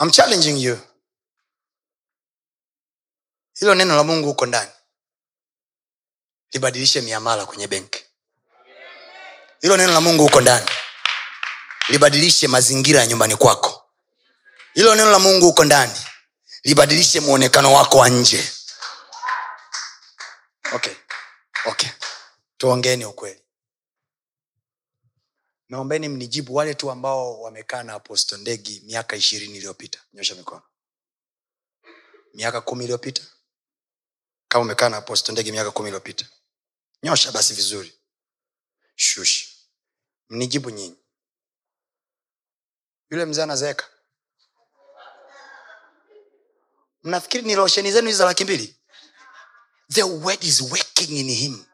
I'm 0.00 0.10
challenging 0.10 0.58
you. 0.58 0.78
Hilo 3.58 3.74
neno 3.74 3.96
la 3.96 4.04
mungu 4.04 4.28
huko 4.28 4.46
ndani. 4.46 4.70
Libadilishe 6.52 7.00
miamala 7.00 7.46
kwenye 7.46 7.66
benki 7.66 8.05
hilo 9.66 9.76
neno 9.76 9.92
la 9.92 10.00
mungu 10.00 10.22
huko 10.22 10.40
ndani. 10.40 10.66
Libadilishe 11.88 12.48
mazingira 12.48 13.00
ya 13.00 13.06
nyumbani 13.06 13.36
kwako. 13.36 13.90
Hilo 14.74 14.94
neno 14.94 15.10
la 15.10 15.18
mungu 15.18 15.46
huko 15.46 15.64
ndani. 15.64 16.00
Libadilishe 16.64 17.20
mwonekano 17.20 17.72
wako 17.72 17.98
wa 17.98 18.08
nje. 18.08 18.52
Okay. 20.72 20.94
Okay. 21.64 21.88
Tuongeni 22.58 23.04
ukweli. 23.04 23.42
Naombeni 25.68 26.08
mnijibu 26.08 26.54
wale 26.54 26.74
tu 26.74 26.90
ambao 26.90 27.40
wamekaa 27.40 27.82
na 27.82 27.94
aposto 27.94 28.36
ndegi 28.36 28.82
miaka 28.84 29.16
ishirini 29.16 29.56
iliyopita. 29.56 29.98
Nyosha 30.12 30.34
mikono. 30.34 30.62
Miaka 32.34 32.60
kumi 32.60 32.84
iliyopita? 32.84 33.22
Kama 34.48 34.62
umekaa 34.64 34.88
na 34.88 34.96
aposto 34.96 35.32
ndegi 35.32 35.52
miaka 35.52 35.70
kumi 35.70 35.88
iliyopita. 35.88 36.26
Nyosha 37.02 37.32
basi 37.32 37.54
vizuri. 37.54 37.92
Shush 38.96 39.55
mnijibu 40.28 40.70
nyinyi. 40.70 40.96
Yule 43.10 43.24
mzee 43.24 43.42
anazeeka. 43.42 43.86
Mnafikiri 47.02 47.44
ni 47.44 47.54
rosheni 47.54 47.92
zenu 47.92 48.06
hizi 48.06 48.18
za 48.18 48.24
laki 48.24 48.44
mbili? 48.44 48.76
The 49.92 50.02
word 50.02 50.44
is 50.44 50.60
working 50.60 51.10
in 51.18 51.28
him. 51.30 51.64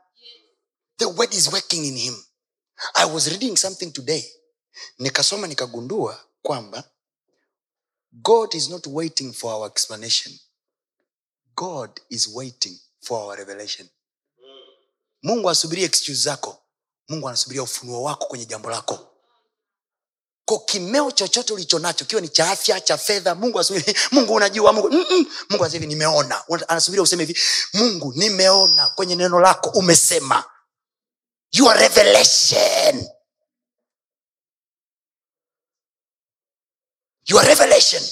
The 0.97 1.05
word 1.05 1.35
is 1.35 1.53
working 1.53 1.85
in 1.85 1.97
him. 1.97 2.25
I 2.95 3.05
was 3.11 3.27
reading 3.27 3.57
something 3.57 3.91
today. 3.93 4.33
Nikasoma 4.99 5.47
nikagundua 5.47 6.25
kwamba 6.43 6.91
god 8.13 8.55
is 8.55 8.69
not 8.69 8.87
waiting 8.87 9.33
for 9.33 9.53
our 9.53 9.71
explanation. 9.71 10.39
God 11.57 12.01
is 12.09 12.29
waiting 12.29 12.81
for 13.01 13.19
our 13.21 13.37
revelation. 13.39 13.89
Mungu 15.23 15.51
asubiri 15.51 15.83
excuse 15.85 16.23
zako 16.23 16.62
mungu 17.09 17.29
anasubiria 17.29 17.63
ufunuo 17.63 18.03
wako 18.03 18.27
kwenye 18.27 18.45
jambo 18.47 18.71
lako. 18.71 19.09
Ko 20.45 20.59
kimeo 20.59 21.11
chochote 21.11 21.53
ulicho 21.53 21.79
nacho 21.79 22.05
kiwa 22.05 22.21
ni 22.21 22.29
cha 22.29 22.51
afya 22.51 22.81
cha 22.81 22.99
fedha 22.99 23.35
mungu 23.35 23.61
asubiri 23.61 23.97
mungu 24.13 24.35
unajua 24.35 24.73
mungu 24.73 24.91
Mm-mm. 24.91 25.27
mungu 25.51 25.65
hivi 25.65 25.87
nimeona. 25.87 26.45
Anasubiria 26.69 27.03
useme 27.03 27.25
hivi 27.25 27.41
mungu 27.75 28.13
nimeona 28.17 28.89
kwenye 28.91 29.17
neno 29.17 29.41
lako 29.41 29.71
umesema. 29.71 30.45
Your 31.53 31.77
revelation. 31.77 33.09
Your 37.25 37.45
revelation. 37.45 38.03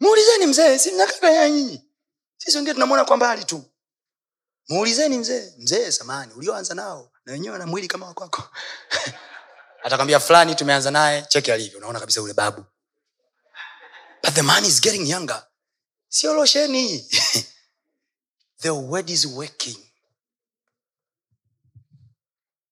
Muulizeni 0.00 0.46
mzee 0.46 0.78
si 0.78 0.90
mnakaka 0.92 1.30
ya 1.30 1.50
nyinyi? 1.50 1.84
Sisi 2.38 2.56
wengine 2.56 2.74
tunamwona 2.74 3.04
kwa 3.04 3.16
mbali 3.16 3.44
tu 3.44 3.64
muulizeni 4.68 5.18
mzee. 5.18 5.52
Mzee 5.58 5.92
samani 5.92 6.32
ulioanza 6.32 6.74
nao 6.74 7.12
na 7.24 7.32
wenyewe 7.32 7.58
na 7.58 7.66
mwili 7.66 7.88
kama 7.88 8.06
wakwako 8.06 8.42
atakwambia 9.84 10.20
fulani 10.20 10.54
tumeanza 10.54 10.90
naye 10.90 11.22
cheki 11.28 11.52
alivyo. 11.52 11.78
Unaona 11.78 12.00
kabisa 12.00 12.22
ule 12.22 12.34
babu. 12.34 12.64
But 14.22 14.34
the 14.34 14.42
man 14.42 14.64
is 14.64 14.80
getting 14.80 15.10
younger. 15.10 15.46
Siolosheni 16.08 17.08
the 18.62 18.70
word 18.70 19.10
is 19.10 19.26
working. 19.26 19.76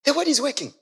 The 0.03 0.13
word 0.13 0.29
is 0.29 0.41
working. 0.41 0.73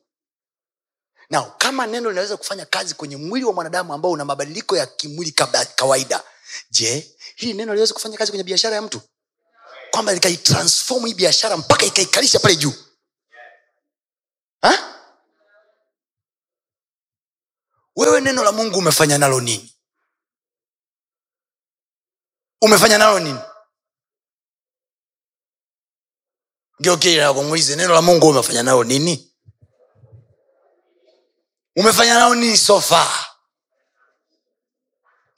Now 1.30 1.52
kama 1.58 1.86
neno 1.86 2.08
linaweza 2.08 2.36
kufanya 2.36 2.66
kazi 2.66 2.94
kwenye 2.94 3.16
mwili 3.16 3.44
wa 3.46 3.52
mwanadamu 3.52 3.92
ambao 3.94 4.10
una 4.10 4.24
mabadiliko 4.24 4.76
ya 4.76 4.86
kimwili 4.86 5.32
kawaida 5.76 6.22
je 6.70 7.14
hili 7.36 7.54
neno 7.54 7.74
liweze 7.74 7.94
kufanya 7.94 8.16
kazi 8.18 8.30
kwenye 8.32 8.44
biashara 8.44 8.76
ya 8.76 8.82
mtu 8.82 9.00
kwamba 9.90 10.12
likaitransform 10.12 11.06
hii 11.06 11.14
biashara 11.14 11.56
mpaka 11.56 11.86
ikaikalisha 11.86 12.38
pale 12.38 12.56
juu. 12.56 12.74
Wewe 17.96 18.20
neno 18.20 18.44
la 18.44 18.52
mungu 18.52 18.78
umefanya 18.78 19.18
nalo 19.18 19.40
nini? 19.40 19.74
Umefanya 22.62 22.98
nalo 22.98 23.18
nini? 23.20 23.38
Geokiliakumulize 26.80 27.76
neno 27.76 27.94
la 27.94 28.02
mungu 28.02 28.28
umefanya 28.28 28.62
nalo 28.62 28.84
nini? 28.84 29.34
Umefanya 31.76 32.14
nalo 32.14 32.34
nini 32.34 32.56
sofa 32.56 33.26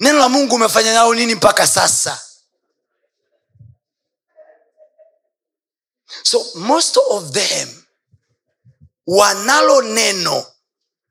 neno 0.01 0.19
la 0.19 0.29
mungu 0.29 0.55
umefanya 0.55 0.93
nalo 0.95 1.15
nini 1.15 1.35
mpaka 1.35 1.67
sasa 1.67 2.30
so 6.23 6.47
most 6.55 6.97
of 7.11 7.31
them 7.33 7.85
wanalo 9.07 9.83
neno 9.83 10.47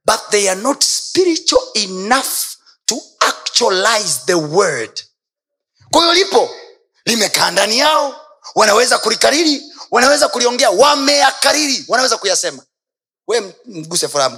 but 0.06 0.20
they 0.32 0.50
are 0.50 0.62
not 0.62 0.84
spiritual 0.84 1.62
enough 1.76 2.58
to 2.86 2.96
actualize 3.28 4.26
the 4.26 4.34
word. 4.36 5.04
Kwa 5.92 6.02
hiyo 6.02 6.14
lipo 6.14 6.56
limekaa 7.06 7.52
ndani 7.52 7.80
yao 7.80 8.26
wanaweza 8.56 8.98
kulikariri 9.00 9.64
wanaweza 9.92 10.28
kuliongea 10.28 10.70
wameyakariri 10.70 11.86
wanaweza 11.88 12.18
kuyasema. 12.18 12.64
We 13.28 13.54
mguse 13.66 14.08
furaha 14.08 14.30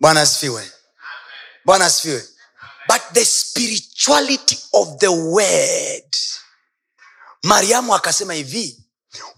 bwana 0.00 0.20
asifiwe. 0.20 0.72
Bwana 1.64 1.84
asifiwe 1.86 2.28
but 2.88 3.02
the 3.12 3.24
spirituality 3.24 4.58
of 4.72 4.98
the 4.98 5.08
word. 5.08 6.16
Mariamu 7.42 7.94
akasema 7.94 8.34
hivi 8.34 8.82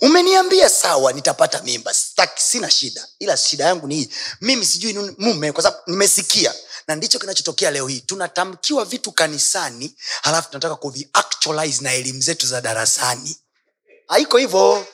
umeniambia 0.01 0.71
sawa 0.71 1.13
nitapata 1.13 1.63
mimba. 1.63 1.95
Sitaki, 1.95 2.43
sina 2.43 2.71
shida. 2.71 3.09
Ila 3.19 3.37
shida 3.37 3.65
yangu 3.65 3.87
ni 3.87 3.95
hii. 3.95 4.09
Mimi 4.41 4.67
sijui 4.67 5.15
mume 5.19 5.53
kwa 5.53 5.63
sababu 5.63 5.83
nimesikia. 5.87 6.55
Na 6.89 6.95
ndicho 6.97 7.19
kinachotokea 7.19 7.71
leo 7.71 7.87
hii. 7.87 8.01
Tunatamkiwa 8.01 8.85
vitu 8.85 9.13
kanisani 9.13 9.95
halafu 10.23 10.49
tunataka 10.49 10.77
kuviactualize 10.77 11.83
na 11.85 11.93
elimu 11.95 12.21
zetu 12.21 12.47
za 12.47 12.61
darasani. 12.61 13.37
Haiko 14.09 14.37
hivyo. 14.39 14.87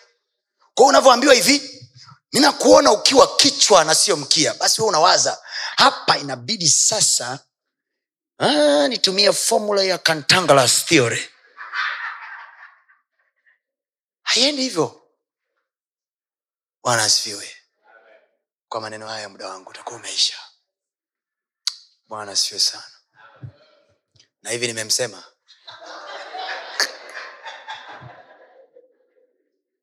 Kwao 0.74 0.88
unavyoambiwa 0.88 1.34
hivi 1.34 1.88
ninakuona 2.32 2.92
ukiwa 2.92 3.36
kichwa 3.36 3.84
na 3.84 3.94
sio 3.94 4.16
mkia. 4.16 4.54
Basi 4.54 4.82
we 4.82 4.88
unawaza 4.88 5.38
hapa 5.76 6.18
inabidi 6.18 6.68
sasa 6.70 7.38
ah, 8.38 8.88
nitumie 8.88 9.32
formula 9.32 9.82
ya 9.82 9.98
cantangalus 9.98 10.84
theory. 10.84 11.30
Haiendi 14.22 14.62
hivyo. 14.62 15.10
Bwana 16.82 17.02
asifiwe. 17.02 17.56
Kwa 18.68 18.80
maneno 18.80 19.08
haya 19.08 19.28
muda 19.28 19.48
wangu 19.48 19.70
utakuwa 19.70 19.96
umeisha. 19.96 20.38
Bwana 22.06 22.32
asifiwe 22.32 22.60
sana. 22.60 22.90
Na 24.42 24.50
hivi 24.50 24.66
nimemsema. 24.66 25.24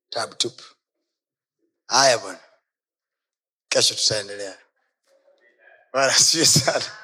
Tabu 0.10 0.36
tupu 0.36 0.64
haya 1.88 2.18
bwana. 2.18 2.40
Kesho 3.70 3.96
tutaendelea. 3.96 4.60
Bwana 5.94 6.16
asifiwe 6.16 6.46
sana 6.46 6.98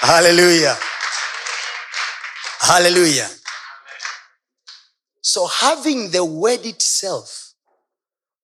haleluya 0.00 0.78
haleluya 2.58 3.30
so 5.20 5.46
having 5.46 6.08
the 6.10 6.20
word 6.20 6.66
itself 6.66 7.42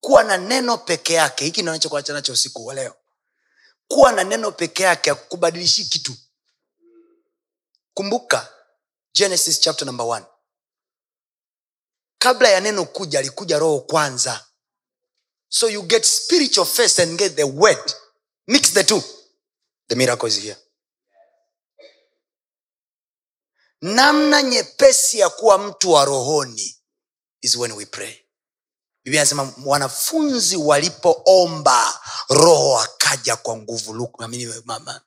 kuwa 0.00 0.24
na 0.24 0.36
neno 0.36 0.78
peke 0.78 1.12
yake 1.14 1.44
hiki 1.44 1.62
nachokuacha 1.62 2.12
nacho 2.12 2.32
usiku 2.32 2.66
wa 2.66 2.74
leo. 2.74 2.96
Kuwa 3.88 4.12
na 4.12 4.24
neno 4.24 4.52
peke 4.52 4.82
yake 4.82 5.10
akubadilishi 5.10 5.84
kitu. 5.84 6.14
Kumbuka 7.94 8.48
genesis 9.14 9.60
chapter 9.60 9.86
number 9.86 10.06
one. 10.06 10.26
Kabla 12.18 12.48
ya 12.48 12.60
neno 12.60 12.84
kuja 12.84 13.18
alikuja 13.18 13.58
roho 13.58 13.80
kwanza. 13.80 14.46
So 15.48 15.68
you 15.68 15.82
get 15.82 16.04
spiritual 16.04 16.66
first 16.66 16.98
and 16.98 17.18
get 17.18 17.36
the 17.36 17.44
word. 17.44 17.94
Mix 18.46 18.72
the 18.72 18.84
two 18.84 19.02
the 19.92 19.96
miracle 19.96 20.26
is 20.28 20.38
here. 20.42 20.56
Namna 23.82 24.42
nyepesi 24.42 25.18
ya 25.18 25.28
kuwa 25.28 25.58
mtu 25.58 25.92
wa 25.92 26.04
rohoni 26.04 26.76
is 27.42 27.56
when 27.56 27.72
we 27.72 27.86
pray. 27.86 28.14
Biblia 29.04 29.20
anasema 29.20 29.52
wanafunzi 29.64 30.56
walipoomba 30.56 32.00
roho 32.30 32.78
akaja 32.78 33.36
kwa 33.36 33.56
nguvu. 33.56 34.10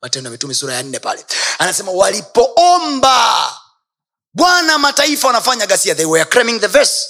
Matendo 0.01 0.27
ya 0.27 0.31
mitume 0.31 0.53
sura 0.53 0.73
ya 0.73 0.83
nne 0.83 0.99
pale. 0.99 1.25
Anasema 1.59 1.91
walipoomba 1.91 3.53
bwana 4.33 4.77
mataifa 4.77 5.27
wanafanya 5.27 5.65
gasia 5.65 5.95
they 5.95 6.05
were 6.05 6.25
cramming 6.25 6.59
the 6.59 6.67
verse. 6.67 7.05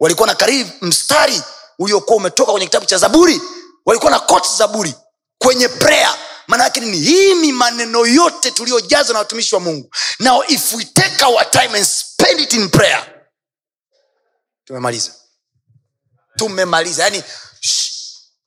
Walikuwa 0.00 0.26
na 0.26 0.34
karibu 0.34 0.70
mstari 0.80 1.42
uliokuwa 1.78 2.16
umetoka 2.16 2.52
kwenye 2.52 2.66
kitabu 2.66 2.86
cha 2.86 2.98
zaburi. 2.98 3.40
Walikuwa 3.86 4.10
na 4.10 4.20
kot 4.20 4.46
zaburi 4.56 4.94
kwenye 5.38 5.68
prayer 5.68 6.18
maana 6.46 6.64
yake 6.64 6.80
nini? 6.80 6.98
Hii 6.98 7.34
ni 7.34 7.52
maneno 7.52 8.06
yote 8.06 8.50
tuliyojazwa 8.50 9.12
na 9.12 9.18
watumishi 9.18 9.54
wa 9.54 9.60
mungu. 9.60 9.90
Now 10.18 10.42
if 10.48 10.72
we 10.72 10.84
take 10.84 11.24
our 11.24 11.50
time 11.50 11.74
and 11.76 11.84
spend 11.86 12.40
it 12.40 12.52
in 12.52 12.68
prayer 12.70 13.10
tumemaliza. 14.64 15.12
Tumemaliza. 16.36 17.02
Yani 17.02 17.22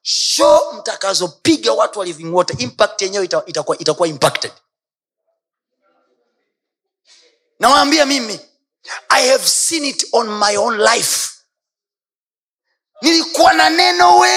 sho 0.02 0.74
mtakazopiga 0.74 1.74
watu 1.74 2.00
wa 2.00 2.08
impact 2.58 3.02
yenyewe 3.02 3.26
ita- 3.26 3.44
itakuwa 3.46 3.78
itakuwa 3.78 4.08
impacted. 4.08 4.52
Nawaambia 7.60 8.06
mimi 8.06 8.40
i 9.10 9.30
have 9.30 9.48
seen 9.48 9.86
it 9.86 10.08
on 10.12 10.30
my 10.40 10.58
own 10.58 10.78
life. 10.78 11.30
Nilikuwa 13.02 13.54
na 13.54 13.70
neno 13.70 14.18
we 14.18 14.30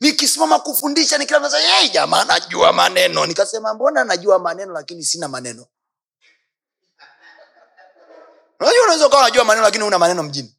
nikisimama 0.00 0.58
kufundisha 0.60 1.18
nikila 1.18 1.40
mtu 1.40 1.56
hey, 1.56 1.88
jamaa 1.88 2.24
najua 2.24 2.72
maneno. 2.72 3.26
Nikasema 3.26 3.74
mbona 3.74 4.04
najua 4.04 4.38
maneno 4.38 4.72
lakini 4.72 5.04
sina 5.04 5.28
maneno? 5.28 5.66
Unajua 8.60 8.82
unaweza 8.84 9.06
ukawa 9.06 9.22
unajua 9.22 9.44
maneno 9.44 9.64
lakini 9.64 9.84
una 9.84 9.98
maneno 9.98 10.22
mjini. 10.22 10.54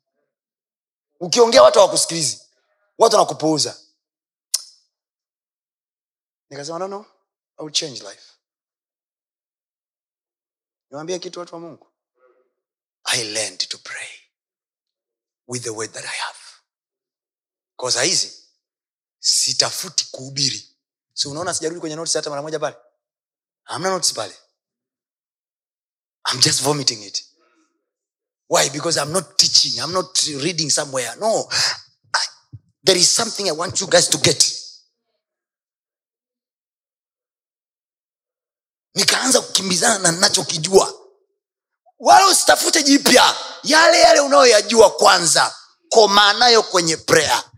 Ukiongea 1.19 1.63
watu 1.63 1.79
hawakusikilizi. 1.79 2.41
Watu 2.97 3.15
wanakupuuza. 3.15 3.77
Nikasema 6.49 6.87
no, 6.87 7.05
change 7.71 7.99
life. 7.99 8.31
Niwambie 10.89 11.19
kitu 11.19 11.39
watu 11.39 11.55
wa 11.55 11.61
mungu. 11.61 11.87
I 13.03 13.23
learned 13.23 13.67
to 13.69 13.77
pray 13.77 14.09
with 15.47 15.63
the 15.63 15.69
word 15.69 15.91
that 15.91 16.05
i 16.05 16.17
have. 16.17 16.39
Kwa 17.75 18.03
hizi 18.03 18.40
sitafuti 19.21 20.05
kuhubiri. 20.11 20.67
Si 21.13 21.27
unaona 21.27 21.53
sijarudi 21.53 21.79
kwenye 21.79 21.95
notes 21.95 22.13
hata 22.13 22.29
mara 22.29 22.41
moja 22.41 22.59
pale? 22.59 22.75
Hamna 23.63 23.89
notes 23.89 24.13
pale. 24.13 24.33
I'm 26.31 26.39
just 26.39 26.61
vomiting 26.61 27.03
it. 27.03 27.23
Why? 28.49 28.69
Because 28.69 28.97
i'm 29.01 29.11
not 29.11 29.37
teaching. 29.37 29.79
I'm 29.79 29.91
not 29.93 30.17
reading 30.43 30.69
somewhere. 30.69 31.15
No. 31.19 31.49
I, 32.13 32.19
there 32.83 32.99
is 32.99 33.09
something 33.15 33.47
i 33.47 33.51
want 33.51 33.79
you 33.81 33.87
guys 33.87 34.07
to 34.09 34.17
get. 34.17 34.57
Nikaanza 38.95 39.41
kukimbizana 39.41 39.99
na 39.99 40.11
nachokijua 40.11 40.93
wala 41.99 42.27
usitafute 42.27 42.83
jipya. 42.83 43.35
Yale 43.63 43.99
yale 43.99 44.19
unayoyajua 44.19 44.89
kwanza. 44.91 45.55
Komaa 45.89 46.33
nayo 46.33 46.63
kwenye 46.63 46.97
prayer 46.97 47.50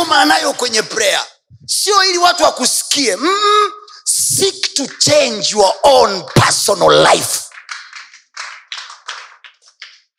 komaa 0.00 0.24
nayo 0.24 0.52
kwenye 0.54 0.82
prayer. 0.82 1.26
Sio 1.66 2.04
ili 2.04 2.18
watu 2.18 2.42
wakusikie. 2.42 3.16
Mm, 3.16 3.72
seek 4.04 4.74
to 4.74 4.86
change 4.86 5.48
your 5.50 5.74
own 5.82 6.24
personal 6.34 7.12
life. 7.12 7.44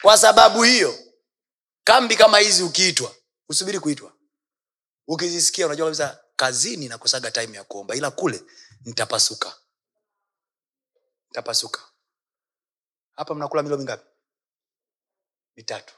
Kwa 0.02 0.18
sababu 0.18 0.64
hiyo 0.64 1.00
kambi 1.84 2.16
kama 2.16 2.40
hizi 2.40 2.64
ukiitwa 2.64 3.16
usubiri 3.50 3.80
kuitwa. 3.80 4.14
Ukizisikia 5.08 5.66
unajua 5.66 5.86
kabisa 5.86 6.24
kazini 6.36 6.88
nakosaga 6.88 7.32
time 7.32 7.58
ya 7.58 7.64
kuomba 7.64 7.96
ila 7.96 8.12
kule 8.12 8.44
nitapasuka. 8.86 9.58
Nitapasuka. 11.30 11.82
Hapa 13.16 13.36
mnakula 13.36 13.64
milo 13.64 13.78
mingapi? 13.78 14.06
Mitatu 15.56 15.94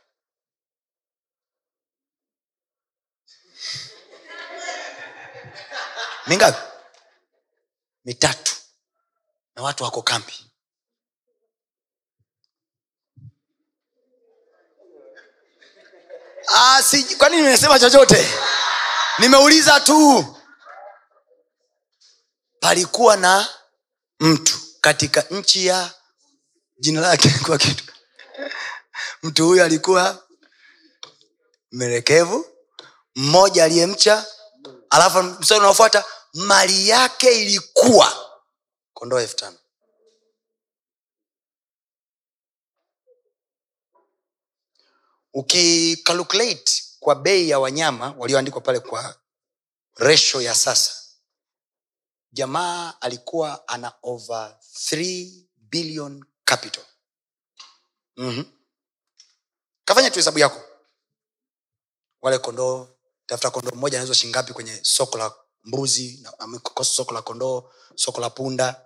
mingapi 6.28 6.61
mitatu 8.05 8.55
na 9.55 9.63
watu 9.63 9.84
wako 9.84 10.01
kambi. 10.01 10.34
Ah, 16.55 16.84
si, 16.84 17.15
kwani 17.15 17.36
nimesema 17.36 17.80
chochote? 17.80 18.28
Nimeuliza 19.19 19.80
tu. 19.80 20.36
Palikuwa 22.59 23.17
na 23.17 23.47
mtu 24.19 24.59
katika 24.82 25.21
nchi 25.21 25.65
ya 25.65 25.91
jina 26.80 27.01
lake 27.01 27.30
kwa 27.45 27.57
kitu. 27.57 27.84
Mtu 29.24 29.45
huyu 29.47 29.63
alikuwa 29.63 30.24
merekevu 31.71 32.45
mmoja 33.15 33.63
aliyemcha 33.63 34.26
alafu 34.89 35.24
mstari 35.24 35.59
unaofuata 35.59 36.05
mali 36.34 36.89
yake 36.89 37.41
ilikuwa. 37.41 38.39
Kondoo 38.93 39.19
elfu 39.19 39.36
tano. 39.36 39.57
Ukikalculate 45.34 46.84
kwa 46.99 47.15
bei 47.15 47.49
ya 47.49 47.59
wanyama 47.59 48.15
walioandikwa 48.17 48.61
pale 48.61 48.79
kwa 48.79 49.15
resho 49.95 50.41
ya 50.41 50.55
sasa 50.55 51.03
jamaa 52.31 52.93
alikuwa 53.01 53.67
ana 53.67 53.93
over 54.03 54.57
3 54.73 55.43
billion 55.57 56.25
capital. 56.45 56.84
Mm-hmm. 58.17 58.45
kafanya 59.86 60.09
tu 60.09 60.15
hesabu 60.19 60.39
yako. 60.39 60.61
Wale 62.21 62.38
kondoo 62.38 62.88
tafuta 63.25 63.49
kondoo 63.51 63.75
mmoja 63.75 63.97
anaweza 63.97 64.15
shingapi 64.15 64.53
kwenye 64.53 64.79
soko 64.84 65.17
la 65.17 65.34
mbuzi 65.64 66.28
soko 66.84 67.14
la 67.14 67.22
kondoo 67.22 67.72
soko 67.95 68.22
la 68.22 68.30
punda. 68.30 68.86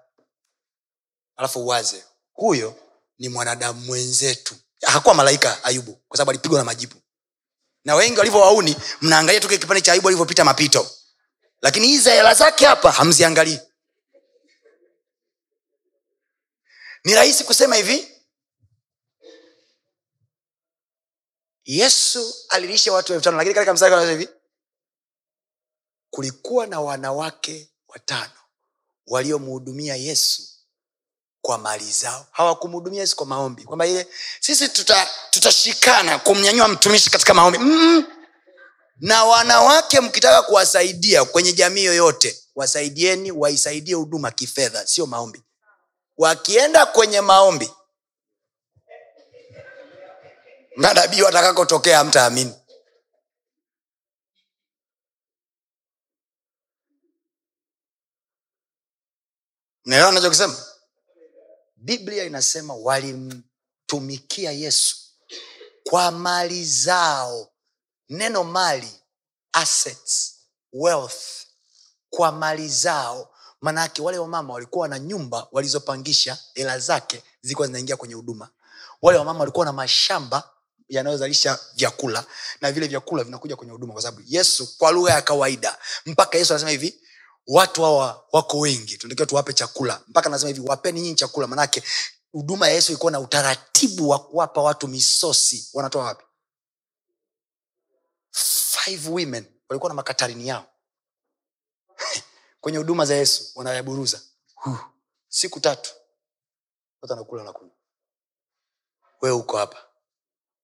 Alafu 1.35 1.59
uwaze 1.59 2.05
huyo 2.33 2.75
ni 3.19 3.29
mwanadamu 3.29 3.81
mwenzetu. 3.81 4.55
Hakuwa 4.81 5.15
malaika 5.15 5.63
ayubu 5.63 5.93
kwa 6.07 6.17
sababu 6.17 6.31
alipigwa 6.31 6.59
na 6.59 6.65
majibu 6.65 6.95
na 7.85 7.95
wengi 7.95 8.17
walivyowauni 8.19 8.75
mnaangalia 9.01 9.41
tu 9.41 9.47
kipande 9.49 9.81
cha 9.81 9.91
ayubu 9.91 10.07
alivyopita 10.07 10.43
mapito. 10.45 10.91
Lakini 11.61 11.87
hizi 11.87 12.09
hela 12.09 12.33
zake 12.33 12.65
hapa 12.65 12.91
hamziangalii. 12.91 13.59
Ni 17.03 17.15
rahisi 17.15 17.43
kusema 17.43 17.75
hivi. 17.75 18.11
Yesu 21.65 22.35
alilisha 22.49 22.93
watu 22.93 23.13
elfu 23.13 23.23
tano 23.23 23.37
lakini 23.37 23.55
katika 23.55 23.73
msari 23.73 24.09
hivi 24.09 24.29
kulikuwa 26.21 26.67
na 26.67 26.81
wanawake 26.81 27.69
watano 27.87 28.31
waliomhudumia 29.07 29.95
yesu 29.95 30.43
kwa 31.41 31.57
mali 31.57 31.91
zao. 31.91 32.25
Hawakumhudumia 32.31 33.01
yesu 33.01 33.15
kwa 33.15 33.25
maombi. 33.25 33.63
Kwamba 33.63 33.87
ile 33.87 34.07
sisi 34.39 34.69
tuta- 34.69 35.07
tutashikana 35.29 36.19
kumnyanyua 36.19 36.67
mtumishi 36.67 37.09
katika 37.09 37.33
maombi. 37.33 37.57
Mm 37.59 38.05
na 38.99 39.23
wanawake 39.23 39.99
mkitaka 39.99 40.41
kuwasaidia 40.41 41.25
kwenye 41.25 41.53
jamii 41.53 41.83
yoyote 41.83 42.43
wasaidieni 42.55 43.31
waisaidie 43.31 43.93
huduma 43.95 44.31
kifedha 44.31 44.87
sio 44.87 45.05
maombi. 45.05 45.43
Wakienda 46.17 46.85
kwenye 46.85 47.21
maombi 47.21 47.71
manabii 50.75 51.21
watakakotokea 51.21 52.03
mtaamini 52.03 52.53
naelewa 59.87 60.11
nachokisema 60.11 60.55
biblia 61.75 62.23
inasema 62.23 62.73
walimtumikia 62.75 64.51
yesu 64.51 64.97
kwa 65.83 66.11
mali 66.11 66.65
zao. 66.65 67.51
Neno 68.09 68.43
mali 68.43 68.91
assets 69.53 70.35
wealth 70.73 71.21
kwa 72.09 72.31
mali 72.31 72.69
zao. 72.69 73.33
Manake 73.61 74.01
wale 74.01 74.17
wamama 74.17 74.53
walikuwa 74.53 74.87
na 74.87 74.99
nyumba 74.99 75.47
walizopangisha 75.51 76.37
hela 76.53 76.79
zake 76.79 77.23
zilikuwa 77.41 77.67
zinaingia 77.67 77.97
kwenye 77.97 78.13
huduma. 78.13 78.49
Wale 79.01 79.19
wamama 79.19 79.39
walikuwa 79.39 79.65
na 79.65 79.73
mashamba 79.73 80.49
yanayozalisha 80.89 81.59
vyakula 81.75 82.25
na 82.61 82.71
vile 82.71 82.87
vyakula 82.87 83.23
vinakuja 83.23 83.55
kwenye 83.55 83.71
huduma 83.71 83.93
kwa 83.93 84.01
sababu 84.01 84.23
yesu 84.27 84.77
kwa 84.77 84.91
lugha 84.91 85.13
ya 85.13 85.21
kawaida 85.21 85.77
mpaka 86.05 86.37
yesu 86.37 86.53
anasema 86.53 86.71
hivi 86.71 86.99
watu 87.47 87.83
hawa 87.83 88.25
wako 88.31 88.59
wengi 88.59 88.97
tunatakiwa 88.97 89.25
tuwape 89.27 89.53
chakula. 89.53 90.01
Mpaka 90.07 90.29
nasema 90.29 90.47
hivi 90.47 90.61
wapeni 90.61 91.01
nyinyi 91.01 91.15
chakula 91.15 91.47
manake 91.47 91.83
huduma 92.31 92.67
ya 92.67 92.73
yesu 92.73 92.91
ilikuwa 92.91 93.11
na 93.11 93.19
utaratibu 93.19 94.09
wa 94.09 94.19
kuwapa 94.19 94.61
watu 94.61 94.87
misosi. 94.87 95.69
Wanatoa 95.73 96.03
wapi? 96.05 96.25
Five 98.31 99.07
women 99.07 99.45
walikuwa 99.69 99.89
na 99.89 99.95
makatarini 99.95 100.47
yao. 100.47 100.67
Kwenye 102.61 102.77
huduma 102.77 103.05
za 103.05 103.15
yesu 103.15 103.51
wanayaburuza. 103.55 104.21
Siku 105.27 105.59
tatu 105.59 105.91
watu 107.01 107.13
anakula 107.13 107.43
na 107.43 107.53
kunywa. 107.53 107.75
Wewe 109.21 109.35
uko 109.35 109.57
hapa 109.57 109.77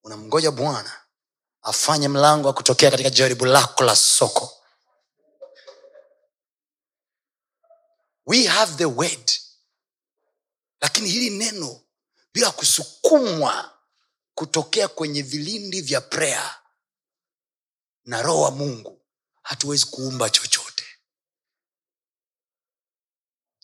unamngoja 0.04 0.52
bwana 0.52 0.92
afanye 1.62 2.08
mlango 2.08 2.48
wa 2.48 2.54
kutokea 2.54 2.92
katika 2.92 3.10
jaribu 3.10 3.46
lako 3.46 3.84
la 3.84 3.96
soko 3.96 4.63
we 8.26 8.44
have 8.46 8.76
the 8.78 8.86
word. 8.86 9.32
Lakini 10.82 11.10
hili 11.10 11.30
neno 11.30 11.82
bila 12.34 12.52
kusukumwa 12.52 13.80
kutokea 14.36 14.88
kwenye 14.88 15.22
vilindi 15.22 15.82
vya 15.82 16.02
prayer 16.02 16.60
na 18.06 18.22
roho 18.22 18.42
wa 18.42 18.52
mungu 18.52 19.02
hatuwezi 19.42 19.86
kuumba 19.86 20.30
chochote. 20.30 20.86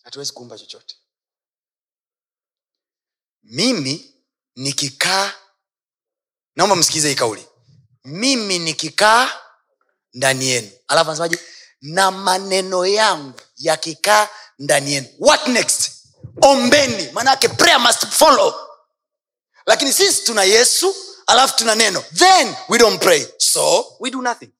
Hatuwezi 0.02 0.32
kuumba 0.32 0.58
chochote. 0.58 0.96
Mimi 3.42 4.14
nikikaa 4.56 5.34
naomba 6.56 6.76
msikilize 6.76 7.08
hii 7.08 7.14
kauli. 7.14 7.46
Mimi 8.04 8.58
nikikaa 8.58 9.40
ndani 10.14 10.46
yenu. 10.48 10.70
Alafu 10.88 11.10
anasemaje? 11.10 11.38
Na 11.80 12.10
maneno 12.10 12.86
yangu 12.86 13.40
yakikaa 13.56 14.28
ndani 14.60 14.92
yenu. 14.92 15.06
What 15.18 15.46
next? 15.46 15.90
Ombeni. 16.42 17.08
Maanake 17.12 17.48
prayer 17.48 17.80
must 17.80 18.06
follow. 18.06 18.54
Lakini 19.66 19.92
sisi 19.92 20.24
tuna 20.24 20.44
yesu 20.44 20.94
alafu 21.26 21.56
tuna 21.56 21.74
neno. 21.74 22.04
Then 22.14 22.56
we 22.68 22.78
don't 22.78 23.02
pray. 23.02 23.26
So 23.38 23.96
we 24.00 24.10
do 24.10 24.22
nothing. 24.22 24.50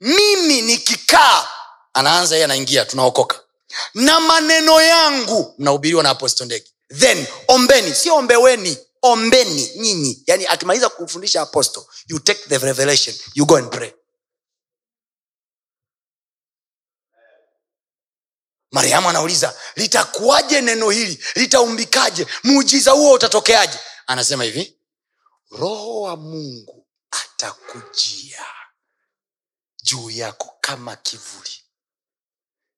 Mimi 0.00 0.62
nikikaa 0.62 1.48
anaanza 1.94 2.34
yeye 2.34 2.44
anaingia 2.44 2.84
tunaokoka. 2.84 3.40
Na 3.94 4.20
maneno 4.20 4.80
yangu 4.82 5.54
mnahubiriwa 5.58 6.02
na 6.02 6.10
aposto 6.10 6.44
ndege. 6.44 6.70
Then 6.98 7.26
ombeni. 7.48 7.94
Sio 7.94 8.16
ombeweni 8.16 8.78
ombeni 9.02 9.70
nyinyi. 9.76 10.22
Yani 10.26 10.46
akimaliza 10.46 10.88
kufundisha 10.88 11.42
aposto 11.42 11.86
you 12.08 12.18
take 12.18 12.40
the 12.48 12.58
revelation. 12.58 13.16
You 13.34 13.46
go 13.46 13.56
and 13.56 13.70
pray 13.70 13.92
mariamu 18.74 19.08
anauliza 19.08 19.60
litakuwaje 19.76 20.60
neno 20.60 20.90
hili? 20.90 21.24
Litaumbikaje? 21.34 22.26
Muujiza 22.44 22.90
huo 22.90 23.12
utatokeaje? 23.12 23.78
Anasema 24.06 24.44
hivi 24.44 24.78
roho 25.50 26.00
wa 26.00 26.16
mungu 26.16 26.86
atakujia 27.10 28.44
juu 29.82 30.10
yako 30.10 30.58
kama 30.60 30.96
kivuli. 30.96 31.50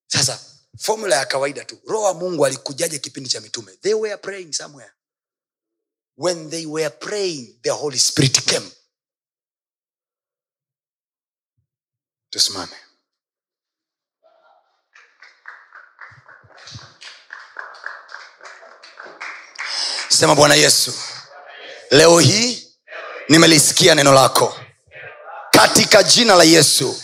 Sasa 0.07 0.41
formula 0.79 1.17
ya 1.17 1.27
kawaida 1.27 1.65
tu 1.65 1.79
roho 1.87 2.05
wa 2.05 2.15
mungu 2.15 2.47
alikujaje 2.47 2.99
kipindi 2.99 3.31
cha 3.31 3.41
mitume? 3.41 3.73
They 3.77 3.95
were 3.95 4.17
praying 4.17 4.53
somewhere. 4.53 4.93
When 6.17 6.51
they 6.51 6.67
were 6.67 6.91
praying 6.91 7.59
the 7.63 7.71
holy 7.71 7.99
spirit 7.99 8.45
came. 8.45 8.71
Tusimame 12.31 12.77
sema 20.17 20.35
bwana 20.35 20.55
yesu 20.55 20.93
leo 21.91 22.19
hii 22.19 22.69
nimelisikia 23.29 23.95
neno 23.95 24.13
lako. 24.13 24.57
Katika 25.51 26.03
jina 26.03 26.35
la 26.35 26.45
yesu 26.45 27.03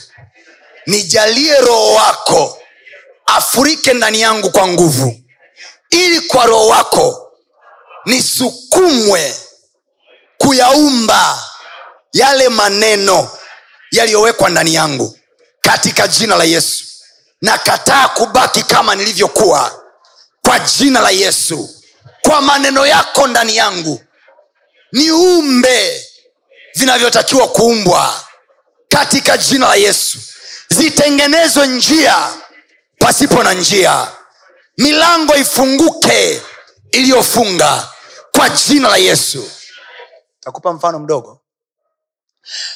nijalie 0.86 1.60
roho 1.60 1.92
wako 1.94 2.58
afurike 3.26 3.92
ndani 3.94 4.20
yangu 4.20 4.50
kwa 4.50 4.68
nguvu 4.68 5.20
ili 5.90 6.20
kwa 6.20 6.46
roho 6.46 6.66
wako 6.68 7.32
nisukumwe 8.04 9.36
kuyaumba 10.38 11.42
yale 12.12 12.48
maneno 12.48 13.30
yaliyowekwa 13.90 14.50
ndani 14.50 14.74
yangu. 14.74 15.18
Katika 15.60 16.08
jina 16.08 16.36
la 16.36 16.44
yesu 16.44 16.84
nakataa 17.42 18.08
kubaki 18.08 18.62
kama 18.62 18.94
nilivyokuwa. 18.94 19.82
Kwa 20.44 20.58
jina 20.58 21.00
la 21.00 21.10
yesu 21.10 21.81
kwa 22.26 22.40
maneno 22.40 22.86
yako 22.86 23.26
ndani 23.26 23.56
yangu. 23.56 24.04
Niumbe 24.92 26.06
vinavyotakiwa 26.74 27.48
kuumbwa 27.48 28.24
katika 28.88 29.38
jina 29.38 29.68
la 29.68 29.74
yesu. 29.74 30.18
Zitengenezwe 30.68 31.66
njia 31.66 32.34
pasipo 32.98 33.42
na 33.42 33.52
njia. 33.54 34.12
Milango 34.78 35.36
ifunguke 35.36 36.42
iliyofunga 36.92 37.92
kwa 38.36 38.48
jina 38.48 38.88
la 38.88 38.96
yesu. 38.96 39.50
Takupa 40.40 40.72
mfano 40.72 40.98
mdogo. 40.98 41.40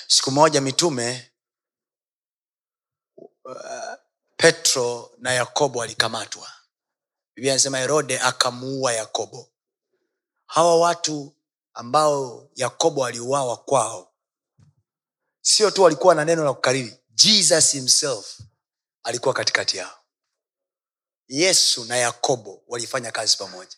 Siku 0.08 0.30
moja 0.30 0.60
mitume 0.60 1.30
uh, 3.16 3.52
petro 4.36 5.10
na 5.18 5.32
yakobo 5.32 5.82
alikamatwa 5.82 6.48
biblia 7.36 7.52
anasema 7.52 7.78
herode 7.78 8.18
akamuua 8.20 8.92
yakobo. 8.92 9.52
Hawa 10.46 10.80
watu 10.80 11.36
ambao 11.74 12.50
yakobo 12.54 13.04
aliuawa 13.06 13.56
kwao 13.56 14.12
sio 15.40 15.70
tu 15.70 15.82
walikuwa 15.82 16.14
na 16.14 16.24
neno 16.24 16.44
la 16.44 16.52
kukariri 16.54 16.98
jesus 17.10 17.72
himself 17.72 18.40
alikuwa 19.02 19.34
katikati 19.34 19.76
yao. 19.76 19.98
Yesu 21.28 21.84
na 21.84 21.96
yakobo 21.96 22.62
walifanya 22.68 23.12
kazi 23.12 23.36
pamoja 23.36 23.76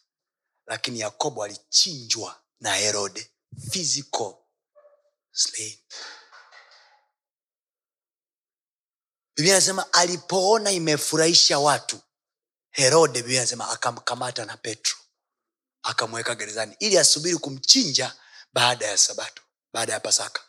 lakini 0.66 1.00
yakobo 1.00 1.44
alichinjwa 1.44 2.42
na 2.60 2.74
herode 2.74 3.30
physical 3.70 4.34
biblia 9.36 9.54
anasema 9.54 9.92
alipoona 9.92 10.70
imefurahisha 10.70 11.58
watu 11.58 12.00
herode 12.78 13.22
biblia 13.22 13.40
anasema 13.40 13.68
akamkamata 13.70 14.44
na 14.44 14.56
petro 14.56 14.96
akamweka 15.82 16.34
gerezani 16.34 16.76
ili 16.78 16.98
asubiri 16.98 17.36
kumchinja 17.36 18.16
baada 18.52 18.86
ya 18.86 18.98
sabato 18.98 19.42
baada 19.72 19.92
ya 19.92 20.00
pasaka. 20.00 20.42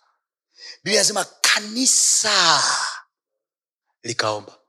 Biblia 0.83 0.99
anasema 1.01 1.25
kanisa 1.25 2.63
likaomba. 4.03 4.59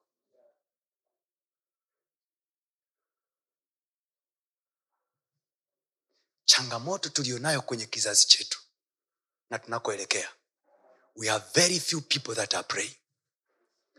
Changamoto 6.44 7.08
tulionayo 7.08 7.62
kwenye 7.62 7.86
kizazi 7.86 8.26
chetu 8.26 8.61
na 9.50 9.58
tunakoelekea 9.58 10.28
we 11.16 11.30
are 11.30 11.44
very 11.54 11.80
few 11.80 12.00
people 12.00 12.34
that 12.34 12.54
are 12.54 12.62
praying. 12.68 12.96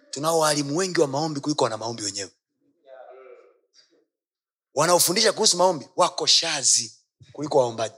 Tunao 0.09 0.39
waalimu 0.39 0.78
wengi 0.78 1.01
wa 1.01 1.07
maombi 1.07 1.39
kuliko 1.39 1.64
wana 1.64 1.78
maombi 1.78 2.03
wenyewe 2.03 2.32
wanaofundisha 4.76 5.34
kuhusu 5.34 5.58
maombi 5.58 5.90
wako 5.96 6.26
shazi 6.26 6.96
kuliko 7.34 7.58
waombaji. 7.58 7.96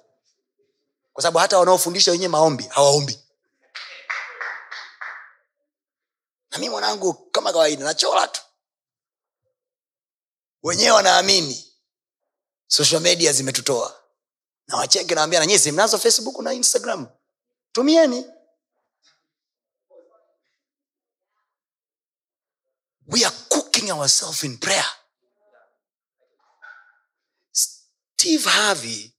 Kwa 1.14 1.22
sababu 1.24 1.38
hata 1.38 1.60
wanaofundisha 1.60 2.12
wenyewe 2.12 2.30
maombi 2.30 2.64
hawaombi. 2.64 3.20
Na 6.52 6.58
mi 6.58 6.70
mwanangu 6.70 7.14
kama 7.14 7.52
kawaida 7.52 7.84
nachora 7.86 8.28
tu. 8.28 8.42
Wenyewe 10.64 10.92
wanaamini 10.92 11.74
social 12.68 13.02
media 13.02 13.34
zimetutoa. 13.34 14.04
Na 14.68 14.78
wacheke 14.78 15.16
nawambia 15.16 15.40
na 15.40 15.46
nyisi 15.46 15.72
mnazo 15.72 15.98
facebook 15.98 16.40
na 16.40 16.54
instagram. 16.54 17.08
Tumieni. 17.72 18.26
We 23.08 23.26
are 23.26 23.36
cooking 23.50 23.92
ourselves 23.92 24.44
in 24.44 24.58
prayer 24.58 24.86
steve 28.24 28.46
harvey 28.50 29.12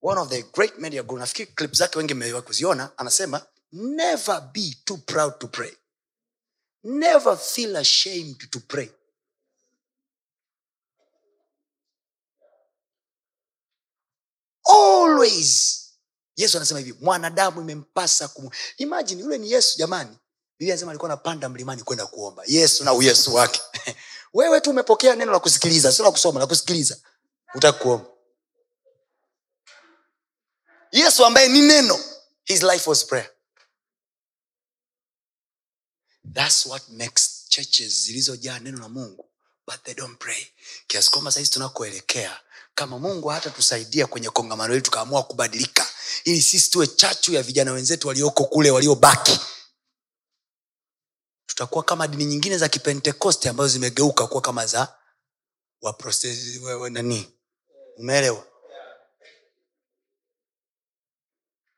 one 0.00 0.16
of 0.18 0.30
the 0.30 0.42
great 0.52 0.78
media 0.78 1.02
guru. 1.02 1.20
Nafikiri 1.20 1.46
clip 1.54 1.72
zake 1.74 1.98
wengi 1.98 2.14
mmewa 2.14 2.42
kuziona. 2.42 2.90
Anasema 2.96 3.46
never 3.72 4.50
be 4.52 4.76
too 4.84 4.96
proud 4.96 5.38
to 5.38 5.46
pray. 5.48 5.70
Never 6.84 7.36
feel 7.36 7.76
ashamed 7.76 8.50
to 8.50 8.60
pray. 8.60 8.88
Always. 14.64 15.80
Yesu 16.36 16.56
anasema 16.56 16.80
hivi 16.80 16.94
mwanadamu 17.00 17.60
imempasa 17.60 18.28
kum 18.28 18.50
imajini 18.78 19.20
yule 19.22 19.38
ni 19.38 19.50
yesu 19.52 19.78
jamani. 19.78 20.16
Biblia 20.58 20.74
anasema 20.74 20.90
alikuwa 20.90 21.10
anapanda 21.12 21.48
mlimani 21.48 21.82
kwenda 21.82 22.06
kuomba. 22.06 22.42
Yesu 22.46 22.84
na 22.84 22.92
uyesu 22.94 23.34
wake. 23.34 23.60
Wewe 24.34 24.60
tu 24.60 24.70
umepokea 24.70 25.16
neno 25.16 25.32
la 25.32 25.40
kusikiliza 25.40 25.92
sio 25.92 26.04
la 26.04 26.10
kusoma 26.10 26.40
la 26.40 26.46
kusikiliza. 26.46 26.96
Utaki 27.54 27.78
kuomba 27.78 28.13
yesu 30.94 31.24
ambaye 31.26 31.48
ni 31.48 31.60
neno 31.62 31.98
his 32.44 32.62
life 32.62 32.90
was 32.90 33.04
prayer. 33.06 33.30
Thats 36.34 36.66
what 36.66 36.88
makes 36.88 37.48
churches 37.48 38.04
zilizojaa 38.06 38.58
neno 38.58 38.78
la 38.78 38.88
mungu 38.88 39.30
but 39.66 39.82
they 39.84 39.94
don't 39.94 40.18
pray. 40.18 40.46
Kiasi 40.86 41.10
kwamba 41.10 41.32
sahizi 41.32 41.50
tunakoelekea 41.50 42.40
kama 42.74 42.98
mungu 42.98 43.28
hata 43.28 43.50
tusaidia 43.50 44.06
kwenye 44.06 44.30
kongamano 44.30 44.72
hili 44.74 44.82
tukaamua 44.82 45.22
kubadilika 45.22 45.86
ili 46.24 46.42
sisi 46.42 46.70
tuwe 46.70 46.86
chachu 46.86 47.32
ya 47.32 47.42
vijana 47.42 47.72
wenzetu 47.72 48.08
walioko 48.08 48.44
kule 48.44 48.70
waliobaki. 48.70 49.40
Tutakuwa 51.46 51.84
kama 51.84 52.08
dini 52.08 52.24
nyingine 52.24 52.58
za 52.58 52.68
kipentekoste 52.68 53.48
ambazo 53.48 53.68
zimegeuka 53.68 54.26
kuwa 54.26 54.40
kama 54.42 54.66
za 54.66 54.96
waprotesti- 55.82 56.58
wa- 56.62 56.76
wa- 56.76 56.90
nani? 56.90 57.32
Umeelewa 57.96 58.46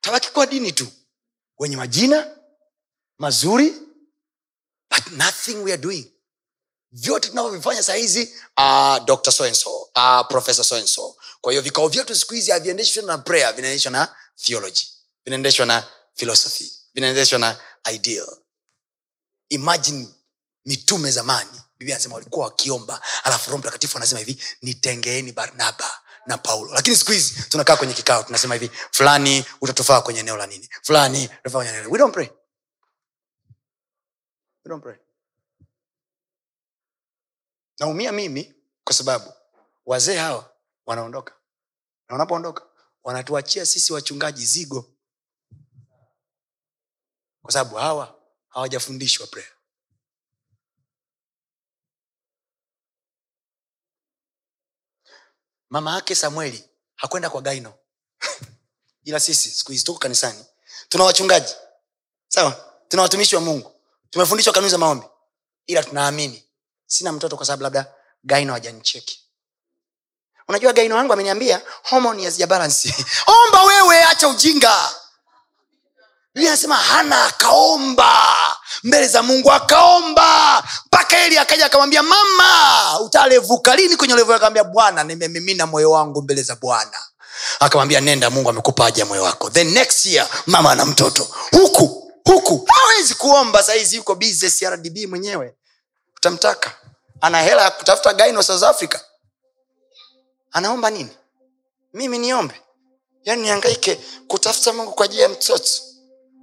tabaki 0.07 0.31
kuwa 0.31 0.47
dini 0.47 0.73
tu. 0.73 0.87
Wenye 1.59 1.77
majina 1.77 2.37
mazuri 3.19 3.71
but 4.91 5.07
nothing 5.11 5.55
we 5.57 5.73
are 5.73 5.83
doing. 5.83 6.13
Vyote 6.93 7.29
tunavyovifanya 7.29 7.83
sahizi 7.83 8.35
uh, 8.59 8.99
dr. 9.05 9.33
soenso 9.33 9.71
uh, 9.77 10.27
professor 10.29 10.65
soenso 10.65 11.17
kwa 11.41 11.53
hiyo 11.53 11.63
vikao 11.63 11.89
vyetu 11.89 12.17
siku 12.17 12.35
hizi 12.35 12.51
haviendeshwi 12.51 13.03
na 13.03 13.19
prayer 13.19 13.53
vinaendeshwa 13.55 13.91
na 13.93 14.17
theology 14.37 14.87
vinaendeshwa 15.25 15.67
na 15.67 15.89
philosophy 16.15 16.73
vinaendeshwa 16.95 17.39
na 17.39 17.61
ideal. 17.93 18.37
Imagine 19.49 20.09
mitume 20.65 21.11
zamani 21.11 21.61
biblia 21.79 21.97
anasema 21.97 22.15
walikuwa 22.15 22.45
wakiomba 22.47 23.03
alafu 23.25 23.51
roho 23.51 23.59
mtakatifu 23.59 23.97
anasema 23.97 24.19
hivi 24.19 24.43
nitengeeni 24.63 25.33
barnaba 25.33 26.01
na 26.27 26.39
paulo. 26.39 26.75
Lakini 26.75 26.97
siku 26.97 27.13
hizi 27.13 27.43
tunakaa 27.49 27.77
kwenye 27.77 27.95
kikao 27.95 28.23
tunasema 28.23 28.55
hivi 28.55 28.71
fulani 28.93 29.45
utatufaa 29.61 30.01
kwenye 30.01 30.21
eneo 30.21 30.37
la 30.37 30.47
nini? 30.47 30.69
Fulani 30.83 31.25
utatufaa 31.25 31.65
eneo 31.65 31.91
we 31.91 31.99
don't 31.99 32.15
pray. 32.15 32.29
We 34.65 34.69
don't 34.69 34.83
pray. 34.83 34.97
Naumia 37.81 38.13
mimi 38.13 38.55
kwa 38.85 38.95
sababu 38.95 39.33
wazee 39.87 40.17
hawa 40.17 40.53
wanaondoka. 40.87 41.35
Na 42.09 42.15
wanapoondoka 42.15 42.67
wanatuachia 43.05 43.67
sisi 43.67 43.93
wachungaji 43.93 44.47
zigo. 44.47 44.93
Kwa 47.43 47.53
sababu 47.53 47.77
hawa 47.77 48.21
hawajafundishwa 48.49 49.27
prayer 49.27 49.56
mama 55.71 55.95
yake 55.95 56.15
samueli 56.15 56.65
hakwenda 56.97 57.31
kwa 57.31 57.41
gaino. 57.43 57.75
Ila 59.05 59.21
sisi 59.21 59.51
siku 59.51 59.73
hizi 59.73 59.85
tuko 59.85 59.99
kanisani. 59.99 60.45
Tuna 60.89 61.05
wachungaji. 61.05 61.55
Sawa? 62.29 62.73
Tuna 62.89 63.03
watumishi 63.03 63.35
wa 63.35 63.41
mungu. 63.41 63.73
Tumefundishwa 64.11 64.53
kanuni 64.53 64.71
za 64.71 64.79
maombi. 64.79 65.07
Ila 65.67 65.83
tunaamini. 65.83 66.45
Sina 66.87 67.13
mtoto 67.13 67.37
kwa 67.37 67.47
sababu 67.47 67.63
labda 67.63 67.95
gaino 68.25 68.53
hajanicheki. 68.53 69.23
Unajua 70.49 70.73
gaino 70.73 70.97
wangu 70.97 71.13
ameniambia 71.13 71.63
homoni 71.83 72.25
hazijabalansi 72.25 72.95
omba 73.47 73.63
wewe 73.65 74.03
acha 74.03 74.29
ujinga 74.29 74.95
biblia 76.37 76.51
anasema 76.53 76.77
hana 76.77 77.25
akaomba 77.25 78.37
mbele 78.83 79.09
za 79.09 79.23
mungu 79.23 79.53
akaomba 79.53 80.63
mpaka 80.87 81.25
eli 81.27 81.39
akaja 81.39 81.67
akamwambia 81.67 82.03
mama 82.03 83.01
utalevuka 83.01 83.77
lini 83.77 83.97
kwenye 83.97 84.15
levu 84.15 84.33
akamwambia 84.33 84.65
bwana 84.65 85.05
nimemimina 85.05 85.67
moyo 85.67 85.91
wangu 85.91 86.23
mbele 86.23 86.43
za 86.43 86.57
bwana. 86.57 86.99
Akamwambia 87.61 88.01
nenda 88.01 88.31
mungu 88.31 88.51
amekupa 88.51 88.85
haja 88.85 89.03
ya 89.03 89.07
moyo 89.07 89.23
wako. 89.23 89.51
The 89.51 89.65
next 89.65 90.07
year 90.07 90.29
mama 90.47 90.73
ana 90.73 90.85
mtoto. 90.87 91.29
Huku 91.51 92.13
huku. 92.25 92.69
Hawezi 92.73 93.15
kuomba 93.15 93.63
sahizi 93.63 93.97
yuko 93.97 94.15
busy 94.15 95.07
mwenyewe. 95.07 95.55
Utamtaka? 96.17 96.73
Ana 97.21 97.43
hela 97.43 97.63
ya 97.63 97.71
kutafuta 97.71 98.15
gaino 98.15 98.43
south 98.43 98.63
africa? 98.63 98.99
Anaomba 100.53 100.91
nini? 100.91 101.17
Mimi 101.95 102.19
niombe. 102.19 102.63
Yaani 103.25 103.43
niangaike 103.43 104.01
kutafuta 104.29 104.73
mungu 104.73 104.93
kwa 104.93 105.05
ajili 105.05 105.23
ya 105.23 105.29
mtoto 105.29 105.86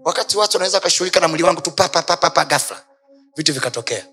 wakati 0.06 0.38
watu 0.38 0.58
wanaweza 0.58 0.78
wakashughulika 0.78 1.20
na 1.20 1.28
mwili 1.28 1.43
wangu 1.43 1.62
tu 1.62 1.72
papapapapa 1.72 2.45
gafla 2.45 2.84
vitu 3.36 3.54
vikatokea. 3.54 4.06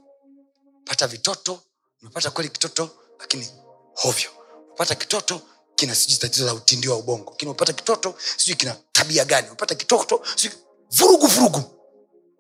Pata 0.84 1.07
vitoto 1.07 1.61
umepata 2.03 2.30
kweli 2.30 2.51
kitoto 2.51 2.91
lakini 3.20 3.49
hovyo. 3.95 4.30
Umepata 4.66 4.95
kitoto 4.95 5.41
kina 5.74 5.95
sijui 5.95 6.16
tatizo 6.18 6.47
la 6.47 6.55
utindi 6.55 6.88
wa 6.88 6.97
ubongo. 6.97 7.30
Lakini 7.30 7.51
umepata 7.51 7.72
kitoto 7.72 8.14
sijui 8.36 8.57
kina 8.57 8.76
tabia 8.93 9.24
gani. 9.24 9.47
Umepata 9.47 9.74
kitoto 9.74 10.22
sijui 10.36 10.53
vurugu 10.91 11.26
vurugu. 11.26 11.76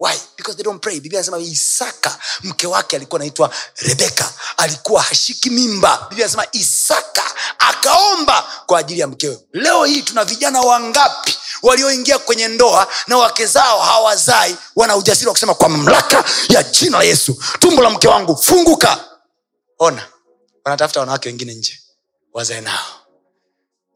Why? 0.00 0.14
Because 0.36 0.56
they 0.56 0.64
don't 0.64 0.82
pray. 0.82 1.00
Biblia 1.00 1.18
anasema 1.20 1.38
isaka 1.38 2.18
mke 2.42 2.66
wake 2.66 2.96
alikuwa 2.96 3.20
anaitwa 3.20 3.50
rebeka. 3.76 4.32
Alikuwa 4.56 5.02
hashiki 5.02 5.50
mimba. 5.50 6.06
Biblia 6.08 6.26
anasema 6.26 6.46
isaka 6.52 7.22
akaomba 7.58 8.42
kwa 8.66 8.78
ajili 8.78 9.00
ya 9.00 9.06
mkewe. 9.06 9.38
Leo 9.52 9.84
hii 9.84 10.02
tuna 10.02 10.24
vijana 10.24 10.60
wangapi 10.60 11.36
walioingia 11.62 12.18
kwenye 12.18 12.48
ndoa 12.48 12.88
na 13.06 13.18
wake 13.18 13.46
zao 13.46 13.78
hawazai 13.80 14.56
wana 14.76 14.96
ujasiri 14.96 15.26
wa 15.26 15.32
kusema 15.32 15.54
kwa 15.54 15.68
mamlaka 15.68 16.24
ya 16.48 16.62
jina 16.62 16.98
la 16.98 17.04
yesu. 17.04 17.42
Tumbo 17.58 17.82
la 17.82 17.90
mke 17.90 18.08
wangu 18.08 18.36
funguka. 18.36 19.04
Ona 19.78 20.08
wanatafuta 20.64 21.00
wanawake 21.00 21.28
wengine 21.28 21.54
nje 21.54 21.80
wazae 22.32 22.60
nao. 22.60 22.86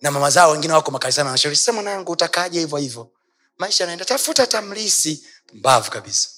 Na 0.02 0.10
mama 0.10 0.30
zao 0.30 0.50
wengine 0.50 0.72
wako 0.74 0.90
makanisani 0.90 1.26
wanashauri 1.26 1.56
sasa 1.56 1.72
mwanangu 1.72 2.12
utakaje 2.12 2.60
hivyo 2.60 2.78
hivyo? 2.78 3.10
Maisha 3.58 3.84
yanaenda 3.84 4.04
tafuta 4.04 4.46
tamlisi. 4.46 5.24
Mbavu 5.52 5.90
kabisa. 5.90 6.28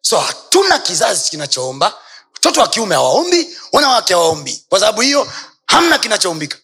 So 0.00 0.18
hatuna 0.18 0.78
kizazi 0.78 1.30
kinachoomba. 1.30 1.98
Watoto 2.34 2.60
wa 2.60 2.68
kiume 2.68 2.94
hawaombi 2.94 3.56
wanawake 3.72 4.14
hawaombi. 4.14 4.64
Kwa 4.68 4.80
sababu 4.80 5.00
hiyo 5.00 5.32
hamna 5.72 5.98
kinachoumbika. 5.98 6.56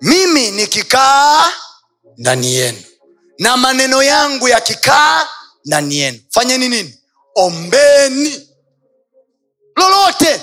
Mimi 0.00 0.50
nikikaa 0.50 1.52
ndani 2.16 2.54
yenu 2.54 2.82
na 3.38 3.56
maneno 3.56 4.02
yangu 4.02 4.48
yakikaa 4.48 5.28
ndani 5.64 5.96
yenu 5.98 6.20
fanyeni 6.30 6.68
nini? 6.68 7.00
Ombeni. 7.34 8.48
Lolote. 9.76 10.40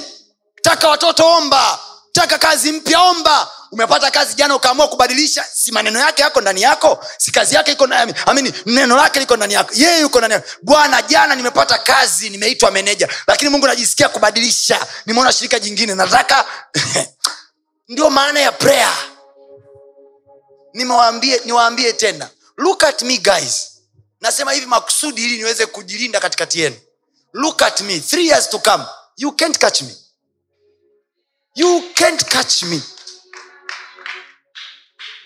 Taka 0.61 0.89
watoto 0.89 1.25
omba. 1.29 1.79
Taka 2.11 2.37
kazi 2.37 2.71
mpya 2.71 2.99
omba 3.01 3.51
umepata 3.71 4.11
kazi 4.11 4.33
jana 4.35 4.55
ukaamua 4.55 4.87
kubadilisha? 4.87 5.45
Si 5.53 5.71
maneno 5.71 5.99
yake 5.99 6.21
yako 6.21 6.41
ndani 6.41 6.61
yako? 6.61 7.05
Si 7.17 7.31
kazi 7.31 7.55
yake 7.55 7.71
iko 7.71 7.87
amini 8.25 8.53
neno 8.65 8.97
lake 8.97 9.19
liko 9.19 9.35
ndani 9.37 9.53
yako. 9.53 9.71
Yeye 9.73 9.99
yuko 10.01 10.17
ndani 10.17 10.33
yako. 10.33 10.47
Bwana 10.61 11.01
jana 11.01 11.35
nimepata 11.35 11.77
kazi 11.77 12.29
nimeitwa 12.29 12.71
meneja 12.71 13.09
lakini 13.27 13.49
mungu 13.51 13.67
najisikia 13.67 14.09
kubadilisha. 14.09 14.87
Nimeona 15.05 15.31
shirika 15.33 15.59
jingine 15.59 15.95
nataka 15.95 16.45
ndio 17.89 18.09
maana 18.09 18.39
ya 18.39 18.51
prayer. 18.51 18.93
Niwaambie 21.45 21.93
tena. 21.93 22.29
Look 22.57 22.83
at 22.83 23.01
me 23.01 23.17
guys. 23.17 23.71
Nasema 24.21 24.51
hivi 24.51 24.65
makusudi 24.65 25.23
ili 25.25 25.37
niweze 25.37 25.65
kujilinda 25.65 26.19
katikati 26.19 26.59
yenu. 26.59 26.75
Look 27.33 27.61
at 27.61 27.81
me. 27.81 27.99
Three 27.99 28.27
years 28.27 28.49
to 28.49 28.59
come. 28.59 28.83
You 29.17 29.31
can't 29.31 29.57
catch 29.57 29.81
me. 29.81 29.95
You 31.55 31.83
can't 31.95 32.23
catch 32.25 32.63
me 32.63 32.81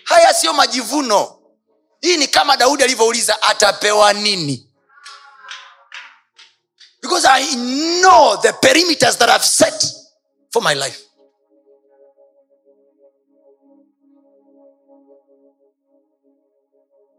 haya 0.05 0.33
siyo 0.33 0.53
majivuno. 0.53 1.41
Hii 2.01 2.17
ni 2.17 2.27
kama 2.27 2.57
daudi 2.57 2.83
alivyouliza 2.83 3.41
atapewa 3.41 4.13
nini? 4.13 4.71
Because 7.01 7.27
i 7.27 7.55
know 8.01 8.37
the 8.41 8.53
perimeters 8.53 9.17
that 9.17 9.29
i've 9.29 9.45
set 9.45 9.85
for 10.51 10.63
my 10.63 10.73
life. 10.75 10.99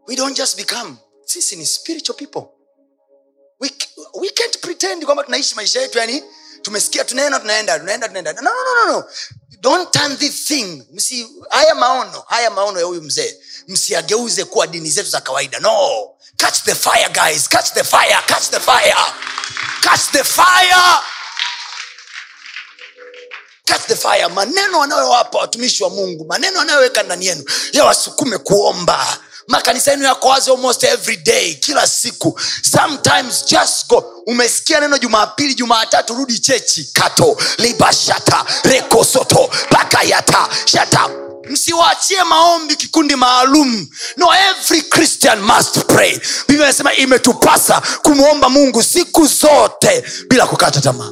We 0.07 0.15
don't 0.15 0.35
just 0.35 0.57
become 0.57 0.99
sisi 1.25 1.55
ni 1.57 1.65
spiritual 1.65 2.15
people. 2.17 2.53
We, 3.59 3.69
we 4.21 4.29
can't 4.31 4.61
pretend 4.61 5.05
kwamba 5.05 5.23
tunaishi 5.23 5.55
maisha 5.55 5.81
yetu 5.81 5.97
yani 5.97 6.23
tumesikia 6.61 7.05
tunaenda 7.05 7.39
tunaenda 7.39 7.79
tunaenda 7.79 8.07
tunaenda. 8.07 8.33
No, 8.33 8.51
no, 8.51 8.85
no, 8.85 8.91
no. 8.91 9.03
Don't 9.61 9.91
turn 9.91 10.17
this 10.17 10.45
thing. 10.45 10.83
Msi, 10.93 11.27
haya 11.49 11.75
maono 11.75 12.23
haya 12.27 12.49
maono 12.49 12.79
ya 12.79 12.85
huyu 12.85 13.01
mzee. 13.01 13.35
Msiageuze 13.67 14.45
kuwa 14.45 14.67
dini 14.67 14.89
zetu 14.89 15.09
za 15.09 15.21
kawaida. 15.21 15.59
No. 15.59 16.09
Catch 16.37 16.61
the 16.63 16.75
fire 16.75 17.09
guys. 17.09 17.49
Catch 17.49 17.73
the 17.73 17.83
fire. 17.83 18.17
Catch 18.27 18.49
the 18.49 18.59
fire. 18.59 18.95
Catch 19.81 20.01
the 20.11 20.23
fire. 20.23 21.01
Catch 23.65 23.87
the 23.87 23.95
fire. 23.95 24.27
Maneno 24.27 24.83
anayowapa 24.83 25.37
watumishi 25.37 25.83
wa 25.83 25.89
mungu 25.89 26.25
maneno 26.25 26.61
anayoweka 26.61 27.03
ndani 27.03 27.25
yenu 27.25 27.43
yawasukume 27.71 28.37
kuomba 28.37 29.19
makanisa 29.47 29.91
yenu 29.91 30.03
yako 30.03 30.27
wazi 30.27 30.51
almost 30.51 30.83
every 30.83 31.15
day 31.17 31.53
kila 31.53 31.87
siku. 31.87 32.39
Sometimes 32.61 33.45
just 33.45 33.87
go. 33.87 34.13
Umesikia 34.25 34.79
neno 34.79 34.97
jumapili 34.97 35.55
jumaatatu 35.55 36.13
rudi 36.15 36.39
chechi. 36.39 36.89
Kato 36.93 37.37
libashata 37.57 38.45
rekosoto 38.63 39.49
pakayata 39.69 40.47
shata. 40.65 41.09
Msiwaachie 41.49 42.23
maombi 42.23 42.75
kikundi 42.75 43.15
maalum. 43.15 43.87
No 44.17 44.27
every 44.49 44.81
christian 44.81 45.39
must 45.41 45.79
pray. 45.87 46.19
Biblia 46.47 46.65
inasema 46.67 46.93
imetupasa 46.93 47.81
kumwomba 48.01 48.49
mungu 48.49 48.83
siku 48.83 49.25
zote 49.27 50.03
bila 50.29 50.47
kukata 50.47 50.81
tamaa 50.81 51.11